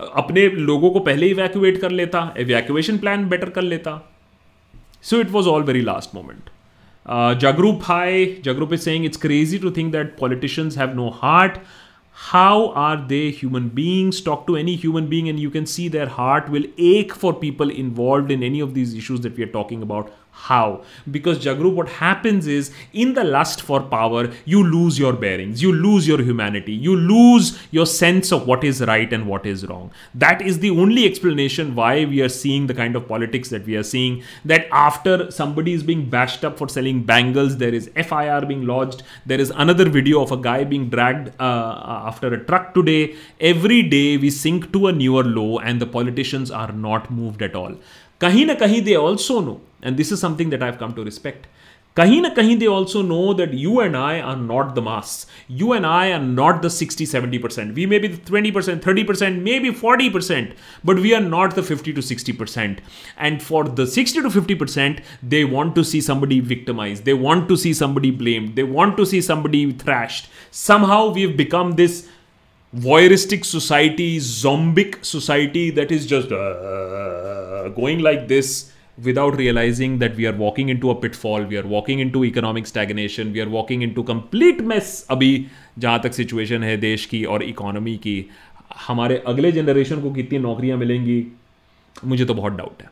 [0.00, 4.00] अपने लोगों को पहले इवैक्यूएट कर लेता इवैक्यूएशन प्लान बेटर कर लेता।
[5.02, 6.50] So it was all very last moment
[7.06, 8.38] Uh, Jagrup hi.
[8.42, 11.58] Jagrup is saying it's crazy to think that politicians have no heart.
[12.12, 14.20] How are they human beings?
[14.20, 17.70] Talk to any human being and you can see their heart will ache for people
[17.70, 20.12] involved in any of these issues that we are talking about
[20.48, 20.82] how?
[21.10, 25.72] Because Jagru, what happens is in the lust for power, you lose your bearings, you
[25.72, 29.90] lose your humanity, you lose your sense of what is right and what is wrong.
[30.14, 33.76] That is the only explanation why we are seeing the kind of politics that we
[33.76, 34.22] are seeing.
[34.44, 39.02] That after somebody is being bashed up for selling bangles, there is FIR being lodged,
[39.26, 43.14] there is another video of a guy being dragged uh, after a truck today.
[43.40, 47.54] Every day we sink to a newer low, and the politicians are not moved at
[47.54, 47.74] all.
[48.20, 51.46] Kahin na kahin, they also know and this is something that I've come to respect.
[51.96, 55.26] Kahin na kahin, they also know that you and I are not the mass.
[55.48, 57.74] You and I are not the 60 70%.
[57.74, 62.00] We may be the 20%, 30%, maybe 40%, but we are not the 50 to
[62.00, 62.78] 60%.
[63.16, 67.06] And for the 60 to 50%, they want to see somebody victimized.
[67.06, 68.54] They want to see somebody blamed.
[68.54, 70.28] They want to see somebody thrashed.
[70.52, 72.08] Somehow we've become this
[72.74, 76.28] voyeuristic society zombic society that is just
[77.74, 82.00] going like this without realizing that we are walking into a pitfall we are walking
[82.10, 85.46] into economic stagnation we are walking into complete mess अभी
[85.78, 88.30] जहाँ तक situation है देश की और economy की।
[88.86, 91.26] हमारे अगले जनरेशन को कितनी नौकरियाँ मिलेंगी?
[92.04, 92.90] मुझे तो बहुत डाउट है।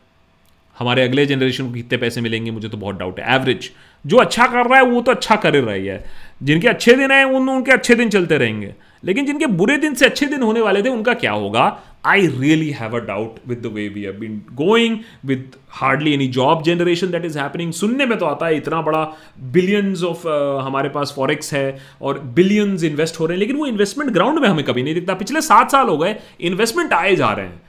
[0.79, 2.51] हमारे अगले जनरेशन को कितने पैसे मिलेंगे?
[2.51, 3.71] मुझे तो बहुत डाउट है। एवरेज
[4.05, 6.05] जो अच्छा कर रहा है, वो तो अच्छा कर रही है।
[6.43, 10.05] जिनके अच्छे दिन हैं, उन, उनके अच्छे दिन चलते रहेंगे। लेकिन जिनके बुरे दिन से
[10.05, 11.79] अच्छे दिन होने वाले थे उनका क्या होगा?
[12.05, 16.27] I really have a doubt with the way we have been going with hardly any
[16.27, 19.03] job generation that is happening सुनने में तो आता है इतना बड़ा
[19.51, 23.65] बिलियंस ऑफ़ uh, हमारे पास फॉरेक्स है और बिलियंस इन्वेस्ट हो रहे हैं लेकिन वो
[23.65, 27.31] इन्वेस्टमेंट ग्राउंड में हमें कभी नहीं दिखता। पिछले सात साल हो गए इन्वेस्टमेंट आए जा
[27.31, 27.61] रहे हैं।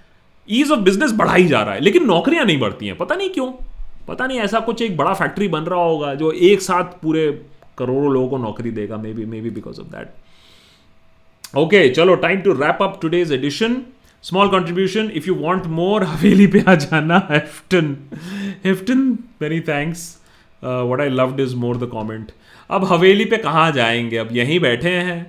[0.48, 3.30] ईज ऑफ़ बिज़नेस बढ़ा ही जा रहा है लेकिन नौकरियाँ नहीं बढ़ती हैं। पता नहीं
[3.30, 3.52] क्यों?
[4.08, 7.30] पता नहीं ऐसा कुछ एक बड़ा फैक्ट्री बन रहा होगा जो एक साथ पूरे
[7.78, 10.08] करोड़ों लोगों को नौकरी देगा maybe maybe because of that
[11.54, 13.76] okay चलो time to wrap up today's edition
[14.24, 17.96] small contribution if you want more हवेली पे आ जाना हेफ्टन
[18.64, 19.00] हेफ्टन
[19.40, 20.04] very thanks
[20.62, 22.30] what I loved is more the comment
[22.70, 24.16] अब हवेली पे कहाँ जाएँगे?
[24.16, 25.20] अब यहीं बैठे हैं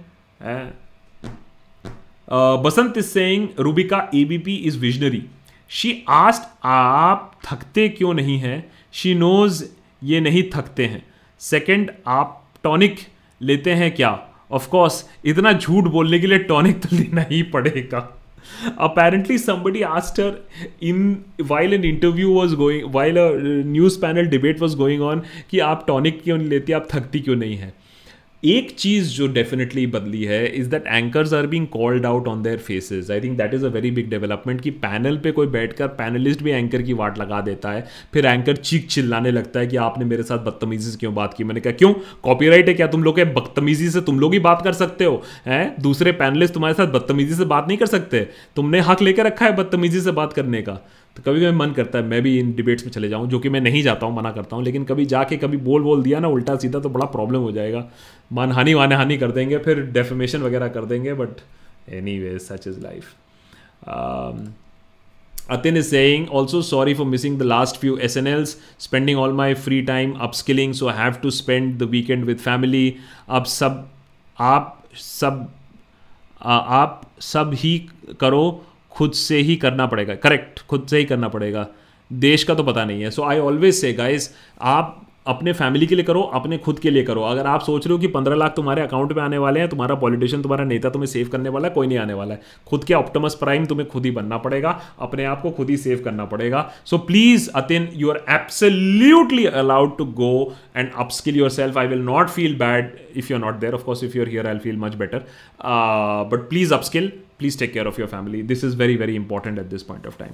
[2.63, 5.25] Basant is saying Rubika ABP is visionary
[5.71, 8.63] she asked आप थकते क्यों नहीं हैं?
[8.93, 9.63] शी नोज़
[10.03, 11.05] ये नहीं थकते हैं.
[11.41, 12.99] सेकेंड आप टॉनिक
[13.41, 14.19] लेते हैं क्या?
[14.51, 18.07] ऑफ़ कोर्स इतना झूठ बोलने के लिए टॉनिक तो लेना ही पड़ेगा
[18.85, 20.29] apparently somebody asked her
[20.81, 21.01] in
[21.49, 23.27] while an interview was going while a
[23.73, 25.21] news panel debate was going on
[25.51, 27.73] कि आप टॉनिक क्यों नहीं लेती आप थकती क्यों नहीं है
[28.43, 32.57] एक चीज़ जो डेफिनेटली बदली है is that anchors are being called out on their
[32.57, 36.41] faces I think that is a very big development कि पैनल पे कोई बैठकर पैनलिस्ट
[36.43, 40.05] भी एंकर की वाट लगा देता है, फिर एंकर चीख चिल्लाने लगता है कि आपने
[40.05, 41.43] मेरे साथ बदतमीजी से क्यों बात की?
[41.43, 41.93] मैंने कहा, क्यों?
[42.23, 43.19] कॉपीराइट है क्या तुम लोग?
[43.19, 45.75] बदतमीजी से तुम लोग ही बात कर सकते हो, हैं?
[45.81, 48.27] दूसरे पैनलिस्ट तुम्हारे साथ बदतमीजी से बात नहीं कर सकते?
[48.55, 50.79] तुमने हक लेकर रखा है बदतमीजी से बात करने का.
[51.17, 53.49] तो कभी कभी मन करता है मैं भी इन डिबेट्स में चले जाऊँ जो कि
[53.49, 56.27] मैं नहीं जाता हूँ मना करता हूँ लेकिन कभी जाके कभी बोल बोल दिया ना
[56.27, 57.89] उल्टा सीधा तो बड़ा प्रॉब्लम हो जाएगा
[58.33, 61.41] मान हानि हानि कर देंगे फिर डेफेमेशन वगैरह कर देंगे but
[62.19, 63.13] anyway such is life
[65.49, 69.33] Atin is Atin is saying, also sorry for missing the last few SNLs, spending all
[69.33, 72.99] my free time upskilling, so I have to spend the weekend with family.
[73.29, 73.89] अब सब
[74.39, 75.49] आप सब
[76.41, 77.77] आप सब ही
[78.19, 78.43] करो
[78.91, 81.67] खुद से ही करना पड़ेगा। करेक्ट खुद से ही करना पड़ेगा।
[82.11, 84.29] देश का तो पता नहीं है। सो आई ऑलवेज से गाइज़
[84.61, 84.97] आप
[85.27, 87.99] अपने फैमिली के लिए करो, अपने खुद के लिए करो। अगर आप सोच रहे हो
[87.99, 91.27] कि पंद्रह लाख तुम्हारे अकाउंट में आने वाले हैं, तुम्हारा पॉलिटिशियन तुम्हारा नेता तुम्हें सेव
[91.27, 94.11] करने वाला है, कोई नहीं आने वाला है। खुद के ऑप्टमस प्राइम तुम्हें खुद ही
[94.11, 98.23] बनना पड़ेगा, अपने आप को खुद ही सेव करना पड़ेगा। So please Atin you are
[98.29, 103.43] absolutely allowed to go and upskill yourself I will not feel bad if you are
[103.45, 105.25] not there of course if you're here I feel much better
[106.31, 107.11] but please upskill
[107.41, 110.17] please take care of your family this is very very important at this point of
[110.19, 110.31] time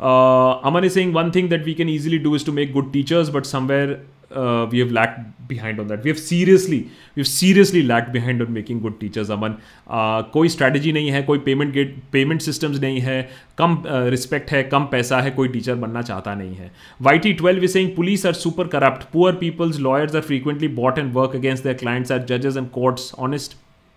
[0.00, 2.92] Uh, Aman is saying one thing that we can easily do is to make good
[2.92, 4.00] teachers, but somewhere
[4.30, 6.04] uh, we have lagged behind on that.
[6.04, 9.30] We have seriously, we've seriously lagged behind on making good teachers.
[9.30, 9.56] Aman,
[9.88, 13.18] uh, कोई strategy नहीं है, कोई payment gate, payment systems नहीं है,
[13.58, 13.76] कम
[14.14, 16.70] respect है, कम पैसा है, कोई teacher बनना चाहता नहीं है.
[17.02, 19.10] YT12 is saying police are super corrupt.
[19.16, 23.12] Poor people's lawyers are frequently bought and work against their clients at judges and courts.
[23.18, 23.56] Honest?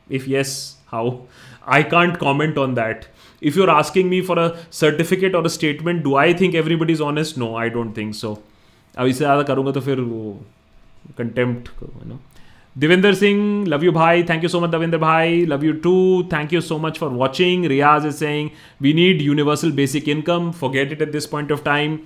[0.10, 0.57] If yes,
[0.91, 1.06] how?
[1.66, 3.07] I can't comment on that.
[3.43, 7.01] if you're asking me for a certificate or a statement do i think everybody is
[7.01, 8.36] honest no i don't think so
[8.94, 10.39] अब इससे ज़्यादा करूँगा तो फिर वो
[11.19, 12.19] contempt करूँगा ना
[12.77, 16.53] Devendra Singh love you भाई thank you so much Devendra भाई love you too thank
[16.53, 18.48] you so much for watching Riyaz is saying
[18.82, 21.98] we need universal basic income for get it at this point of time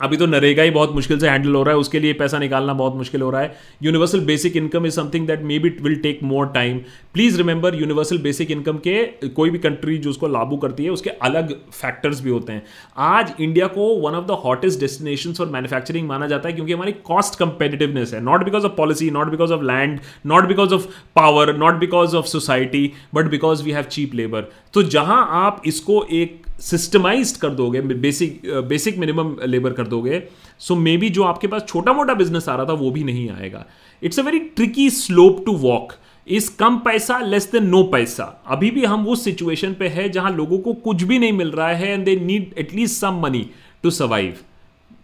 [0.00, 2.72] अभी तो नरेगा ही बहुत मुश्किल से handle हो रहा है, उसके लिए पैसा निकालना
[2.74, 6.46] बहुत मुश्किल हो रहा है। Universal basic income is something that maybe will take more
[6.54, 6.78] time
[7.14, 11.10] please remember universal basic income के कोई भी कंट्री जो उसको लागू करती है, उसके
[11.10, 12.62] अलग फैक्टर्स भी होते हैं।
[12.98, 16.92] आज इंडिया को one of the hottest destination for manufacturing माना जाता है, क्योंकि हमारी
[17.04, 21.56] कॉस्ट कंपेटिटिवनेस है। Not because of policy not because of land not because of power
[21.56, 26.46] not because of society but because we have cheap labour तो जहाँ आप इसको एक
[26.58, 30.22] सिस्टमाइज कर दोगे बेसिक बेसिक मिनिमम लेबर कर दोगे
[30.60, 33.28] सो मे बी जो आपके पास छोटा मोटा बिज़नेस आ रहा था, वो भी नहीं
[33.30, 33.64] आएगा।
[34.02, 35.92] It's a very tricky slope to walk
[36.26, 40.30] इस कम पैसा लेस देन नो पैसा। अभी भी हम उस सिचुएशन पे है जहाँ
[40.32, 43.48] लोगों को कुछ भी नहीं मिल रहा है and they need at least some money
[43.82, 44.34] to survive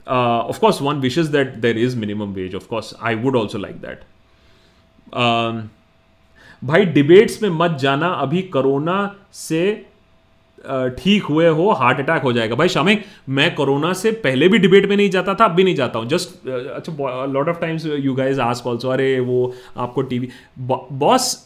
[0.09, 3.76] of course one wishes that there is minimum wage of course I would also like
[3.81, 4.05] that
[6.62, 9.64] भाई डिबेट्स में मत जाना। अभी कोरोना से
[10.99, 14.89] ठीक हुए हो हार्ट अटैक हो जाएगा। भाई शामिक मैं कोरोना से पहले भी डिबेट
[14.89, 18.15] में नहीं जाता था, अब भी नहीं जाता हूँ। जस्ट अच्छा lot of times you
[18.15, 20.28] guys ask also अरे वो आपको TV
[20.61, 21.36] boss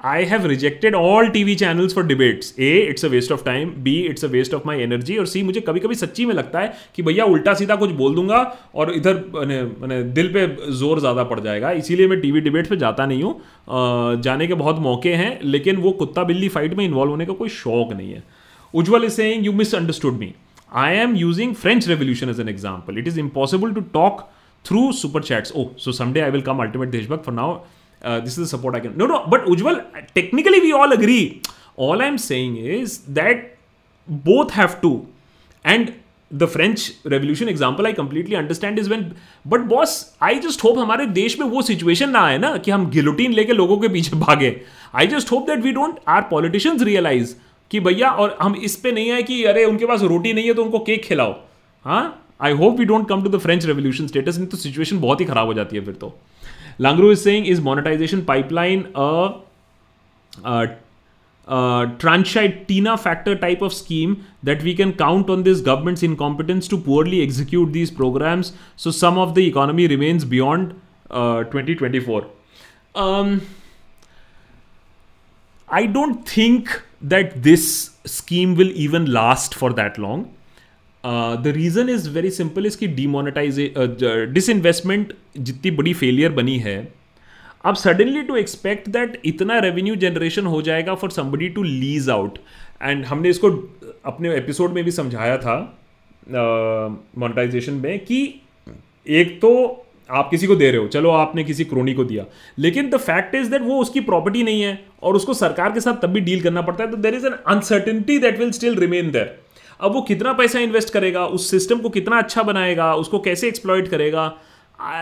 [0.00, 3.70] I have rejected all T V channels for debates A it's a waste of time
[3.82, 6.60] B it's a waste of my energy और C मुझे कभी कभी सच्ची में लगता
[6.60, 8.40] है कि भैया उल्टा सीधा कुछ बोल दूँगा
[8.74, 12.76] और इधर मैंने दिल पे ज़ोर ज़्यादा पड़ जाएगा। इसीलिए मैं टी वी डिबेट पे
[12.76, 17.10] जाता नहीं हूँ। जाने के बहुत मौके हैं, लेकिन वो कुत्ता बिल्ली फाइट में इन्वॉल्व
[17.10, 18.22] होने का कोई शौक नहीं है।
[18.74, 20.34] Ujwal is saying, You misunderstood me.
[20.72, 22.98] I am using French Revolution as an example.
[22.98, 24.32] It is impossible to talk
[24.64, 25.52] through super chats.
[25.54, 27.24] Oh, so someday I will come Ultimate Deshbhakt.
[27.24, 27.62] For now,
[28.02, 28.96] uh, this is the support I can.
[28.96, 29.84] No, no, but Ujwal,
[30.14, 31.42] technically we all agree.
[31.76, 33.56] All I'm saying is that
[34.08, 35.06] both have to.
[35.64, 35.94] And
[36.30, 39.14] the French Revolution example I completely understand is when
[39.44, 42.90] but boss I just hope हमारे देश में वो situation ना आए ना कि हम
[42.90, 44.50] guillotine लेके लोगों के पीछे भागे
[44.94, 47.36] I just hope that we don't our politicians realize
[47.70, 50.54] कि भैया, और हम इस पर नहीं आए कि, अरे, उनके पास रोटी नहीं है
[50.54, 51.34] तो उनको केक खिलाओ।
[51.84, 52.20] हाँ?
[52.42, 55.24] I hope we don't come to the French revolution status नहीं तो सिचुएशन बहुत ही
[55.26, 56.14] खराब हो जाती है फिर तो।
[56.80, 58.84] लांगरू is saying is monetization pipeline
[62.00, 67.20] ट्रांसाइटीना factor type of scheme that we can count on this government's incompetence to poorly
[67.20, 70.72] execute these programs so some of the economy remains beyond
[71.50, 72.30] twenty twenty four
[75.68, 76.68] I don't think
[77.04, 80.34] that this scheme will even last for that long.
[81.04, 83.72] Uh, the reason is very simple is कि डिमोनेटाइजे
[84.32, 86.76] disinvestment जितनी बड़ी failure बनी है
[87.64, 92.38] अब suddenly to expect that इतना revenue generation हो जाएगा for somebody to lease out
[92.82, 93.50] and हमने इसको
[94.04, 95.56] अपने एपिसोड में भी समझाया था
[96.28, 98.40] मोनेटाइजेशन uh, में कि
[99.06, 102.24] एक तो आप किसी को दे रहे हो, चलो आपने किसी क्रोनी को दिया।
[102.58, 106.02] लेकिन द फैक्ट इज़ दैट वो उसकी प्रॉपर्टी नहीं है और उसको सरकार के साथ
[106.02, 109.10] तब भी डील करना पड़ता है तो there is an uncertainty that will still remain
[109.10, 109.34] there
[109.80, 113.88] अब वो कितना पैसा इन्वेस्ट करेगा, उस सिस्टम को कितना अच्छा बनाएगा, उसको कैसे एक्सप्लॉयट
[113.88, 114.26] करेगा?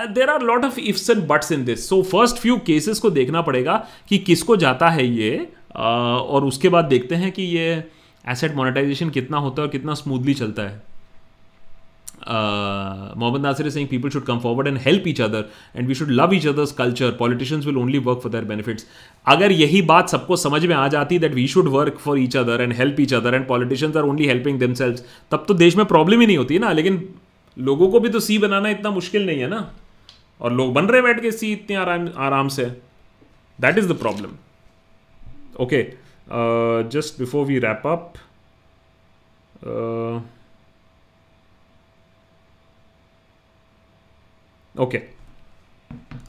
[0.08, 3.42] There are lot of ifs and buts in this so first few cases को देखना
[3.42, 3.74] पड़ेगा
[4.08, 7.72] कि किसको जाता है ये और उसके बाद देखते हैं कि ये
[8.24, 10.80] एसेट मोनेटाइजेशन कितना होता है और कितना स्मूथली चलता है।
[12.24, 16.32] Nasir is saying people should come forward and help each other and we should love
[16.32, 17.12] each other's culture.
[17.12, 18.84] Politicians will only work for their benefits.
[19.26, 22.62] अगर यही बात सबको समझ में आ जाती that we should work for each other
[22.62, 26.20] and help each other and politicians are only helping themselves तब तो देश में प्रॉब्लम
[26.20, 27.02] ही नहीं होती ना लेकिन
[27.56, 29.70] लोगों को भी तो सी बनाना इतना मुश्किल नहीं है ना
[30.40, 32.64] और लोग बन रहे बैठ के सी इतने आराम आराम से
[33.58, 34.30] that is the problem
[35.60, 35.82] okay
[36.96, 38.12] just before we wrap up
[44.78, 45.00] okay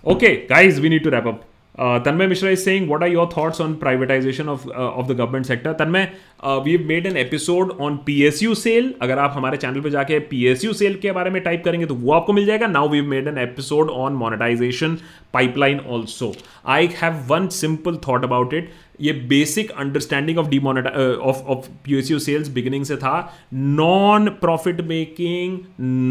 [0.06, 1.41] okay guys we need to wrap up
[1.80, 5.74] Tanmay Mishra is saying what are your thoughts on privatization of of the government sector
[5.74, 6.11] Tanmay
[6.45, 10.95] we made an episode on PSU sale अगर आप हमारे channel पर जाके PSU sale
[10.95, 13.90] के बारे में type करेंगे तो वो आपको मिल जाएगा। Now we made an episode
[13.90, 14.98] on monetization
[15.34, 16.34] pipeline also
[16.65, 18.70] I have one simple thought about it
[19.04, 20.90] ये basic understanding of डीमोनेटा
[21.30, 23.16] of of PSU sales beginning से था।
[23.54, 25.58] Non profit making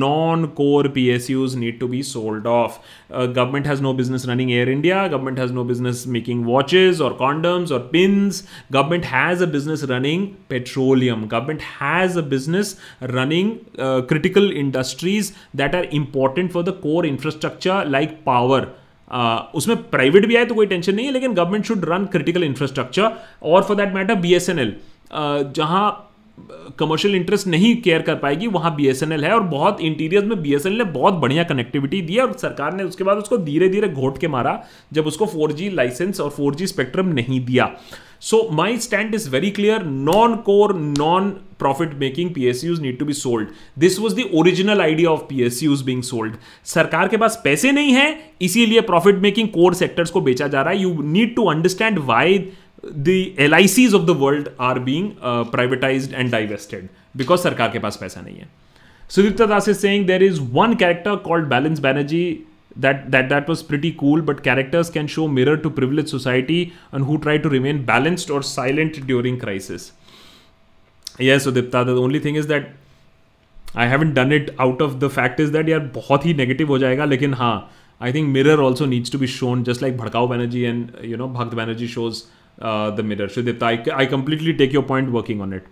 [0.01, 2.79] non core PSUs need to be sold off
[3.13, 7.73] government has no business running Air India government has no business making watches और condoms
[7.73, 13.53] और pins government has a business running petroleum government has a business running
[14.09, 18.71] critical industries that are important for the core infrastructure like power
[19.55, 23.11] उसमें private भी आए तो कोई tension नहीं है, लेकिन government should run critical infrastructure
[23.43, 24.75] और for that matter B S N L
[25.57, 26.09] जहाँ
[26.79, 30.55] कमर्शियल इंटरेस्ट नहीं केयर कर पाएगी, वहाँ बी एस है और बहुत इंटीरियर में बी
[30.55, 33.89] एस ने बहुत बढ़िया कनेक्टिविटी दी है और सरकार ने उसके बाद उसको धीरे धीरे
[33.89, 37.71] घोट के मारा जब उसको फोर लाइसेंस और फोर स्पेक्ट्रम नहीं दिया।
[38.21, 43.13] So my stand is very clear non core non profit making PSUs need to be
[43.13, 43.49] sold
[43.79, 46.35] this was the original idea of PSUs being sold
[46.65, 50.73] सरकार के पास पैसे नहीं है, इसीलिए प्रॉफिट मेकिंग कोर सेक्टर्स को बेचा जा रहा
[50.73, 52.39] है। You need to understand why
[53.08, 56.90] the LICs of the world are being uh, privatized and divested
[57.22, 58.50] because सरकार के पास पैसा नहीं है
[59.10, 62.42] Sudipta Das is saying there is one character called Balance Banerjee
[62.86, 66.58] that that that was pretty cool but characters can show mirror to privileged society
[66.92, 69.88] and who try to remain balanced or silent during crisis
[71.30, 72.70] yes Sudipta the only thing is that
[73.76, 76.78] I haven't done it out of the fact is that यार बहुत ही negative हो
[76.80, 77.56] जाएगा लेकिन हाँ
[78.02, 81.28] I think mirror also needs to be shown just like भड़काओ Banerjee and you know
[81.40, 82.22] भक्त Banerjee shows
[82.61, 83.27] uh, the mirror.
[83.27, 85.67] Shudipta, I, I completely take your point working on it.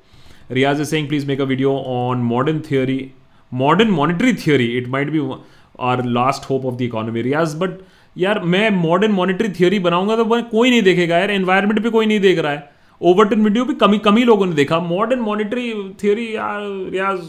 [0.51, 3.15] Riaz is saying, please make a video on modern theory,
[3.53, 4.77] modern monetary theory.
[4.79, 5.21] It might be
[5.79, 7.23] our last hope of the economy.
[7.23, 7.81] Riaz, but
[8.17, 12.21] यार मैं modern monetary theory बनाऊँगा तो कोई नहीं देखेगा यार environment पे कोई नहीं
[12.21, 12.71] देख रहा है
[13.01, 16.61] ओवरटन वीडियो पे कमी कमी लोगों ने देखा मॉडर्न मॉनेटरी थियोरी यार
[16.93, 17.21] रियाज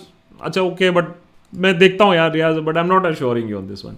[0.42, 1.14] अच्छा ओके बट
[1.54, 3.98] मैं देखता हूँ यार Riyaz but I am not assuring you on this one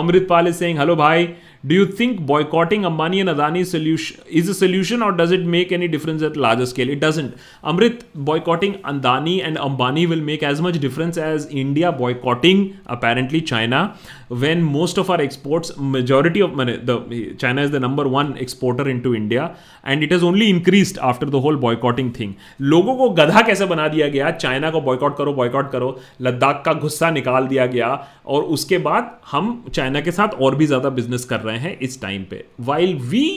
[0.00, 1.28] Amrit Pal is saying hello भाई
[1.66, 5.72] Do you think boycotting Ambani and Adani solution is a solution or does it make
[5.72, 6.88] any difference at larger scale?
[6.88, 7.36] It doesn't.
[7.64, 13.96] Amrit, boycotting Adani and Ambani will make as much difference as India boycotting apparently China
[14.28, 19.12] when most of our exports, majority of the China is the number one exporter into
[19.16, 22.36] India and it has only increased after the whole boycotting thing.
[22.60, 25.88] लोगों को गधा कैसे बना दिया गया China को boycott करो boycott करो
[26.22, 27.88] लद्दाख का गुस्सा निकाल दिया गया
[28.26, 32.00] और उसके बाद हम चाइना के साथ और भी ज़्यादा बिज़नेस कर रहे हैं इस
[32.02, 33.28] टाइम पे। While we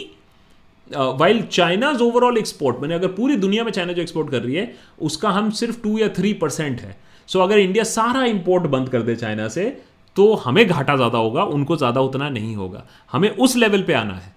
[0.92, 4.74] while China's overall export मैंने अगर पूरी दुनिया में चाइना जो एक्सपोर्ट कर रही है
[5.02, 6.96] उसका हम सिर्फ़ टू या थ्री परसेंट है।
[7.30, 9.66] सो so, अगर इंडिया सारा इंपोर्ट बंद कर दे चाइना से
[10.16, 14.14] तो हमें घाटा ज़्यादा होगा उनको ज़्यादा उतना नहीं होगा। हमें उस लेवल पे आना
[14.14, 14.34] है।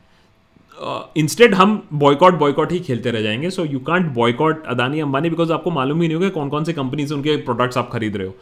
[1.16, 5.30] इंस्टेड uh, हम बॉयकॉट बॉयकॉट ही खेलते रह जाएँगे। So you can't boycott Adani Ambani
[5.30, 8.16] because आपको मालूम ही नहीं होगा कौन कौन से कंपनी से उनके प्रोडक्ट्स आप खरीद
[8.16, 8.34] रहे हो।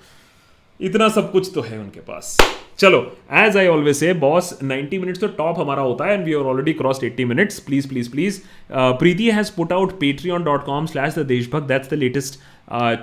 [0.80, 2.36] इतना सब कुछ तो है उनके पास।
[2.82, 3.00] चलो
[3.38, 6.46] as I always say boss 90 minutes तो टॉप हमारा होता है and we are
[6.52, 8.40] already cross 80 minutes please please please
[8.72, 9.92] Preeti has put out
[10.30, 12.40] Patreon dot com slash the Deshbhakt that's the latest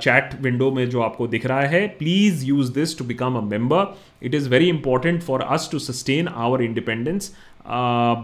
[0.01, 1.87] chat window में जो आपको दिख रहा है.
[1.99, 6.27] Please use this to become a member it is very important for us to sustain
[6.27, 7.35] our independence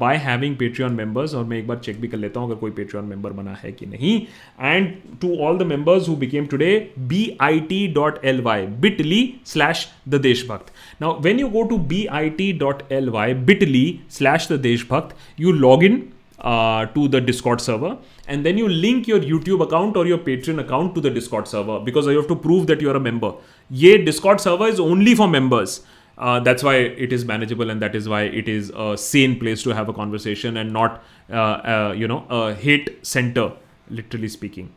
[0.02, 2.72] by having Patreon members और मैं एक बार चेक भी कर लेता हूँ अगर कोई
[2.72, 4.20] पेट्रियन मेंबर बना है कि नहीं.
[4.62, 4.88] And
[5.22, 9.88] to all the members who became today B I T dot L Y bitly slash
[10.10, 16.14] the Deshbhakt Now, when you go to bit.ly, bit.ly slash the Deshbhakt, you log in
[16.40, 17.98] uh, to the Discord server
[18.28, 21.80] and then you link your YouTube account or your Patreon account to the Discord server
[21.80, 23.34] because you have to prove that you're a member.
[23.70, 25.82] Yay, Discord server is only for members.
[26.18, 29.62] Uh, that's why it is manageable and that is why it is a sane place
[29.64, 33.52] to have a conversation and not uh, uh, you know a hate center
[33.90, 34.72] literally speaking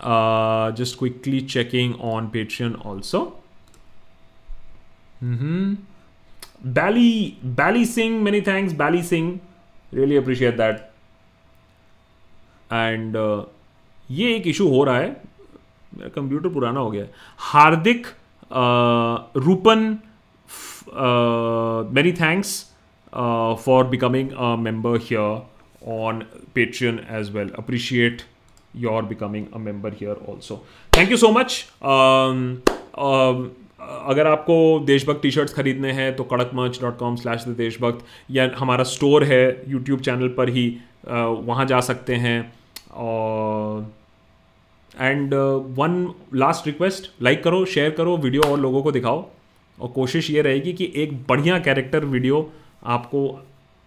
[0.00, 3.41] uh, just quickly checking on patreon also
[5.22, 9.40] Bally Bally Singh many thanks Bally Singh
[9.94, 10.90] really appreciate that
[12.72, 13.44] and
[14.10, 15.22] ये एक issue हो रहा है।
[15.94, 18.06] मेरा computer पुराना हो गया है। Hardik
[19.36, 19.98] Rupan
[21.94, 22.72] many thanks
[23.64, 25.48] for becoming a member here
[26.00, 26.24] on
[26.54, 28.22] Patreon as well appreciate
[28.76, 30.66] your becoming a member here also
[30.96, 31.70] thank you so much
[33.82, 34.54] अगर आपको
[34.86, 38.84] देशभक्त टी शर्ट्स खरीदने हैं तो Kadak merch dot com slash the Deshbhakt या हमारा
[38.84, 40.68] store है YouTube channel पर ही
[41.06, 42.52] वहाँ जा सकते हैं।
[42.92, 43.90] और
[44.94, 45.34] and
[45.78, 49.24] one last request like करो शेयर करो वीडियो और लोगों को दिखाओ।
[49.78, 52.50] और कोशिश ये रहेगी कि एक बढ़िया कैरेक्टर वीडियो
[52.84, 53.24] आपको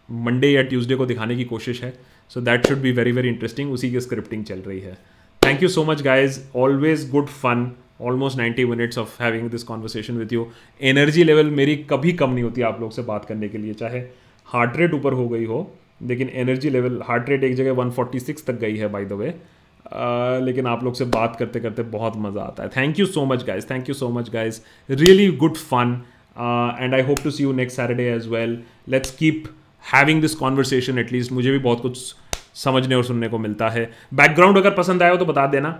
[0.09, 1.93] मंडे या ट्यूसडे को दिखाने की कोशिश है।
[2.31, 4.93] So that should be very very interesting उसी की स्क्रिप्टिंग चल रही है।
[5.41, 10.17] Thank you so much guys always good fun almost ninety minutes of having this conversation
[10.17, 10.47] with you
[10.81, 13.99] energy level मेरी कभी कम नहीं होती आप लोग से बात करने के लिए चाहे
[14.47, 15.59] हार्ट रेट ऊपर हो गई हो
[16.03, 19.33] लेकिन एनर्जी लेवल हार्ट रेट एक जगह 146 तक गई है बाय द वे
[20.45, 23.43] लेकिन आप लोग से बात करते करते बहुत मज़ा आता है। Thank you so much
[23.43, 24.59] guys thank you so much guys
[24.89, 26.01] really good fun
[26.79, 28.57] and I hope to see you next Saturday as well
[28.89, 29.43] let's keep
[29.93, 32.15] having this conversation at least मुझे भी बहुत कुछ
[32.55, 35.79] समझने और सुनने को मिलता है। बैकग्राउंड अगर पसंद आया हो तो बता देना।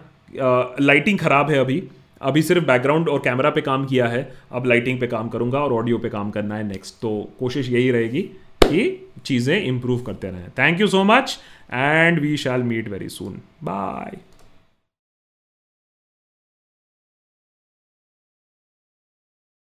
[0.82, 1.84] लाइटिंग uh, ख़राब है अभी।
[2.26, 5.74] अभी सिर्फ़ बैकग्राउंड और कैमरा पे काम किया है, अब लाइटिंग पे काम करूँगा और
[5.74, 8.22] ऑडियो पे काम करना है नेक्स्ट तो कोशिश यही रहेगी
[8.62, 11.38] कि चीज़ें इंप्रूव करते रहें। Thank you so much
[11.74, 14.18] and we shall meet very soon bye